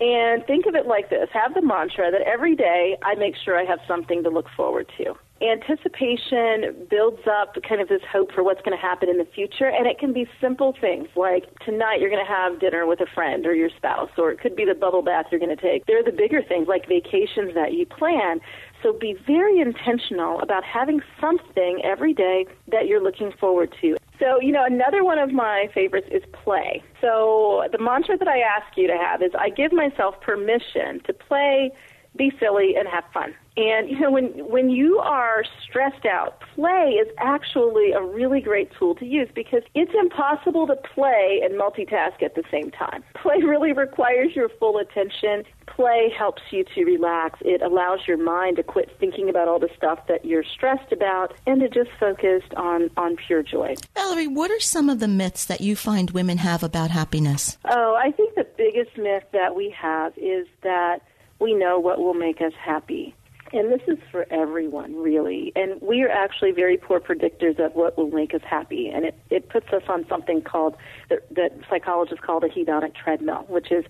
And 0.00 0.44
think 0.44 0.66
of 0.66 0.74
it 0.74 0.86
like 0.86 1.10
this 1.10 1.28
have 1.32 1.54
the 1.54 1.62
mantra 1.62 2.10
that 2.10 2.22
every 2.22 2.56
day 2.56 2.96
I 3.02 3.14
make 3.14 3.34
sure 3.36 3.56
I 3.58 3.64
have 3.64 3.78
something 3.86 4.24
to 4.24 4.30
look 4.30 4.46
forward 4.56 4.90
to. 4.98 5.14
Anticipation 5.40 6.86
builds 6.88 7.20
up 7.26 7.56
kind 7.68 7.80
of 7.80 7.88
this 7.88 8.00
hope 8.10 8.32
for 8.32 8.42
what's 8.42 8.62
going 8.62 8.76
to 8.76 8.80
happen 8.80 9.08
in 9.08 9.18
the 9.18 9.24
future, 9.24 9.66
and 9.66 9.86
it 9.86 9.98
can 9.98 10.12
be 10.12 10.26
simple 10.40 10.74
things 10.80 11.08
like 11.16 11.44
tonight 11.60 12.00
you're 12.00 12.10
going 12.10 12.24
to 12.24 12.32
have 12.32 12.58
dinner 12.60 12.86
with 12.86 13.00
a 13.00 13.06
friend 13.14 13.46
or 13.46 13.54
your 13.54 13.68
spouse, 13.76 14.10
or 14.16 14.30
it 14.30 14.40
could 14.40 14.56
be 14.56 14.64
the 14.64 14.74
bubble 14.74 15.02
bath 15.02 15.26
you're 15.30 15.40
going 15.40 15.54
to 15.54 15.60
take. 15.62 15.86
They're 15.86 16.04
the 16.04 16.12
bigger 16.12 16.42
things 16.42 16.66
like 16.66 16.88
vacations 16.88 17.54
that 17.54 17.72
you 17.72 17.84
plan. 17.84 18.40
So 18.82 18.92
be 18.92 19.16
very 19.26 19.60
intentional 19.60 20.40
about 20.40 20.64
having 20.64 21.00
something 21.20 21.80
every 21.84 22.14
day 22.14 22.46
that 22.68 22.86
you're 22.86 23.02
looking 23.02 23.32
forward 23.32 23.74
to. 23.80 23.96
So, 24.18 24.40
you 24.40 24.52
know, 24.52 24.64
another 24.64 25.02
one 25.02 25.18
of 25.18 25.32
my 25.32 25.68
favorites 25.74 26.06
is 26.10 26.22
play. 26.32 26.82
So, 27.00 27.66
the 27.72 27.78
mantra 27.78 28.16
that 28.16 28.28
I 28.28 28.38
ask 28.38 28.76
you 28.76 28.86
to 28.86 28.96
have 28.96 29.22
is 29.22 29.32
I 29.38 29.50
give 29.50 29.72
myself 29.72 30.20
permission 30.20 31.00
to 31.06 31.12
play, 31.12 31.72
be 32.16 32.32
silly, 32.38 32.74
and 32.76 32.86
have 32.88 33.04
fun. 33.12 33.34
And 33.56 33.88
you 33.88 34.00
know, 34.00 34.10
when 34.10 34.30
when 34.50 34.68
you 34.68 34.98
are 34.98 35.44
stressed 35.62 36.06
out, 36.06 36.40
play 36.54 36.98
is 37.00 37.08
actually 37.18 37.92
a 37.92 38.02
really 38.02 38.40
great 38.40 38.72
tool 38.76 38.96
to 38.96 39.06
use 39.06 39.28
because 39.32 39.62
it's 39.74 39.92
impossible 39.94 40.66
to 40.66 40.74
play 40.74 41.40
and 41.44 41.54
multitask 41.54 42.20
at 42.22 42.34
the 42.34 42.42
same 42.50 42.72
time. 42.72 43.04
Play 43.14 43.42
really 43.42 43.72
requires 43.72 44.34
your 44.34 44.48
full 44.48 44.78
attention. 44.78 45.44
Play 45.66 46.12
helps 46.16 46.42
you 46.50 46.64
to 46.74 46.84
relax. 46.84 47.38
It 47.42 47.62
allows 47.62 48.00
your 48.08 48.18
mind 48.18 48.56
to 48.56 48.64
quit 48.64 48.90
thinking 48.98 49.28
about 49.28 49.46
all 49.46 49.60
the 49.60 49.70
stuff 49.76 50.04
that 50.08 50.24
you're 50.24 50.44
stressed 50.44 50.90
about 50.90 51.34
and 51.46 51.60
to 51.60 51.68
just 51.68 51.90
focus 52.00 52.42
on 52.56 52.90
on 52.96 53.14
pure 53.14 53.44
joy. 53.44 53.76
Valerie, 53.94 54.26
what 54.26 54.50
are 54.50 54.60
some 54.60 54.88
of 54.88 54.98
the 54.98 55.08
myths 55.08 55.44
that 55.44 55.60
you 55.60 55.76
find 55.76 56.10
women 56.10 56.38
have 56.38 56.64
about 56.64 56.90
happiness? 56.90 57.56
Oh, 57.66 57.94
I 57.94 58.10
think 58.10 58.34
the 58.34 58.46
biggest 58.56 58.98
myth 58.98 59.24
that 59.32 59.54
we 59.54 59.70
have 59.70 60.12
is 60.16 60.48
that 60.62 61.02
we 61.38 61.54
know 61.54 61.78
what 61.78 61.98
will 61.98 62.14
make 62.14 62.40
us 62.40 62.52
happy 62.60 63.14
and 63.54 63.70
this 63.70 63.82
is 63.86 63.98
for 64.10 64.26
everyone, 64.30 64.96
really. 64.96 65.52
And 65.54 65.80
we 65.80 66.02
are 66.02 66.08
actually 66.08 66.50
very 66.50 66.76
poor 66.76 66.98
predictors 66.98 67.64
of 67.64 67.74
what 67.74 67.96
will 67.96 68.10
make 68.10 68.34
us 68.34 68.40
happy. 68.44 68.88
And 68.88 69.04
it, 69.04 69.18
it 69.30 69.48
puts 69.48 69.72
us 69.72 69.84
on 69.88 70.06
something 70.08 70.42
called, 70.42 70.76
that, 71.08 71.32
that 71.34 71.52
psychologists 71.70 72.24
call 72.24 72.40
the 72.40 72.48
hedonic 72.48 72.94
treadmill, 72.94 73.44
which 73.48 73.70
is 73.70 73.84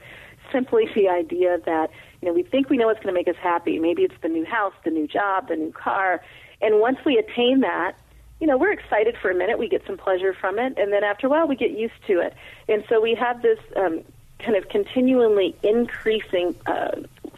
simply 0.53 0.89
the 0.95 1.09
idea 1.09 1.59
that, 1.65 1.91
you 2.21 2.29
know, 2.29 2.35
we 2.35 2.43
think 2.43 2.69
we 2.69 2.77
know 2.77 2.87
what's 2.87 3.03
going 3.03 3.15
to 3.15 3.19
make 3.19 3.29
us 3.29 3.41
happy. 3.43 3.79
Maybe 3.79 4.03
it's 4.03 4.21
the 4.23 4.29
new 4.29 4.45
house, 4.45 4.75
the 4.85 4.91
new 4.91 5.07
job, 5.07 5.49
the 5.49 5.57
new 5.57 5.73
car. 5.73 6.23
And 6.61 6.81
once 6.81 6.99
we 7.07 7.17
attain 7.17 7.61
that, 7.61 7.97
you 8.41 8.47
know, 8.47 8.59
we're 8.59 8.73
excited 8.73 9.17
for 9.23 9.31
a 9.31 9.35
minute. 9.35 9.59
We 9.59 9.69
get 9.69 9.87
some 9.87 9.97
pleasure 9.97 10.35
from 10.35 10.59
it. 10.59 10.77
And 10.77 10.93
then 10.93 11.05
after 11.05 11.27
a 11.27 11.31
while, 11.31 11.49
we 11.49 11.57
get 11.57 11.71
used 11.71 11.95
to 12.09 12.21
it. 12.21 12.35
And 12.69 12.85
so 12.89 13.01
we 13.01 13.15
have 13.15 13.41
this 13.41 13.59
um, 13.77 14.03
kind 14.41 14.57
of 14.57 14.69
continually 14.69 15.57
increasing 15.63 16.55
uh, 16.67 16.97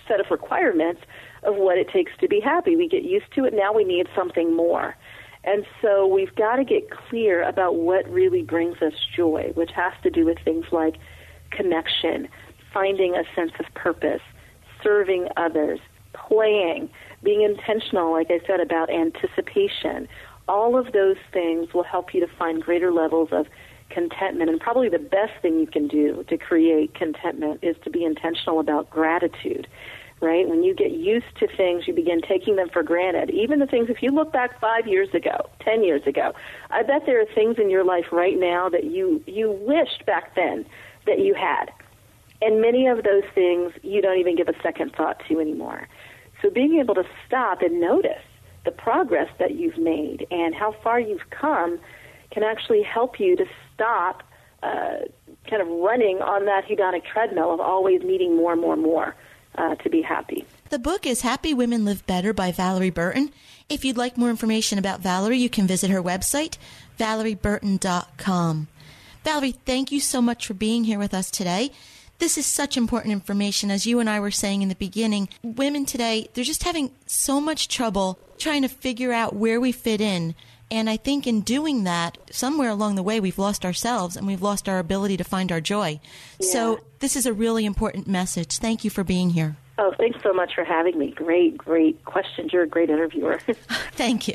set 0.09 0.19
of 0.19 0.31
requirements 0.31 1.03
of 1.47 1.57
what 1.57 1.79
it 1.79 1.89
takes 1.89 2.13
to 2.21 2.29
be 2.29 2.41
happy. 2.41 2.77
We 2.77 2.89
get 2.89 3.05
used 3.05 3.33
to 3.37 3.45
it. 3.45 3.55
Now 3.55 3.73
we 3.73 3.85
need 3.85 4.09
something 4.15 4.55
more. 4.55 4.97
And 5.45 5.65
so 5.81 6.07
we've 6.07 6.35
got 6.35 6.57
to 6.57 6.65
get 6.65 6.91
clear 6.91 7.43
about 7.43 7.77
what 7.77 8.09
really 8.11 8.43
brings 8.43 8.83
us 8.83 8.95
joy, 9.17 9.53
which 9.55 9.71
has 9.77 9.93
to 10.03 10.11
do 10.11 10.25
with 10.25 10.39
things 10.45 10.67
like 10.73 10.97
connection, 11.51 12.29
finding 12.75 13.15
a 13.15 13.23
sense 13.37 13.53
of 13.61 13.73
purpose, 13.75 14.21
serving 14.83 15.29
others, 15.37 15.79
playing, 16.13 16.91
being 17.23 17.43
intentional, 17.43 18.13
like 18.13 18.27
I 18.31 18.41
said, 18.45 18.59
about 18.59 18.91
anticipation. 18.91 20.09
All 20.49 20.77
of 20.77 20.93
those 20.93 21.17
things 21.33 21.73
will 21.73 21.85
help 21.85 22.13
you 22.13 22.21
to 22.27 22.33
find 22.37 22.61
greater 22.61 22.93
levels 22.93 23.29
of 23.31 23.47
contentment. 23.89 24.51
And 24.51 24.61
probably 24.61 24.89
the 24.89 24.99
best 24.99 25.33
thing 25.43 25.61
you 25.61 25.67
can 25.69 25.87
do 25.87 26.25
to 26.29 26.37
create 26.37 26.95
contentment 26.95 27.61
is 27.63 27.77
to 27.85 27.91
be 27.91 28.05
intentional 28.05 28.59
about 28.59 28.91
gratitude 28.91 29.69
right? 30.21 30.49
When 30.49 30.63
you 30.63 30.75
get 30.75 30.93
used 30.93 31.37
to 31.41 31.47
things, 31.57 31.87
you 31.87 31.93
begin 31.93 32.21
taking 32.23 32.57
them 32.57 32.69
for 32.73 32.83
granted. 32.83 33.31
Even 33.31 33.59
the 33.59 33.67
things, 33.67 33.91
if 33.91 34.03
you 34.03 34.11
look 34.11 34.33
back 34.33 34.59
five 34.61 34.87
years 34.87 35.09
ago, 35.13 35.49
ten 35.61 35.85
years 35.85 36.07
ago, 36.07 36.33
I 36.71 36.83
bet 36.83 37.03
there 37.07 37.21
are 37.21 37.35
things 37.35 37.57
in 37.59 37.71
your 37.71 37.85
life 37.85 38.07
right 38.13 38.39
now 38.39 38.69
that 38.71 38.85
you 38.85 39.23
you 39.27 39.53
wished 39.53 40.07
back 40.07 40.35
then 40.35 40.65
that 41.07 41.19
you 41.21 41.35
had, 41.35 41.67
and 42.41 42.61
many 42.61 42.87
of 42.87 43.05
those 43.05 43.25
things 43.35 43.73
you 43.83 44.01
don't 44.01 44.19
even 44.19 44.37
give 44.37 44.49
a 44.49 44.63
second 44.63 44.95
thought 44.97 45.23
to 45.29 45.41
anymore. 45.41 45.87
So 46.43 46.51
being 46.51 46.79
able 46.79 46.95
to 46.95 47.05
stop 47.27 47.63
and 47.63 47.81
notice 47.81 48.23
the 48.65 48.71
progress 48.71 49.29
that 49.39 49.55
you've 49.55 49.79
made 49.79 50.27
and 50.31 50.55
how 50.55 50.75
far 50.83 50.99
you've 50.99 51.31
come 51.31 51.79
can 52.31 52.43
actually 52.43 52.83
help 52.83 53.21
you 53.21 53.37
to 53.37 53.47
stop 53.73 54.23
uh, 54.63 54.99
kind 55.49 55.63
of 55.63 55.69
running 55.69 56.21
on 56.21 56.45
that 56.47 56.65
hedonic 56.67 57.05
treadmill 57.05 57.55
of 57.55 57.61
always 57.61 58.03
needing 58.03 58.37
more, 58.37 58.57
more, 58.57 58.77
more 58.77 59.15
uh, 59.57 59.75
to 59.77 59.91
be 59.91 60.03
happy. 60.03 60.45
The 60.71 60.79
book 60.79 61.07
is 61.07 61.21
Happy 61.21 61.55
Women 61.55 61.85
Live 61.85 62.07
Better 62.07 62.33
by 62.33 62.53
Valerie 62.53 62.91
Burton. 62.91 63.33
If 63.69 63.85
you'd 63.85 63.97
like 63.97 64.17
more 64.17 64.31
information 64.31 64.79
about 64.79 65.01
Valerie, 65.01 65.39
you 65.39 65.51
can 65.51 65.67
visit 65.67 65.91
her 65.91 66.03
website, 66.03 66.57
valerieburton.com. 66.99 68.69
Valerie, 69.25 69.53
thank 69.65 69.91
you 69.91 70.01
so 70.01 70.23
much 70.23 70.47
for 70.47 70.55
being 70.55 70.85
here 70.85 70.99
with 70.99 71.13
us 71.13 71.31
today. 71.31 71.71
This 72.19 72.39
is 72.39 72.47
such 72.47 72.77
important 72.77 73.13
information. 73.13 73.71
As 73.71 73.87
you 73.87 74.01
and 74.01 74.09
I 74.09 74.21
were 74.21 74.31
saying 74.31 74.63
in 74.63 74.69
the 74.69 74.75
beginning, 74.75 75.29
women 75.43 75.85
today, 75.85 76.29
they're 76.33 76.45
just 76.45 76.63
having 76.63 76.93
so 77.07 77.41
much 77.41 77.69
trouble 77.69 78.19
trying 78.39 78.63
to 78.63 78.69
figure 78.69 79.13
out 79.13 79.35
where 79.35 79.61
we 79.61 79.73
fit 79.73 80.01
in. 80.01 80.35
And 80.71 80.91
I 80.91 80.97
think 80.97 81.27
in 81.27 81.43
doing 81.43 81.85
that, 81.85 82.19
somewhere 82.31 82.71
along 82.71 82.97
the 82.97 83.03
way, 83.03 83.21
we've 83.21 83.39
lost 83.39 83.65
ourselves 83.65 84.17
and 84.17 84.27
we've 84.27 84.43
lost 84.43 84.69
our 84.69 84.79
ability 84.79 85.17
to 85.19 85.25
find 85.25 85.53
our 85.53 85.61
joy. 85.61 86.01
Yeah. 86.41 86.51
So, 86.51 86.81
this 86.99 87.15
is 87.15 87.27
a 87.27 87.33
really 87.33 87.65
important 87.65 88.07
message. 88.07 88.59
Thank 88.59 88.83
you 88.83 88.91
for 88.91 89.05
being 89.05 89.31
here. 89.31 89.57
Oh, 89.79 89.93
thanks 89.99 90.19
so 90.23 90.33
much 90.33 90.55
for 90.55 90.65
having 90.65 90.99
me. 90.99 91.11
Great, 91.11 91.59
great 91.59 92.05
questions. 92.05 92.53
You're 92.53 92.63
a 92.63 92.69
great 92.69 92.89
interviewer. 92.89 93.39
Thank 93.93 94.27
you. 94.27 94.35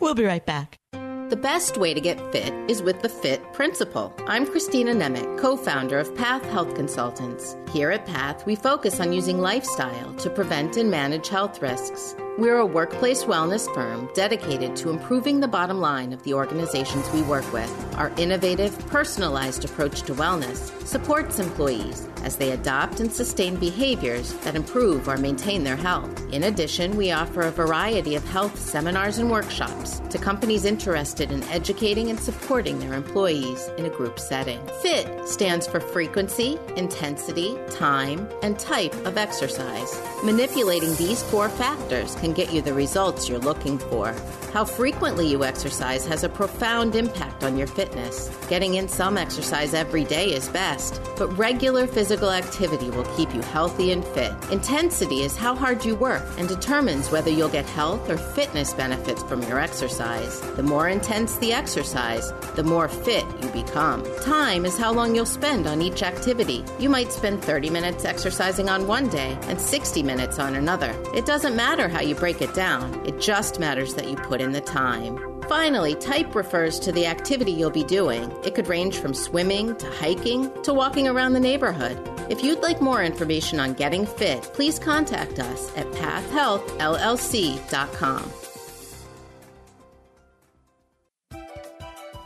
We'll 0.00 0.14
be 0.14 0.24
right 0.24 0.44
back. 0.44 0.76
The 0.92 1.38
best 1.40 1.76
way 1.76 1.92
to 1.92 2.00
get 2.00 2.20
fit 2.30 2.52
is 2.70 2.82
with 2.82 3.00
the 3.02 3.08
FIT 3.08 3.52
Principle. 3.52 4.14
I'm 4.26 4.46
Christina 4.46 4.92
Nemec, 4.92 5.40
co 5.40 5.56
founder 5.56 5.98
of 5.98 6.14
PATH 6.14 6.44
Health 6.44 6.74
Consultants. 6.76 7.56
Here 7.72 7.90
at 7.90 8.06
PATH, 8.06 8.46
we 8.46 8.54
focus 8.54 9.00
on 9.00 9.12
using 9.12 9.40
lifestyle 9.40 10.14
to 10.16 10.30
prevent 10.30 10.76
and 10.76 10.90
manage 10.90 11.28
health 11.28 11.60
risks. 11.60 12.14
We're 12.38 12.58
a 12.58 12.66
workplace 12.66 13.24
wellness 13.24 13.72
firm 13.74 14.10
dedicated 14.12 14.76
to 14.76 14.90
improving 14.90 15.40
the 15.40 15.48
bottom 15.48 15.80
line 15.80 16.12
of 16.12 16.22
the 16.22 16.34
organizations 16.34 17.10
we 17.10 17.22
work 17.22 17.50
with. 17.50 17.72
Our 17.96 18.12
innovative, 18.18 18.78
personalized 18.88 19.64
approach 19.64 20.02
to 20.02 20.14
wellness 20.14 20.70
supports 20.86 21.38
employees 21.38 22.06
as 22.24 22.36
they 22.36 22.50
adopt 22.50 23.00
and 23.00 23.10
sustain 23.10 23.56
behaviors 23.56 24.34
that 24.40 24.54
improve 24.54 25.08
or 25.08 25.16
maintain 25.16 25.64
their 25.64 25.76
health. 25.76 26.10
In 26.32 26.44
addition, 26.44 26.96
we 26.96 27.10
offer 27.10 27.42
a 27.42 27.50
variety 27.50 28.16
of 28.16 28.24
health 28.24 28.58
seminars 28.58 29.16
and 29.16 29.30
workshops 29.30 30.00
to 30.10 30.18
companies 30.18 30.66
interested 30.66 31.30
in 31.30 31.42
educating 31.44 32.10
and 32.10 32.20
supporting 32.20 32.78
their 32.78 32.94
employees 32.94 33.70
in 33.78 33.86
a 33.86 33.90
group 33.90 34.18
setting. 34.18 34.60
FIT 34.82 35.26
stands 35.26 35.66
for 35.66 35.80
frequency, 35.80 36.58
intensity, 36.76 37.56
time, 37.70 38.28
and 38.42 38.58
type 38.58 38.94
of 39.06 39.16
exercise. 39.16 39.98
Manipulating 40.22 40.94
these 40.96 41.22
four 41.22 41.48
factors 41.48 42.14
can 42.16 42.25
get 42.34 42.52
you 42.52 42.62
the 42.62 42.74
results 42.74 43.28
you're 43.28 43.38
looking 43.38 43.78
for. 43.78 44.14
How 44.52 44.64
frequently 44.64 45.26
you 45.26 45.44
exercise 45.44 46.06
has 46.06 46.24
a 46.24 46.28
profound 46.28 46.96
impact 46.96 47.44
on 47.44 47.56
your 47.56 47.66
fitness. 47.66 48.30
Getting 48.48 48.74
in 48.74 48.88
some 48.88 49.18
exercise 49.18 49.74
every 49.74 50.04
day 50.04 50.32
is 50.32 50.48
best, 50.48 51.00
but 51.18 51.28
regular 51.36 51.86
physical 51.86 52.30
activity 52.30 52.90
will 52.90 53.04
keep 53.16 53.34
you 53.34 53.42
healthy 53.42 53.92
and 53.92 54.04
fit. 54.04 54.32
Intensity 54.50 55.22
is 55.22 55.36
how 55.36 55.54
hard 55.54 55.84
you 55.84 55.94
work 55.94 56.24
and 56.38 56.48
determines 56.48 57.10
whether 57.10 57.30
you'll 57.30 57.48
get 57.48 57.66
health 57.66 58.08
or 58.08 58.16
fitness 58.16 58.72
benefits 58.72 59.22
from 59.24 59.42
your 59.42 59.60
exercise. 59.60 60.40
The 60.56 60.62
more 60.62 60.88
intense 60.88 61.36
the 61.36 61.52
exercise, 61.52 62.32
the 62.54 62.64
more 62.64 62.88
fit 62.88 63.24
you 63.42 63.48
become. 63.50 64.02
Time 64.22 64.64
is 64.64 64.78
how 64.78 64.92
long 64.92 65.14
you'll 65.14 65.26
spend 65.26 65.66
on 65.66 65.82
each 65.82 66.02
activity. 66.02 66.64
You 66.78 66.88
might 66.88 67.12
spend 67.12 67.42
30 67.44 67.70
minutes 67.70 68.04
exercising 68.04 68.68
on 68.68 68.86
one 68.86 69.08
day 69.08 69.38
and 69.42 69.60
60 69.60 70.02
minutes 70.02 70.38
on 70.38 70.56
another. 70.56 70.94
It 71.14 71.26
doesn't 71.26 71.54
matter 71.54 71.88
how 71.88 72.00
you 72.00 72.14
break 72.16 72.42
it 72.42 72.52
down, 72.54 73.06
it 73.06 73.20
just 73.20 73.60
matters 73.60 73.94
that 73.94 74.08
you 74.08 74.16
put 74.16 74.40
in 74.40 74.50
the 74.52 74.60
time. 74.60 75.16
Finally, 75.48 75.94
type 75.96 76.34
refers 76.34 76.80
to 76.80 76.90
the 76.90 77.06
activity 77.06 77.52
you'll 77.52 77.70
be 77.70 77.84
doing. 77.84 78.32
It 78.44 78.54
could 78.54 78.66
range 78.66 78.98
from 78.98 79.14
swimming 79.14 79.76
to 79.76 79.86
hiking 79.92 80.50
to 80.62 80.74
walking 80.74 81.06
around 81.06 81.34
the 81.34 81.40
neighborhood. 81.40 81.96
If 82.28 82.42
you'd 82.42 82.62
like 82.62 82.80
more 82.80 83.04
information 83.04 83.60
on 83.60 83.74
getting 83.74 84.06
fit, 84.06 84.42
please 84.54 84.80
contact 84.80 85.38
us 85.38 85.70
at 85.76 85.86
pathhealthllc.com. 85.92 88.32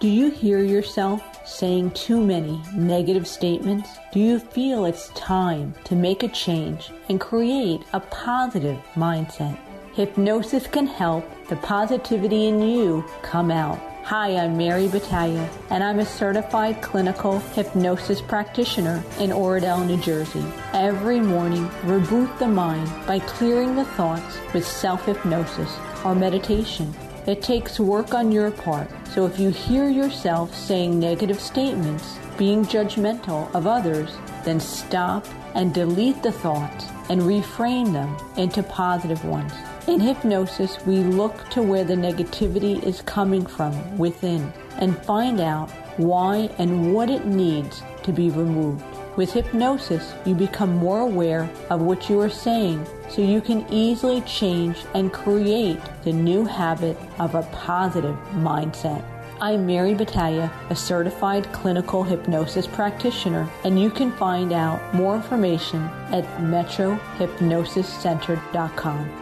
Do 0.01 0.09
you 0.09 0.31
hear 0.31 0.65
yourself 0.65 1.47
saying 1.47 1.91
too 1.91 2.25
many 2.25 2.63
negative 2.75 3.27
statements? 3.27 3.91
Do 4.15 4.21
you 4.21 4.39
feel 4.39 4.87
it's 4.87 5.11
time 5.11 5.75
to 5.85 5.95
make 5.95 6.23
a 6.23 6.29
change 6.29 6.91
and 7.11 7.21
create 7.21 7.83
a 7.93 8.01
positive 8.01 8.79
mindset? 8.95 9.59
Hypnosis 9.93 10.69
can 10.69 10.87
help 10.87 11.25
the 11.49 11.57
positivity 11.57 12.47
in 12.47 12.63
you 12.63 13.05
come 13.23 13.51
out. 13.51 13.77
Hi, 14.05 14.37
I'm 14.37 14.57
Mary 14.57 14.87
Battaglia, 14.87 15.51
and 15.71 15.83
I'm 15.83 15.99
a 15.99 16.07
certified 16.07 16.81
clinical 16.81 17.41
hypnosis 17.41 18.21
practitioner 18.21 19.03
in 19.19 19.31
Oradell, 19.31 19.85
New 19.85 19.97
Jersey. 20.01 20.45
Every 20.73 21.19
morning, 21.19 21.67
reboot 21.83 22.39
the 22.39 22.47
mind 22.47 22.89
by 23.05 23.19
clearing 23.19 23.75
the 23.75 23.85
thoughts 23.85 24.39
with 24.55 24.65
self 24.65 25.07
hypnosis 25.07 25.77
or 26.05 26.15
meditation. 26.15 26.95
It 27.27 27.43
takes 27.43 27.81
work 27.81 28.15
on 28.15 28.31
your 28.31 28.53
part, 28.53 28.89
so 29.09 29.27
if 29.27 29.41
you 29.41 29.51
hear 29.51 29.89
yourself 29.89 30.55
saying 30.55 31.01
negative 31.01 31.41
statements, 31.41 32.17
being 32.39 32.65
judgmental 32.65 33.53
of 33.57 33.67
others, 33.67 34.13
then 34.45 34.61
stop 34.61 35.27
and 35.57 35.75
delete 35.75 36.23
the 36.23 36.33
thoughts 36.33 36.87
and 37.09 37.23
reframe 37.23 37.93
them 37.93 38.17
into 38.37 38.63
positive 38.63 39.25
ones. 39.25 39.53
In 39.87 39.99
hypnosis, 39.99 40.77
we 40.87 40.99
look 40.99 41.49
to 41.51 41.63
where 41.63 41.85
the 41.85 41.95
negativity 41.95 42.83
is 42.85 43.01
coming 43.03 43.47
from 43.47 43.97
within 43.97 44.53
and 44.79 45.03
find 45.05 45.41
out 45.41 45.71
why 45.97 46.51
and 46.59 46.93
what 46.93 47.09
it 47.09 47.25
needs 47.25 47.83
to 48.03 48.13
be 48.13 48.29
removed. 48.31 48.85
With 49.17 49.33
hypnosis, 49.33 50.13
you 50.25 50.35
become 50.35 50.77
more 50.77 51.01
aware 51.01 51.49
of 51.71 51.81
what 51.81 52.11
you 52.11 52.21
are 52.21 52.31
saying 52.31 52.87
so 53.09 53.23
you 53.23 53.41
can 53.41 53.65
easily 53.73 54.21
change 54.23 54.85
and 54.95 55.13
create 55.13 55.81
the 56.05 56.13
new 56.13 56.45
habit 56.45 56.97
of 57.19 57.35
a 57.35 57.43
positive 57.45 58.17
mindset. 58.35 59.03
I'm 59.41 59.67
Mary 59.67 59.95
Battaglia, 59.95 60.53
a 60.69 60.77
certified 60.77 61.51
clinical 61.53 62.05
hypnosis 62.05 62.67
practitioner, 62.67 63.49
and 63.65 63.81
you 63.81 63.89
can 63.91 64.13
find 64.13 64.53
out 64.53 64.95
more 64.95 65.17
information 65.17 65.81
at 66.13 66.27
metrohypnosiscenter.com. 66.37 69.20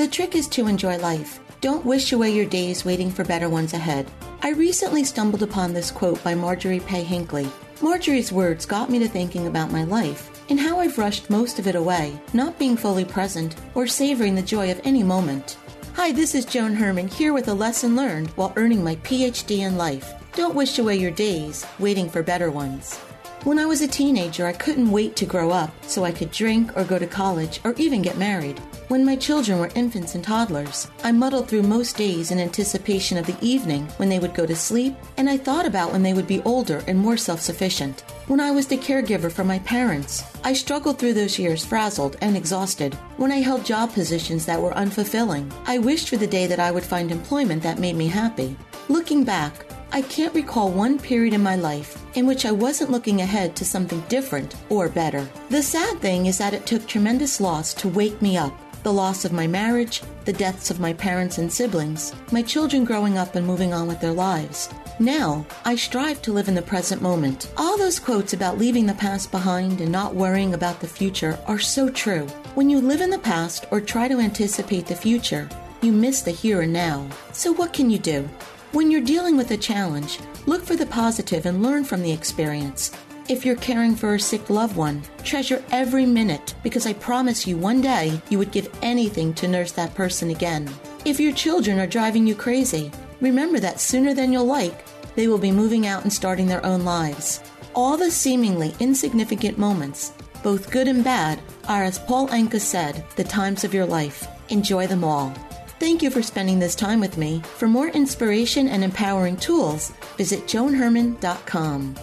The 0.00 0.08
trick 0.08 0.34
is 0.34 0.48
to 0.48 0.66
enjoy 0.66 0.96
life. 0.96 1.40
Don't 1.60 1.84
wish 1.84 2.12
away 2.12 2.30
your 2.30 2.46
days 2.46 2.86
waiting 2.86 3.10
for 3.10 3.22
better 3.22 3.50
ones 3.50 3.74
ahead. 3.74 4.10
I 4.40 4.52
recently 4.52 5.04
stumbled 5.04 5.42
upon 5.42 5.74
this 5.74 5.90
quote 5.90 6.24
by 6.24 6.34
Marjorie 6.34 6.80
Pay 6.80 7.02
Hinckley. 7.02 7.46
Marjorie's 7.82 8.32
words 8.32 8.64
got 8.64 8.88
me 8.88 8.98
to 8.98 9.06
thinking 9.06 9.46
about 9.46 9.70
my 9.70 9.84
life 9.84 10.30
and 10.48 10.58
how 10.58 10.80
I've 10.80 10.96
rushed 10.96 11.28
most 11.28 11.58
of 11.58 11.66
it 11.66 11.74
away, 11.74 12.18
not 12.32 12.58
being 12.58 12.78
fully 12.78 13.04
present 13.04 13.56
or 13.74 13.86
savoring 13.86 14.34
the 14.34 14.40
joy 14.40 14.70
of 14.70 14.80
any 14.84 15.02
moment. 15.02 15.58
Hi, 15.96 16.12
this 16.12 16.34
is 16.34 16.46
Joan 16.46 16.72
Herman 16.72 17.08
here 17.08 17.34
with 17.34 17.48
a 17.48 17.52
lesson 17.52 17.94
learned 17.94 18.30
while 18.36 18.54
earning 18.56 18.82
my 18.82 18.96
PhD 18.96 19.58
in 19.58 19.76
life. 19.76 20.14
Don't 20.32 20.54
wish 20.54 20.78
away 20.78 20.96
your 20.96 21.10
days 21.10 21.66
waiting 21.78 22.08
for 22.08 22.22
better 22.22 22.50
ones. 22.50 22.96
When 23.44 23.58
I 23.58 23.66
was 23.66 23.82
a 23.82 23.86
teenager, 23.86 24.46
I 24.46 24.54
couldn't 24.54 24.90
wait 24.90 25.14
to 25.16 25.26
grow 25.26 25.50
up 25.50 25.74
so 25.84 26.04
I 26.04 26.12
could 26.12 26.30
drink 26.30 26.74
or 26.74 26.84
go 26.84 26.98
to 26.98 27.06
college 27.06 27.60
or 27.64 27.74
even 27.76 28.00
get 28.00 28.16
married. 28.16 28.58
When 28.90 29.04
my 29.04 29.14
children 29.14 29.60
were 29.60 29.70
infants 29.76 30.16
and 30.16 30.24
toddlers, 30.24 30.90
I 31.04 31.12
muddled 31.12 31.46
through 31.46 31.62
most 31.62 31.96
days 31.96 32.32
in 32.32 32.40
anticipation 32.40 33.18
of 33.18 33.24
the 33.24 33.36
evening 33.40 33.86
when 33.98 34.08
they 34.08 34.18
would 34.18 34.34
go 34.34 34.46
to 34.46 34.56
sleep, 34.56 34.96
and 35.16 35.30
I 35.30 35.36
thought 35.36 35.64
about 35.64 35.92
when 35.92 36.02
they 36.02 36.12
would 36.12 36.26
be 36.26 36.42
older 36.42 36.82
and 36.88 36.98
more 36.98 37.16
self 37.16 37.40
sufficient. 37.40 38.00
When 38.26 38.40
I 38.40 38.50
was 38.50 38.66
the 38.66 38.76
caregiver 38.76 39.30
for 39.30 39.44
my 39.44 39.60
parents, 39.60 40.24
I 40.42 40.54
struggled 40.54 40.98
through 40.98 41.12
those 41.12 41.38
years 41.38 41.64
frazzled 41.64 42.16
and 42.20 42.36
exhausted. 42.36 42.94
When 43.16 43.30
I 43.30 43.36
held 43.36 43.64
job 43.64 43.92
positions 43.92 44.44
that 44.46 44.60
were 44.60 44.72
unfulfilling, 44.72 45.52
I 45.66 45.78
wished 45.78 46.08
for 46.08 46.16
the 46.16 46.26
day 46.26 46.48
that 46.48 46.58
I 46.58 46.72
would 46.72 46.82
find 46.82 47.12
employment 47.12 47.62
that 47.62 47.78
made 47.78 47.94
me 47.94 48.08
happy. 48.08 48.56
Looking 48.88 49.22
back, 49.22 49.66
I 49.92 50.02
can't 50.02 50.34
recall 50.34 50.68
one 50.68 50.98
period 50.98 51.32
in 51.32 51.44
my 51.44 51.54
life 51.54 51.96
in 52.16 52.26
which 52.26 52.44
I 52.44 52.50
wasn't 52.50 52.90
looking 52.90 53.20
ahead 53.20 53.54
to 53.54 53.64
something 53.64 54.00
different 54.08 54.56
or 54.68 54.88
better. 54.88 55.28
The 55.48 55.62
sad 55.62 56.00
thing 56.00 56.26
is 56.26 56.38
that 56.38 56.54
it 56.54 56.66
took 56.66 56.88
tremendous 56.88 57.40
loss 57.40 57.72
to 57.74 57.88
wake 57.88 58.20
me 58.20 58.36
up. 58.36 58.52
The 58.82 58.92
loss 58.92 59.26
of 59.26 59.32
my 59.32 59.46
marriage, 59.46 60.00
the 60.24 60.32
deaths 60.32 60.70
of 60.70 60.80
my 60.80 60.94
parents 60.94 61.36
and 61.36 61.52
siblings, 61.52 62.14
my 62.32 62.40
children 62.40 62.84
growing 62.84 63.18
up 63.18 63.34
and 63.34 63.46
moving 63.46 63.74
on 63.74 63.86
with 63.86 64.00
their 64.00 64.12
lives. 64.12 64.70
Now, 64.98 65.44
I 65.66 65.76
strive 65.76 66.22
to 66.22 66.32
live 66.32 66.48
in 66.48 66.54
the 66.54 66.62
present 66.62 67.02
moment. 67.02 67.52
All 67.58 67.76
those 67.76 67.98
quotes 67.98 68.32
about 68.32 68.56
leaving 68.56 68.86
the 68.86 68.94
past 68.94 69.30
behind 69.30 69.82
and 69.82 69.92
not 69.92 70.14
worrying 70.14 70.54
about 70.54 70.80
the 70.80 70.88
future 70.88 71.38
are 71.46 71.58
so 71.58 71.90
true. 71.90 72.26
When 72.54 72.70
you 72.70 72.80
live 72.80 73.02
in 73.02 73.10
the 73.10 73.18
past 73.18 73.66
or 73.70 73.82
try 73.82 74.08
to 74.08 74.18
anticipate 74.18 74.86
the 74.86 74.96
future, 74.96 75.46
you 75.82 75.92
miss 75.92 76.22
the 76.22 76.30
here 76.30 76.62
and 76.62 76.72
now. 76.72 77.06
So, 77.32 77.52
what 77.52 77.74
can 77.74 77.90
you 77.90 77.98
do? 77.98 78.28
When 78.72 78.90
you're 78.90 79.00
dealing 79.00 79.36
with 79.36 79.50
a 79.50 79.56
challenge, 79.56 80.20
look 80.46 80.64
for 80.64 80.76
the 80.76 80.86
positive 80.86 81.44
and 81.44 81.62
learn 81.62 81.84
from 81.84 82.02
the 82.02 82.12
experience. 82.12 82.92
If 83.30 83.46
you're 83.46 83.54
caring 83.54 83.94
for 83.94 84.16
a 84.16 84.18
sick 84.18 84.50
loved 84.50 84.74
one, 84.74 85.04
treasure 85.22 85.62
every 85.70 86.04
minute 86.04 86.56
because 86.64 86.84
I 86.84 86.94
promise 86.94 87.46
you 87.46 87.56
one 87.56 87.80
day 87.80 88.20
you 88.28 88.38
would 88.38 88.50
give 88.50 88.68
anything 88.82 89.34
to 89.34 89.46
nurse 89.46 89.70
that 89.70 89.94
person 89.94 90.30
again. 90.30 90.68
If 91.04 91.20
your 91.20 91.32
children 91.32 91.78
are 91.78 91.86
driving 91.86 92.26
you 92.26 92.34
crazy, 92.34 92.90
remember 93.20 93.60
that 93.60 93.78
sooner 93.78 94.14
than 94.14 94.32
you'll 94.32 94.46
like, 94.46 94.84
they 95.14 95.28
will 95.28 95.38
be 95.38 95.52
moving 95.52 95.86
out 95.86 96.02
and 96.02 96.12
starting 96.12 96.48
their 96.48 96.66
own 96.66 96.84
lives. 96.84 97.40
All 97.72 97.96
the 97.96 98.10
seemingly 98.10 98.74
insignificant 98.80 99.56
moments, 99.58 100.12
both 100.42 100.72
good 100.72 100.88
and 100.88 101.04
bad, 101.04 101.40
are, 101.68 101.84
as 101.84 102.00
Paul 102.00 102.26
Anka 102.30 102.58
said, 102.58 103.04
the 103.14 103.22
times 103.22 103.62
of 103.62 103.72
your 103.72 103.86
life. 103.86 104.26
Enjoy 104.48 104.88
them 104.88 105.04
all. 105.04 105.30
Thank 105.78 106.02
you 106.02 106.10
for 106.10 106.20
spending 106.20 106.58
this 106.58 106.74
time 106.74 106.98
with 106.98 107.16
me. 107.16 107.42
For 107.58 107.68
more 107.68 107.90
inspiration 107.90 108.66
and 108.66 108.82
empowering 108.82 109.36
tools, 109.36 109.92
visit 110.16 110.46
joanherman.com. 110.46 111.94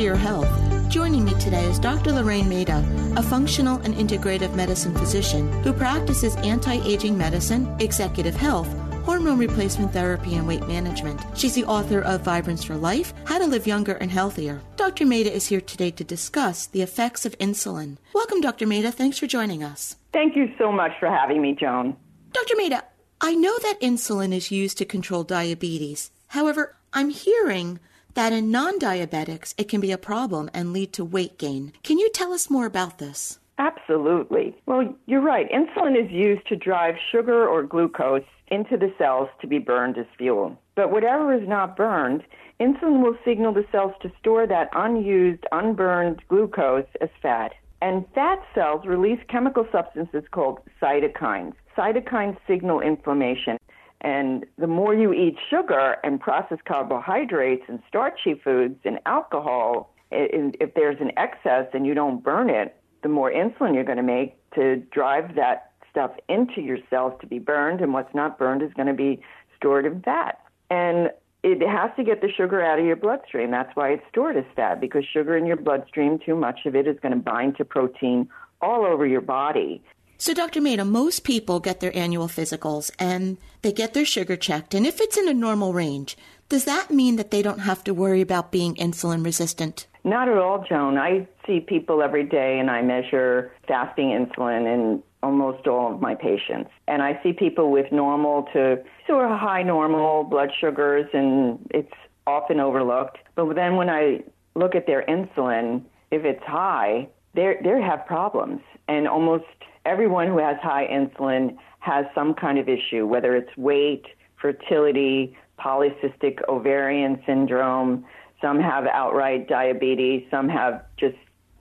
To 0.00 0.06
Your 0.06 0.16
Health. 0.16 0.48
Joining 0.88 1.26
me 1.26 1.34
today 1.34 1.62
is 1.64 1.78
Dr. 1.78 2.10
Lorraine 2.12 2.48
Maita, 2.48 2.82
a 3.18 3.22
functional 3.22 3.78
and 3.80 3.94
integrative 3.94 4.54
medicine 4.54 4.94
physician 4.94 5.52
who 5.62 5.74
practices 5.74 6.36
anti 6.36 6.76
aging 6.86 7.18
medicine, 7.18 7.68
executive 7.80 8.34
health, 8.34 8.66
hormone 9.04 9.36
replacement 9.36 9.92
therapy, 9.92 10.36
and 10.36 10.48
weight 10.48 10.66
management. 10.66 11.20
She's 11.34 11.54
the 11.54 11.66
author 11.66 12.00
of 12.00 12.22
Vibrance 12.22 12.64
for 12.64 12.76
Life 12.76 13.12
How 13.26 13.36
to 13.36 13.44
Live 13.44 13.66
Younger 13.66 13.92
and 13.92 14.10
Healthier. 14.10 14.62
Dr. 14.76 15.04
Maita 15.04 15.30
is 15.30 15.48
here 15.48 15.60
today 15.60 15.90
to 15.90 16.02
discuss 16.02 16.64
the 16.64 16.80
effects 16.80 17.26
of 17.26 17.36
insulin. 17.36 17.98
Welcome, 18.14 18.40
Dr. 18.40 18.66
Maita. 18.66 18.94
Thanks 18.94 19.18
for 19.18 19.26
joining 19.26 19.62
us. 19.62 19.96
Thank 20.14 20.34
you 20.34 20.50
so 20.56 20.72
much 20.72 20.92
for 20.98 21.10
having 21.10 21.42
me, 21.42 21.54
Joan. 21.54 21.94
Dr. 22.32 22.54
Maita, 22.54 22.84
I 23.20 23.34
know 23.34 23.58
that 23.58 23.82
insulin 23.82 24.32
is 24.32 24.50
used 24.50 24.78
to 24.78 24.86
control 24.86 25.24
diabetes. 25.24 26.10
However, 26.28 26.76
I'm 26.94 27.10
hearing 27.10 27.80
that 28.14 28.32
in 28.32 28.50
non 28.50 28.78
diabetics 28.78 29.54
it 29.58 29.68
can 29.68 29.80
be 29.80 29.92
a 29.92 29.98
problem 29.98 30.50
and 30.54 30.72
lead 30.72 30.92
to 30.94 31.04
weight 31.04 31.38
gain. 31.38 31.72
Can 31.82 31.98
you 31.98 32.10
tell 32.10 32.32
us 32.32 32.50
more 32.50 32.66
about 32.66 32.98
this? 32.98 33.38
Absolutely. 33.58 34.56
Well, 34.64 34.94
you're 35.06 35.20
right. 35.20 35.46
Insulin 35.50 35.94
is 36.02 36.10
used 36.10 36.46
to 36.48 36.56
drive 36.56 36.94
sugar 37.12 37.46
or 37.46 37.62
glucose 37.62 38.24
into 38.48 38.76
the 38.76 38.92
cells 38.96 39.28
to 39.40 39.46
be 39.46 39.58
burned 39.58 39.98
as 39.98 40.06
fuel. 40.16 40.58
But 40.76 40.90
whatever 40.90 41.34
is 41.34 41.46
not 41.46 41.76
burned, 41.76 42.22
insulin 42.58 43.02
will 43.02 43.18
signal 43.22 43.52
the 43.52 43.66
cells 43.70 43.92
to 44.00 44.10
store 44.18 44.46
that 44.46 44.70
unused, 44.74 45.44
unburned 45.52 46.22
glucose 46.28 46.86
as 47.02 47.10
fat. 47.20 47.52
And 47.82 48.06
fat 48.14 48.38
cells 48.54 48.86
release 48.86 49.20
chemical 49.28 49.66
substances 49.70 50.24
called 50.30 50.60
cytokines. 50.80 51.52
Cytokines 51.76 52.36
signal 52.46 52.80
inflammation. 52.80 53.58
And 54.00 54.46
the 54.56 54.66
more 54.66 54.94
you 54.94 55.12
eat 55.12 55.36
sugar 55.50 55.96
and 56.02 56.18
processed 56.20 56.64
carbohydrates 56.64 57.64
and 57.68 57.82
starchy 57.86 58.34
foods 58.34 58.78
and 58.84 58.98
alcohol, 59.04 59.94
if 60.10 60.74
there's 60.74 61.00
an 61.00 61.12
excess 61.16 61.66
and 61.74 61.86
you 61.86 61.94
don't 61.94 62.22
burn 62.22 62.48
it, 62.50 62.76
the 63.02 63.08
more 63.08 63.30
insulin 63.30 63.74
you're 63.74 63.84
going 63.84 63.96
to 63.96 64.02
make 64.02 64.36
to 64.52 64.76
drive 64.90 65.34
that 65.36 65.72
stuff 65.90 66.12
into 66.28 66.60
your 66.60 66.78
cells 66.88 67.12
to 67.20 67.26
be 67.26 67.38
burned, 67.38 67.80
and 67.80 67.92
what's 67.92 68.14
not 68.14 68.38
burned 68.38 68.62
is 68.62 68.72
going 68.74 68.86
to 68.86 68.94
be 68.94 69.20
stored 69.56 69.84
in 69.84 70.00
fat. 70.02 70.40
And 70.70 71.10
it 71.42 71.66
has 71.66 71.90
to 71.96 72.04
get 72.04 72.20
the 72.20 72.30
sugar 72.30 72.62
out 72.62 72.78
of 72.78 72.84
your 72.84 72.96
bloodstream. 72.96 73.50
That's 73.50 73.74
why 73.74 73.90
it's 73.90 74.02
stored 74.08 74.36
as 74.36 74.44
fat, 74.54 74.80
because 74.80 75.04
sugar 75.04 75.36
in 75.36 75.46
your 75.46 75.56
bloodstream, 75.56 76.18
too 76.18 76.36
much 76.36 76.60
of 76.66 76.74
it 76.76 76.86
is 76.86 76.98
going 77.00 77.12
to 77.12 77.20
bind 77.20 77.56
to 77.56 77.64
protein 77.64 78.28
all 78.60 78.84
over 78.84 79.06
your 79.06 79.20
body. 79.20 79.82
So, 80.20 80.34
Dr. 80.34 80.60
Maita, 80.60 80.86
most 80.86 81.24
people 81.24 81.60
get 81.60 81.80
their 81.80 81.96
annual 81.96 82.28
physicals 82.28 82.90
and 82.98 83.38
they 83.62 83.72
get 83.72 83.94
their 83.94 84.04
sugar 84.04 84.36
checked. 84.36 84.74
And 84.74 84.86
if 84.86 85.00
it's 85.00 85.16
in 85.16 85.26
a 85.26 85.32
normal 85.32 85.72
range, 85.72 86.14
does 86.50 86.66
that 86.66 86.90
mean 86.90 87.16
that 87.16 87.30
they 87.30 87.40
don't 87.40 87.60
have 87.60 87.82
to 87.84 87.94
worry 87.94 88.20
about 88.20 88.52
being 88.52 88.74
insulin 88.74 89.24
resistant? 89.24 89.86
Not 90.04 90.28
at 90.28 90.36
all, 90.36 90.62
Joan. 90.68 90.98
I 90.98 91.26
see 91.46 91.60
people 91.60 92.02
every 92.02 92.24
day 92.24 92.58
and 92.58 92.70
I 92.70 92.82
measure 92.82 93.50
fasting 93.66 94.08
insulin 94.10 94.66
in 94.66 95.02
almost 95.22 95.66
all 95.66 95.94
of 95.94 96.02
my 96.02 96.14
patients. 96.14 96.68
And 96.86 97.00
I 97.00 97.18
see 97.22 97.32
people 97.32 97.70
with 97.70 97.90
normal 97.90 98.42
to 98.52 98.76
sort 99.06 99.24
of 99.24 99.38
high 99.38 99.62
normal 99.62 100.24
blood 100.24 100.50
sugars, 100.60 101.06
and 101.14 101.66
it's 101.70 101.94
often 102.26 102.60
overlooked. 102.60 103.16
But 103.36 103.54
then 103.54 103.76
when 103.76 103.88
I 103.88 104.22
look 104.54 104.74
at 104.74 104.86
their 104.86 105.02
insulin, 105.08 105.82
if 106.10 106.26
it's 106.26 106.44
high, 106.44 107.08
they 107.32 107.56
they 107.64 107.80
have 107.80 108.04
problems, 108.04 108.60
and 108.86 109.08
almost 109.08 109.44
everyone 109.90 110.28
who 110.28 110.38
has 110.38 110.56
high 110.62 110.86
insulin 110.86 111.56
has 111.80 112.06
some 112.14 112.32
kind 112.34 112.58
of 112.58 112.68
issue, 112.68 113.06
whether 113.06 113.34
it's 113.34 113.54
weight, 113.56 114.06
fertility, 114.36 115.36
polycystic 115.58 116.40
ovarian 116.48 117.20
syndrome. 117.26 118.04
Some 118.40 118.60
have 118.60 118.86
outright 118.86 119.48
diabetes. 119.48 120.24
Some 120.30 120.48
have 120.48 120.84
just 120.96 121.16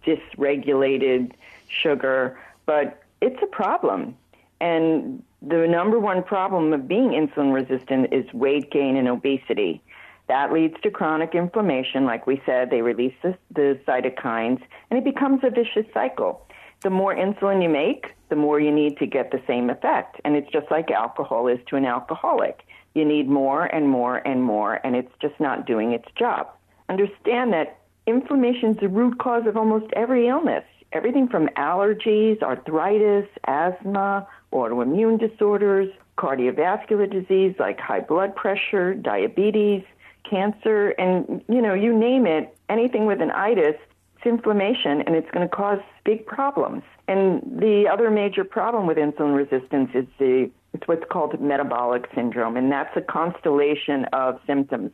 dysregulated 0.05 1.31
sugar. 1.67 2.39
But 2.67 3.01
it's 3.19 3.41
a 3.41 3.47
problem. 3.47 4.15
And 4.61 5.23
the 5.41 5.67
number 5.67 5.99
one 5.99 6.21
problem 6.21 6.71
of 6.73 6.87
being 6.87 7.09
insulin 7.09 7.51
resistant 7.51 8.13
is 8.13 8.31
weight 8.33 8.69
gain 8.71 8.95
and 8.95 9.07
obesity. 9.07 9.81
That 10.27 10.53
leads 10.53 10.79
to 10.81 10.91
chronic 10.91 11.33
inflammation. 11.33 12.05
Like 12.05 12.27
we 12.27 12.41
said, 12.45 12.69
they 12.69 12.83
release 12.83 13.15
the, 13.23 13.35
the 13.55 13.79
cytokines, 13.87 14.61
and 14.91 14.99
it 14.99 15.03
becomes 15.03 15.39
a 15.43 15.49
vicious 15.49 15.87
cycle. 15.93 16.45
The 16.81 16.89
more 16.89 17.15
insulin 17.15 17.61
you 17.61 17.69
make, 17.69 18.13
the 18.29 18.35
more 18.35 18.59
you 18.59 18.71
need 18.71 18.97
to 18.99 19.05
get 19.05 19.31
the 19.31 19.41
same 19.47 19.69
effect. 19.69 20.21
And 20.23 20.35
it's 20.35 20.49
just 20.51 20.71
like 20.71 20.91
alcohol 20.91 21.47
is 21.47 21.59
to 21.69 21.75
an 21.75 21.85
alcoholic. 21.85 22.65
You 22.93 23.05
need 23.05 23.27
more 23.27 23.65
and 23.65 23.87
more 23.87 24.17
and 24.17 24.43
more, 24.43 24.79
and 24.83 24.95
it's 24.95 25.11
just 25.21 25.39
not 25.39 25.65
doing 25.65 25.91
its 25.91 26.07
job. 26.17 26.49
Understand 26.87 27.53
that 27.53 27.79
inflammation 28.07 28.71
is 28.71 28.77
the 28.77 28.87
root 28.87 29.19
cause 29.19 29.45
of 29.45 29.57
almost 29.57 29.91
every 29.93 30.27
illness. 30.27 30.63
Everything 30.91 31.27
from 31.27 31.49
allergies, 31.49 32.41
arthritis, 32.41 33.27
asthma, 33.45 34.27
autoimmune 34.51 35.19
disorders, 35.19 35.93
cardiovascular 36.17 37.09
disease 37.09 37.55
like 37.59 37.79
high 37.79 37.99
blood 37.99 38.35
pressure, 38.35 38.95
diabetes, 38.95 39.83
cancer, 40.27 40.89
and 40.91 41.43
you 41.47 41.61
know, 41.61 41.73
you 41.73 41.97
name 41.97 42.25
it, 42.25 42.55
anything 42.69 43.05
with 43.05 43.21
an 43.21 43.31
itis, 43.31 43.75
it's 44.19 44.27
inflammation 44.27 45.01
and 45.01 45.15
it's 45.15 45.29
going 45.31 45.47
to 45.47 45.55
cause 45.55 45.79
big 46.03 46.25
problems. 46.25 46.83
And 47.07 47.41
the 47.59 47.89
other 47.91 48.11
major 48.11 48.43
problem 48.43 48.85
with 48.85 48.97
insulin 48.97 49.35
resistance 49.35 49.89
is 49.93 50.05
the 50.17 50.49
it's 50.73 50.87
what's 50.87 51.05
called 51.09 51.41
metabolic 51.41 52.07
syndrome, 52.13 52.55
and 52.55 52.71
that's 52.71 52.95
a 52.95 53.01
constellation 53.01 54.05
of 54.13 54.39
symptoms 54.45 54.91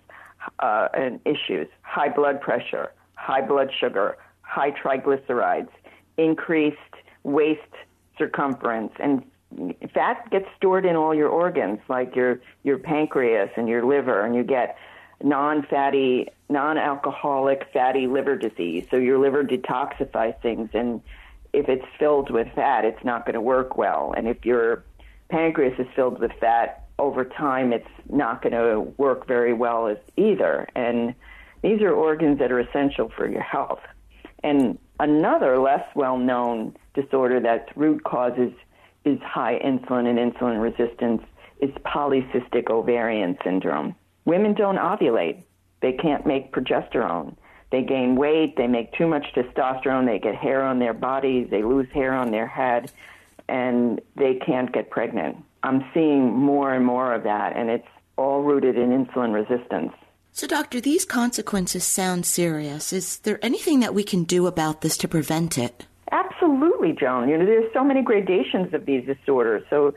uh, 0.60 0.88
and 0.94 1.20
issues: 1.26 1.68
high 1.82 2.08
blood 2.08 2.40
pressure, 2.40 2.94
high 3.16 3.42
blood 3.42 3.72
sugar, 3.78 4.18
high 4.42 4.72
triglycerides, 4.72 5.68
increased 6.18 6.78
waist 7.24 7.60
circumference, 8.18 8.94
and 9.00 9.26
fat 9.94 10.30
gets 10.32 10.46
stored 10.56 10.86
in 10.86 10.96
all 10.96 11.14
your 11.14 11.28
organs, 11.28 11.80
like 11.90 12.16
your 12.16 12.40
your 12.64 12.78
pancreas 12.78 13.50
and 13.58 13.68
your 13.68 13.86
liver, 13.86 14.26
and 14.26 14.34
you 14.34 14.44
get 14.44 14.78
non-fatty, 15.24 16.30
non-alcoholic 16.50 17.68
fatty 17.74 18.08
liver 18.08 18.36
disease. 18.36 18.86
So 18.92 18.98
your 18.98 19.18
liver 19.20 19.44
detoxifies 19.44 20.40
things, 20.42 20.70
and 20.74 21.02
if 21.54 21.70
it's 21.70 21.86
filled 21.98 22.30
with 22.30 22.48
fat, 22.54 22.86
it's 22.86 23.04
not 23.04 23.26
going 23.26 23.36
to 23.36 23.42
work 23.42 23.78
well. 23.78 24.14
And 24.16 24.28
if 24.28 24.46
your 24.46 24.84
pancreas 25.30 25.80
is 25.80 25.88
filled 25.96 26.20
with 26.20 26.32
fat, 26.40 26.86
over 26.98 27.26
time, 27.26 27.74
it's 27.74 27.88
not 28.10 28.42
going 28.42 28.54
to 28.54 28.80
work 28.98 29.28
very 29.28 29.54
well 29.54 29.88
as 29.88 29.98
either. 30.16 30.68
And 30.76 31.14
these 31.62 31.82
are 31.82 31.92
organs 31.92 32.40
that 32.40 32.52
are 32.52 32.60
essential 32.60 33.12
for 33.16 33.28
your 33.30 33.42
health. 33.42 33.82
And 34.44 34.78
another 35.00 35.60
less 35.60 35.84
well-known 35.96 36.76
disorder 36.94 37.40
that's 37.40 37.70
root 37.76 38.04
causes 38.04 38.54
is 39.04 39.20
high 39.22 39.60
insulin 39.60 40.08
and 40.08 40.34
insulin 40.34 40.62
resistance 40.62 41.22
is 41.60 41.72
polycystic 41.86 42.70
ovarian 42.70 43.38
syndrome. 43.44 43.96
Women 44.26 44.54
don't 44.54 44.78
ovulate. 44.78 45.44
They 45.82 45.94
can't 45.94 46.26
make 46.26 46.52
progesterone. 46.52 47.36
They 47.72 47.84
gain 47.84 48.16
weight, 48.16 48.56
they 48.58 48.68
make 48.68 48.94
too 48.94 49.08
much 49.08 49.26
testosterone, 49.36 50.06
they 50.06 50.20
get 50.20 50.36
hair 50.36 50.64
on 50.64 50.80
their 50.80 50.94
bodies, 50.94 51.48
they 51.50 51.64
lose 51.64 51.88
hair 51.94 52.14
on 52.14 52.32
their 52.32 52.48
head, 52.48 52.92
and 53.50 54.00
they 54.16 54.36
can't 54.36 54.72
get 54.72 54.90
pregnant. 54.90 55.38
I'm 55.64 55.84
seeing 55.94 56.34
more 56.34 56.74
and 56.74 56.86
more 56.86 57.14
of 57.14 57.24
that, 57.24 57.56
and 57.56 57.70
it's 57.70 57.88
all 58.18 58.44
rooted 58.44 58.78
in 58.78 58.90
insulin 58.90 59.34
resistance. 59.34 59.92
So, 60.32 60.48
doctor, 60.48 60.80
these 60.80 61.06
consequences 61.06 61.84
sound 61.84 62.26
serious. 62.26 62.94
Is 62.94 63.20
there 63.20 63.40
anything 63.42 63.80
that 63.80 63.94
we 63.94 64.04
can 64.04 64.24
do 64.24 64.48
about 64.48 64.82
this 64.82 64.98
to 64.98 65.08
prevent 65.08 65.58
it? 65.58 65.86
Absolutely, 66.12 66.94
Joan. 66.94 67.30
You 67.30 67.38
know, 67.38 67.46
there's 67.46 67.72
so 67.74 67.84
many 67.84 68.02
gradations 68.02 68.74
of 68.74 68.86
these 68.86 69.06
disorders. 69.06 69.64
So, 69.70 69.94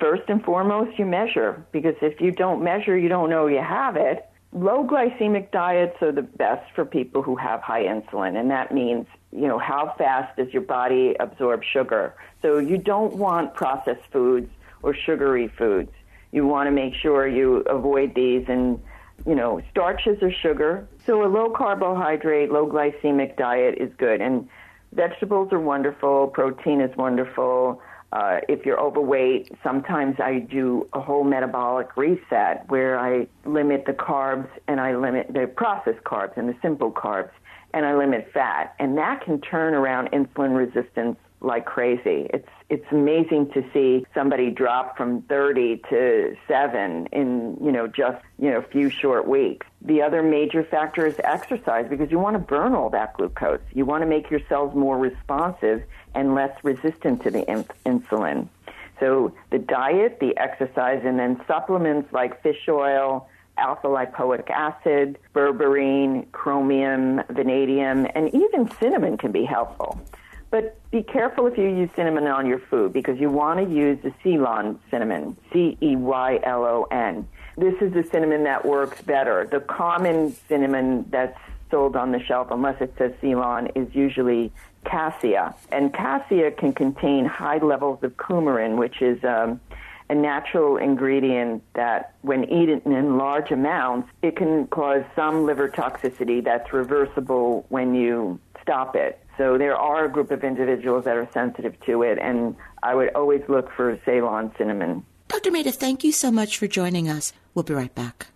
first 0.00 0.22
and 0.28 0.42
foremost, 0.42 0.98
you 0.98 1.06
measure 1.06 1.64
because 1.72 1.94
if 2.02 2.20
you 2.20 2.30
don't 2.30 2.62
measure, 2.62 2.96
you 2.96 3.08
don't 3.08 3.30
know 3.30 3.46
you 3.46 3.62
have 3.62 3.96
it. 3.96 4.28
Low 4.52 4.86
glycemic 4.86 5.50
diets 5.50 5.96
are 6.00 6.12
the 6.12 6.22
best 6.22 6.72
for 6.74 6.84
people 6.84 7.22
who 7.22 7.36
have 7.36 7.60
high 7.60 7.84
insulin, 7.84 8.38
and 8.38 8.50
that 8.50 8.72
means, 8.72 9.06
you 9.30 9.46
know, 9.46 9.58
how 9.58 9.94
fast 9.98 10.34
does 10.38 10.52
your 10.54 10.62
body 10.62 11.14
absorb 11.20 11.62
sugar? 11.62 12.14
So, 12.40 12.58
you 12.58 12.78
don't 12.78 13.14
want 13.16 13.52
processed 13.52 14.06
foods 14.10 14.50
or 14.82 14.94
sugary 14.94 15.48
foods. 15.48 15.90
You 16.32 16.46
want 16.46 16.66
to 16.66 16.70
make 16.70 16.94
sure 16.94 17.28
you 17.28 17.56
avoid 17.68 18.14
these 18.14 18.46
and 18.48 18.80
you 19.26 19.34
know, 19.34 19.60
starches 19.70 20.18
or 20.22 20.32
sugar. 20.32 20.88
So 21.06 21.24
a 21.24 21.28
low 21.28 21.50
carbohydrate, 21.50 22.50
low 22.50 22.66
glycemic 22.66 23.36
diet 23.36 23.76
is 23.78 23.90
good. 23.98 24.20
And 24.20 24.48
vegetables 24.92 25.52
are 25.52 25.60
wonderful, 25.60 26.28
protein 26.28 26.80
is 26.80 26.96
wonderful. 26.96 27.80
Uh, 28.10 28.40
if 28.48 28.64
you're 28.64 28.80
overweight, 28.80 29.52
sometimes 29.62 30.16
I 30.18 30.38
do 30.38 30.88
a 30.94 31.00
whole 31.00 31.24
metabolic 31.24 31.96
reset 31.96 32.68
where 32.68 32.98
I 32.98 33.26
limit 33.44 33.84
the 33.86 33.92
carbs 33.92 34.48
and 34.66 34.80
I 34.80 34.96
limit 34.96 35.32
the 35.32 35.46
processed 35.46 36.04
carbs 36.04 36.36
and 36.36 36.48
the 36.48 36.56
simple 36.62 36.90
carbs 36.90 37.30
and 37.74 37.84
I 37.84 37.94
limit 37.94 38.30
fat. 38.32 38.74
And 38.78 38.96
that 38.96 39.22
can 39.22 39.40
turn 39.40 39.74
around 39.74 40.10
insulin 40.12 40.56
resistance 40.56 41.16
like 41.40 41.66
crazy. 41.66 42.28
It's 42.32 42.48
it's 42.70 42.84
amazing 42.90 43.50
to 43.52 43.64
see 43.72 44.04
somebody 44.12 44.50
drop 44.50 44.96
from 44.96 45.22
30 45.22 45.82
to 45.88 46.36
7 46.46 47.06
in, 47.12 47.56
you 47.62 47.72
know, 47.72 47.86
just, 47.86 48.22
you 48.38 48.50
know, 48.50 48.58
a 48.58 48.62
few 48.62 48.90
short 48.90 49.26
weeks. 49.26 49.66
The 49.80 50.02
other 50.02 50.22
major 50.22 50.62
factor 50.62 51.06
is 51.06 51.18
exercise 51.24 51.86
because 51.88 52.10
you 52.10 52.18
want 52.18 52.34
to 52.34 52.40
burn 52.40 52.74
all 52.74 52.90
that 52.90 53.14
glucose. 53.14 53.60
You 53.72 53.86
want 53.86 54.02
to 54.02 54.06
make 54.06 54.30
your 54.30 54.40
cells 54.48 54.74
more 54.74 54.98
responsive 54.98 55.82
and 56.14 56.34
less 56.34 56.52
resistant 56.62 57.22
to 57.22 57.30
the 57.30 57.50
in- 57.50 57.64
insulin. 57.86 58.48
So 59.00 59.32
the 59.50 59.58
diet, 59.58 60.18
the 60.20 60.36
exercise, 60.36 61.02
and 61.04 61.18
then 61.18 61.40
supplements 61.46 62.12
like 62.12 62.42
fish 62.42 62.68
oil, 62.68 63.28
alpha 63.56 63.86
lipoic 63.86 64.50
acid, 64.50 65.18
berberine, 65.34 66.30
chromium, 66.32 67.22
vanadium, 67.30 68.06
and 68.14 68.34
even 68.34 68.70
cinnamon 68.78 69.16
can 69.16 69.32
be 69.32 69.44
helpful. 69.44 69.98
But 70.50 70.78
be 70.90 71.02
careful 71.02 71.46
if 71.46 71.58
you 71.58 71.64
use 71.64 71.90
cinnamon 71.94 72.26
on 72.26 72.46
your 72.46 72.58
food 72.58 72.92
because 72.92 73.18
you 73.20 73.28
want 73.30 73.60
to 73.60 73.74
use 73.74 73.98
the 74.02 74.12
Ceylon 74.22 74.80
cinnamon, 74.90 75.36
C 75.52 75.76
E 75.82 75.96
Y 75.96 76.40
L 76.42 76.64
O 76.64 76.86
N. 76.90 77.28
This 77.56 77.74
is 77.82 77.92
the 77.92 78.02
cinnamon 78.04 78.44
that 78.44 78.64
works 78.64 79.02
better. 79.02 79.46
The 79.50 79.60
common 79.60 80.32
cinnamon 80.48 81.04
that's 81.10 81.38
sold 81.70 81.96
on 81.96 82.12
the 82.12 82.20
shelf, 82.20 82.48
unless 82.50 82.80
it 82.80 82.94
says 82.96 83.12
Ceylon, 83.20 83.66
is 83.74 83.94
usually 83.94 84.50
cassia. 84.84 85.54
And 85.70 85.92
cassia 85.92 86.50
can 86.50 86.72
contain 86.72 87.26
high 87.26 87.58
levels 87.58 88.02
of 88.02 88.16
coumarin, 88.16 88.78
which 88.78 89.02
is 89.02 89.22
um, 89.24 89.60
a 90.08 90.14
natural 90.14 90.78
ingredient 90.78 91.62
that, 91.74 92.14
when 92.22 92.44
eaten 92.44 92.90
in 92.90 93.18
large 93.18 93.50
amounts, 93.50 94.08
it 94.22 94.36
can 94.36 94.66
cause 94.68 95.04
some 95.14 95.44
liver 95.44 95.68
toxicity 95.68 96.42
that's 96.42 96.72
reversible 96.72 97.66
when 97.68 97.94
you 97.94 98.40
stop 98.68 98.94
it. 98.94 99.18
So 99.38 99.56
there 99.56 99.76
are 99.76 100.04
a 100.04 100.12
group 100.12 100.30
of 100.30 100.44
individuals 100.44 101.04
that 101.06 101.16
are 101.16 101.28
sensitive 101.32 101.74
to 101.86 102.02
it, 102.02 102.18
and 102.18 102.54
I 102.82 102.94
would 102.94 103.14
always 103.14 103.40
look 103.48 103.72
for 103.72 103.98
Ceylon 104.04 104.52
cinnamon. 104.58 105.04
Dr. 105.28 105.50
Maita, 105.50 105.72
thank 105.72 106.04
you 106.04 106.12
so 106.12 106.30
much 106.30 106.58
for 106.58 106.66
joining 106.66 107.08
us. 107.08 107.32
We'll 107.54 107.62
be 107.62 107.72
right 107.72 107.94
back. 107.94 108.26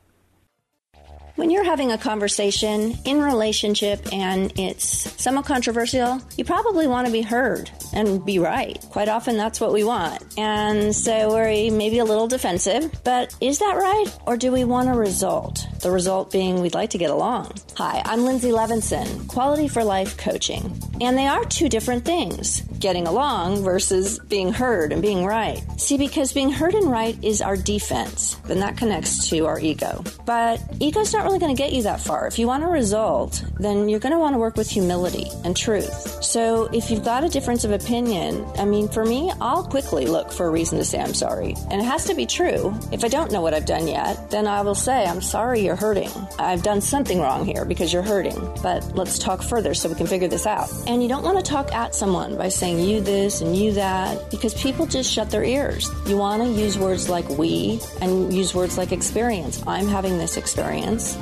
When 1.34 1.48
you're 1.48 1.64
having 1.64 1.90
a 1.92 1.96
conversation 1.96 2.94
in 3.06 3.22
relationship 3.22 4.12
and 4.12 4.52
it's 4.58 5.18
somewhat 5.22 5.46
controversial, 5.46 6.20
you 6.36 6.44
probably 6.44 6.86
want 6.86 7.06
to 7.06 7.12
be 7.12 7.22
heard 7.22 7.70
and 7.94 8.22
be 8.22 8.38
right. 8.38 8.78
Quite 8.90 9.08
often 9.08 9.38
that's 9.38 9.58
what 9.58 9.72
we 9.72 9.82
want. 9.82 10.22
And 10.36 10.94
so 10.94 11.30
we're 11.30 11.70
maybe 11.70 12.00
a 12.00 12.04
little 12.04 12.28
defensive, 12.28 12.92
but 13.02 13.34
is 13.40 13.60
that 13.60 13.76
right? 13.76 14.14
Or 14.26 14.36
do 14.36 14.52
we 14.52 14.64
want 14.64 14.90
a 14.90 14.94
result? 14.94 15.66
The 15.80 15.90
result 15.90 16.30
being 16.30 16.60
we'd 16.60 16.74
like 16.74 16.90
to 16.90 16.98
get 16.98 17.10
along. 17.10 17.54
Hi, 17.76 18.02
I'm 18.04 18.24
Lindsay 18.26 18.50
Levinson, 18.50 19.26
Quality 19.26 19.68
for 19.68 19.82
Life 19.82 20.18
Coaching. 20.18 20.78
And 21.00 21.16
they 21.16 21.26
are 21.26 21.44
two 21.46 21.70
different 21.70 22.04
things 22.04 22.60
getting 22.78 23.06
along 23.06 23.62
versus 23.62 24.18
being 24.18 24.52
heard 24.52 24.92
and 24.92 25.00
being 25.00 25.24
right. 25.24 25.62
See, 25.80 25.96
because 25.96 26.32
being 26.32 26.52
heard 26.52 26.74
and 26.74 26.90
right 26.90 27.16
is 27.24 27.40
our 27.40 27.56
defense, 27.56 28.34
then 28.46 28.60
that 28.60 28.76
connects 28.76 29.28
to 29.30 29.46
our 29.46 29.58
ego. 29.58 30.04
But 30.26 30.60
ego's 30.80 31.10
not 31.22 31.28
really 31.28 31.38
going 31.38 31.54
to 31.54 31.62
get 31.62 31.72
you 31.72 31.82
that 31.84 32.00
far. 32.00 32.26
If 32.26 32.38
you 32.38 32.48
want 32.48 32.64
a 32.64 32.66
result, 32.66 33.44
then 33.60 33.88
you're 33.88 34.00
going 34.00 34.12
to 34.12 34.18
want 34.18 34.34
to 34.34 34.38
work 34.38 34.56
with 34.56 34.68
humility 34.68 35.26
and 35.44 35.56
truth. 35.56 36.24
So 36.24 36.64
if 36.72 36.90
you've 36.90 37.04
got 37.04 37.22
a 37.22 37.28
difference 37.28 37.62
of 37.62 37.70
opinion, 37.70 38.44
I 38.58 38.64
mean, 38.64 38.88
for 38.88 39.04
me, 39.04 39.30
I'll 39.40 39.62
quickly 39.62 40.06
look 40.06 40.32
for 40.32 40.46
a 40.46 40.50
reason 40.50 40.78
to 40.78 40.84
say 40.84 41.00
I'm 41.00 41.14
sorry. 41.14 41.54
And 41.70 41.80
it 41.80 41.84
has 41.84 42.06
to 42.06 42.14
be 42.14 42.26
true. 42.26 42.74
If 42.90 43.04
I 43.04 43.08
don't 43.08 43.30
know 43.30 43.40
what 43.40 43.54
I've 43.54 43.66
done 43.66 43.86
yet, 43.86 44.30
then 44.30 44.48
I 44.48 44.62
will 44.62 44.74
say, 44.74 45.04
I'm 45.04 45.20
sorry 45.20 45.60
you're 45.60 45.76
hurting. 45.76 46.10
I've 46.40 46.64
done 46.64 46.80
something 46.80 47.20
wrong 47.20 47.44
here 47.44 47.64
because 47.64 47.92
you're 47.92 48.02
hurting. 48.02 48.38
But 48.60 48.96
let's 48.96 49.18
talk 49.18 49.42
further 49.42 49.74
so 49.74 49.88
we 49.88 49.94
can 49.94 50.08
figure 50.08 50.28
this 50.28 50.46
out. 50.46 50.70
And 50.88 51.02
you 51.02 51.08
don't 51.08 51.22
want 51.22 51.38
to 51.38 51.48
talk 51.48 51.72
at 51.72 51.94
someone 51.94 52.36
by 52.36 52.48
saying, 52.48 52.80
you 52.80 53.00
this 53.00 53.42
and 53.42 53.56
you 53.56 53.72
that 53.74 54.28
because 54.30 54.54
people 54.54 54.86
just 54.86 55.08
shut 55.08 55.30
their 55.30 55.44
ears. 55.44 55.88
You 56.06 56.16
want 56.16 56.42
to 56.42 56.48
use 56.48 56.76
words 56.76 57.08
like 57.08 57.28
we 57.28 57.80
and 58.00 58.32
use 58.32 58.54
words 58.54 58.76
like 58.76 58.90
experience. 58.90 59.62
I'm 59.68 59.86
having 59.86 60.18
this 60.18 60.36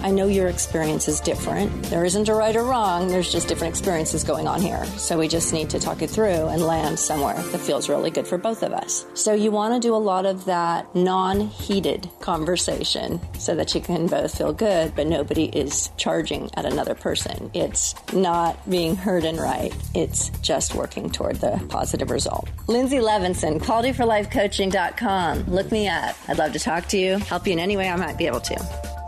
I 0.03 0.11
know 0.11 0.27
your 0.27 0.49
experience 0.49 1.09
is 1.09 1.21
different. 1.21 1.71
There 1.85 2.05
isn't 2.05 2.29
a 2.29 2.35
right 2.35 2.55
or 2.57 2.65
wrong, 2.65 3.09
there's 3.09 3.31
just 3.31 3.49
different 3.49 3.73
experiences 3.73 4.25
going 4.25 4.49
on 4.49 4.61
here. 4.61 4.85
So 4.97 5.19
we 5.19 5.29
just 5.29 5.53
need 5.53 5.71
to 5.71 5.79
talk 5.79 6.03
it 6.03 6.11
through 6.11 6.49
and 6.49 6.63
land 6.63 6.99
somewhere 6.99 7.35
that 7.35 7.61
feels 7.61 7.89
really 7.89 8.11
good 8.11 8.27
for 8.27 8.39
both 8.39 8.63
of 8.63 8.73
us. 8.73 9.05
So 9.15 9.33
you 9.35 9.51
want 9.51 9.75
to 9.75 9.81
do 9.81 9.95
a 9.95 9.97
lot 9.97 10.27
of 10.27 10.45
that 10.47 10.95
non 10.95 11.41
heated 11.41 12.09
conversation 12.21 13.21
so 13.39 13.55
that 13.55 13.75
you 13.75 13.81
can 13.81 14.07
both 14.07 14.37
feel 14.37 14.53
good, 14.53 14.95
but 14.95 15.07
nobody 15.07 15.45
is 15.45 15.91
charging 15.97 16.51
at 16.55 16.65
another 16.65 16.95
person. 16.95 17.51
It's 17.55 17.95
not 18.13 18.69
being 18.69 18.97
heard 18.97 19.25
and 19.25 19.39
right. 19.39 19.75
It's 19.95 20.31
just 20.41 20.75
working 20.75 21.11
toward 21.11 21.37
the 21.37 21.65
positive 21.69 22.11
result. 22.11 22.49
Lindsay 22.67 22.99
Levinson, 22.99 23.61
qualityforlifecoaching.com. 23.61 25.45
Look 25.47 25.73
me 25.73 25.89
up. 25.89 26.17
I'd 26.29 26.39
love 26.39 26.53
to 26.53 26.59
talk 26.59 26.87
to 26.89 26.99
you, 26.99 27.19
help 27.19 27.47
you 27.47 27.53
in 27.53 27.59
any 27.59 27.77
way 27.77 27.89
I 27.89 27.97
might 27.97 28.19
be 28.19 28.27
able 28.27 28.41
to. 28.41 29.00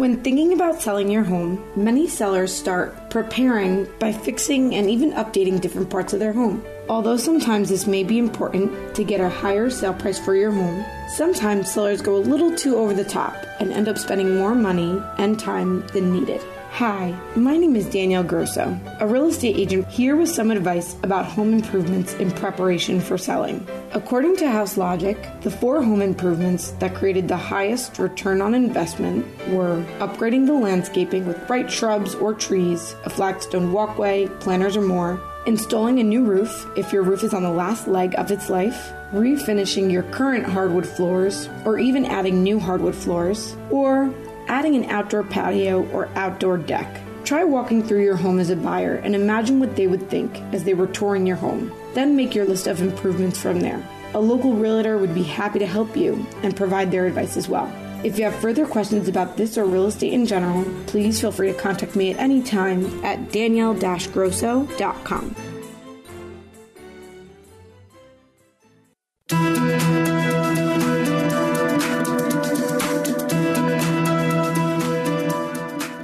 When 0.00 0.22
thinking 0.22 0.54
about 0.54 0.80
selling 0.80 1.10
your 1.10 1.24
home, 1.24 1.62
many 1.76 2.08
sellers 2.08 2.54
start 2.54 3.10
preparing 3.10 3.86
by 3.98 4.12
fixing 4.12 4.74
and 4.74 4.88
even 4.88 5.12
updating 5.12 5.60
different 5.60 5.90
parts 5.90 6.14
of 6.14 6.20
their 6.20 6.32
home. 6.32 6.64
Although 6.88 7.18
sometimes 7.18 7.68
this 7.68 7.86
may 7.86 8.02
be 8.02 8.18
important 8.18 8.94
to 8.94 9.04
get 9.04 9.20
a 9.20 9.28
higher 9.28 9.68
sale 9.68 9.92
price 9.92 10.18
for 10.18 10.34
your 10.34 10.52
home, 10.52 10.86
sometimes 11.10 11.70
sellers 11.70 12.00
go 12.00 12.16
a 12.16 12.28
little 12.32 12.56
too 12.56 12.76
over 12.76 12.94
the 12.94 13.04
top 13.04 13.36
and 13.60 13.74
end 13.74 13.88
up 13.88 13.98
spending 13.98 14.38
more 14.38 14.54
money 14.54 14.98
and 15.18 15.38
time 15.38 15.86
than 15.88 16.10
needed. 16.10 16.40
Hi, 16.72 17.14
my 17.36 17.58
name 17.58 17.76
is 17.76 17.90
Danielle 17.90 18.22
Grosso, 18.22 18.78
a 19.00 19.06
real 19.06 19.26
estate 19.26 19.56
agent 19.56 19.86
here 19.88 20.16
with 20.16 20.30
some 20.30 20.50
advice 20.50 20.96
about 21.02 21.26
home 21.26 21.52
improvements 21.52 22.14
in 22.14 22.30
preparation 22.30 23.00
for 23.00 23.18
selling. 23.18 23.66
According 23.92 24.36
to 24.36 24.50
House 24.50 24.78
Logic, 24.78 25.18
the 25.42 25.50
four 25.50 25.82
home 25.82 26.00
improvements 26.00 26.70
that 26.78 26.94
created 26.94 27.28
the 27.28 27.36
highest 27.36 27.98
return 27.98 28.40
on 28.40 28.54
investment 28.54 29.26
were 29.48 29.84
upgrading 29.98 30.46
the 30.46 30.54
landscaping 30.54 31.26
with 31.26 31.46
bright 31.46 31.70
shrubs 31.70 32.14
or 32.14 32.32
trees, 32.32 32.94
a 33.04 33.10
flagstone 33.10 33.72
walkway, 33.72 34.28
planters 34.38 34.76
or 34.76 34.82
more, 34.82 35.20
installing 35.46 35.98
a 35.98 36.04
new 36.04 36.24
roof 36.24 36.66
if 36.76 36.92
your 36.92 37.02
roof 37.02 37.24
is 37.24 37.34
on 37.34 37.42
the 37.42 37.50
last 37.50 37.88
leg 37.88 38.14
of 38.16 38.30
its 38.30 38.48
life, 38.48 38.92
refinishing 39.12 39.90
your 39.92 40.04
current 40.04 40.46
hardwood 40.46 40.86
floors, 40.86 41.48
or 41.66 41.78
even 41.78 42.06
adding 42.06 42.42
new 42.42 42.58
hardwood 42.58 42.94
floors, 42.94 43.56
or 43.70 44.14
adding 44.50 44.74
an 44.74 44.90
outdoor 44.90 45.22
patio 45.22 45.88
or 45.90 46.08
outdoor 46.16 46.58
deck. 46.58 47.00
Try 47.24 47.44
walking 47.44 47.82
through 47.82 48.02
your 48.02 48.16
home 48.16 48.40
as 48.40 48.50
a 48.50 48.56
buyer 48.56 48.96
and 48.96 49.14
imagine 49.14 49.60
what 49.60 49.76
they 49.76 49.86
would 49.86 50.10
think 50.10 50.36
as 50.52 50.64
they 50.64 50.74
were 50.74 50.88
touring 50.88 51.26
your 51.26 51.36
home. 51.36 51.72
Then 51.94 52.16
make 52.16 52.34
your 52.34 52.44
list 52.44 52.66
of 52.66 52.82
improvements 52.82 53.40
from 53.40 53.60
there. 53.60 53.82
A 54.12 54.20
local 54.20 54.54
realtor 54.54 54.98
would 54.98 55.14
be 55.14 55.22
happy 55.22 55.60
to 55.60 55.66
help 55.66 55.96
you 55.96 56.26
and 56.42 56.56
provide 56.56 56.90
their 56.90 57.06
advice 57.06 57.36
as 57.36 57.48
well. 57.48 57.72
If 58.02 58.18
you 58.18 58.24
have 58.24 58.34
further 58.34 58.66
questions 58.66 59.06
about 59.06 59.36
this 59.36 59.56
or 59.56 59.66
real 59.66 59.86
estate 59.86 60.12
in 60.12 60.26
general, 60.26 60.64
please 60.86 61.20
feel 61.20 61.30
free 61.30 61.52
to 61.52 61.58
contact 61.58 61.94
me 61.94 62.10
at 62.10 62.18
any 62.18 62.42
time 62.42 63.04
at 63.04 63.30
danielle-grosso.com. 63.30 65.49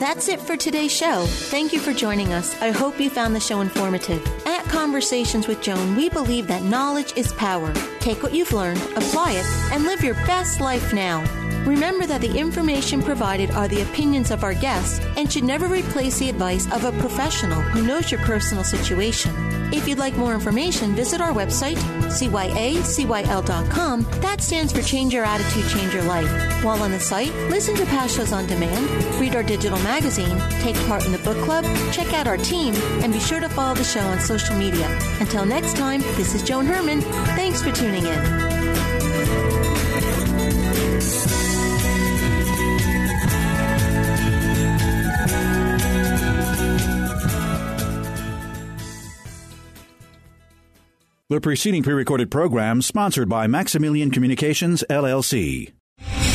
That's 0.07 0.28
it 0.28 0.40
for 0.40 0.57
today's 0.57 0.92
show. 0.92 1.26
Thank 1.26 1.72
you 1.72 1.80
for 1.80 1.92
joining 1.92 2.32
us. 2.32 2.54
I 2.62 2.70
hope 2.70 3.00
you 3.00 3.11
found 3.11 3.34
the 3.34 3.40
show 3.40 3.61
informative. 3.61 4.24
At 4.46 4.64
Conversations 4.66 5.48
with 5.48 5.61
Joan, 5.61 5.96
we 5.96 6.09
believe 6.09 6.46
that 6.46 6.62
knowledge 6.62 7.12
is 7.16 7.32
power. 7.32 7.74
Take 7.98 8.22
what 8.22 8.32
you've 8.32 8.52
learned, 8.52 8.80
apply 8.94 9.32
it, 9.32 9.44
and 9.72 9.82
live 9.82 10.04
your 10.04 10.14
best 10.24 10.61
life 10.61 10.94
now. 10.94 11.24
Remember 11.64 12.07
that 12.07 12.20
the 12.20 12.38
information 12.38 13.02
provided 13.02 13.50
are 13.50 13.66
the 13.66 13.82
opinions 13.82 14.30
of 14.30 14.44
our 14.44 14.54
guests 14.54 15.04
and 15.16 15.30
should 15.30 15.42
never 15.42 15.66
replace 15.66 16.20
the 16.20 16.30
advice 16.30 16.70
of 16.70 16.84
a 16.84 16.92
professional 17.00 17.61
who 17.61 17.84
knows 17.84 18.12
your 18.12 18.20
personal 18.20 18.62
situation. 18.62 19.55
If 19.73 19.89
you'd 19.89 19.99
like 19.99 20.17
more 20.17 20.35
information, 20.35 20.95
visit 20.95 21.21
our 21.21 21.33
website, 21.33 21.77
cyacyl.com. 22.07 24.03
That 24.21 24.41
stands 24.41 24.73
for 24.73 24.83
Change 24.83 25.12
Your 25.12 25.25
Attitude, 25.25 25.69
Change 25.69 25.95
Your 25.95 26.05
Life. 26.05 26.31
While 26.64 26.83
on 26.83 26.91
the 26.91 27.01
site, 27.01 27.35
listen 27.51 27.75
to 27.77 27.87
past 27.87 28.17
shows 28.17 28.33
on 28.33 28.47
demand, 28.47 28.89
read 29.21 29.35
our 29.35 29.43
digital 29.43 29.79
magazine, 29.81 30.39
take 30.61 30.77
part 30.87 31.05
in 31.07 31.12
the 31.12 31.19
book 31.19 31.39
club, 31.45 31.64
check 31.93 32.12
out 32.12 32.27
our 32.27 32.37
team, 32.37 32.75
and 33.03 33.12
be 33.12 33.21
sure 33.21 33.41
to 33.41 33.49
follow 33.49 33.75
the 33.75 33.85
show 33.85 34.01
on 34.01 34.21
social 34.21 34.57
media. 34.57 34.89
Until 35.21 35.45
next 35.45 35.77
time, 35.77 36.01
this 36.17 36.35
is 36.35 36.43
Joan 36.43 36.67
Herman. 36.67 37.01
Thanks 37.37 37.62
for 37.62 37.73
tuning 37.73 38.05
in. 38.07 38.86
The 51.29 51.41
preceding 51.41 51.83
pre-recorded 51.83 52.31
program 52.31 52.81
sponsored 52.81 53.29
by 53.29 53.49
Maximilian 53.49 54.12
Communications 54.12 54.85
LLC. 54.89 55.72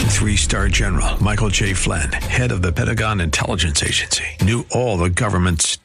Three 0.10 0.36
star 0.36 0.68
general 0.68 1.18
Michael 1.24 1.48
J. 1.48 1.74
Flynn, 1.74 2.12
head 2.12 2.52
of 2.52 2.62
the 2.62 2.74
Pentagon 2.74 3.22
Intelligence 3.22 3.82
Agency, 3.82 4.26
knew 4.42 4.66
all 4.72 4.98
the 4.98 5.10
government's 5.10 5.78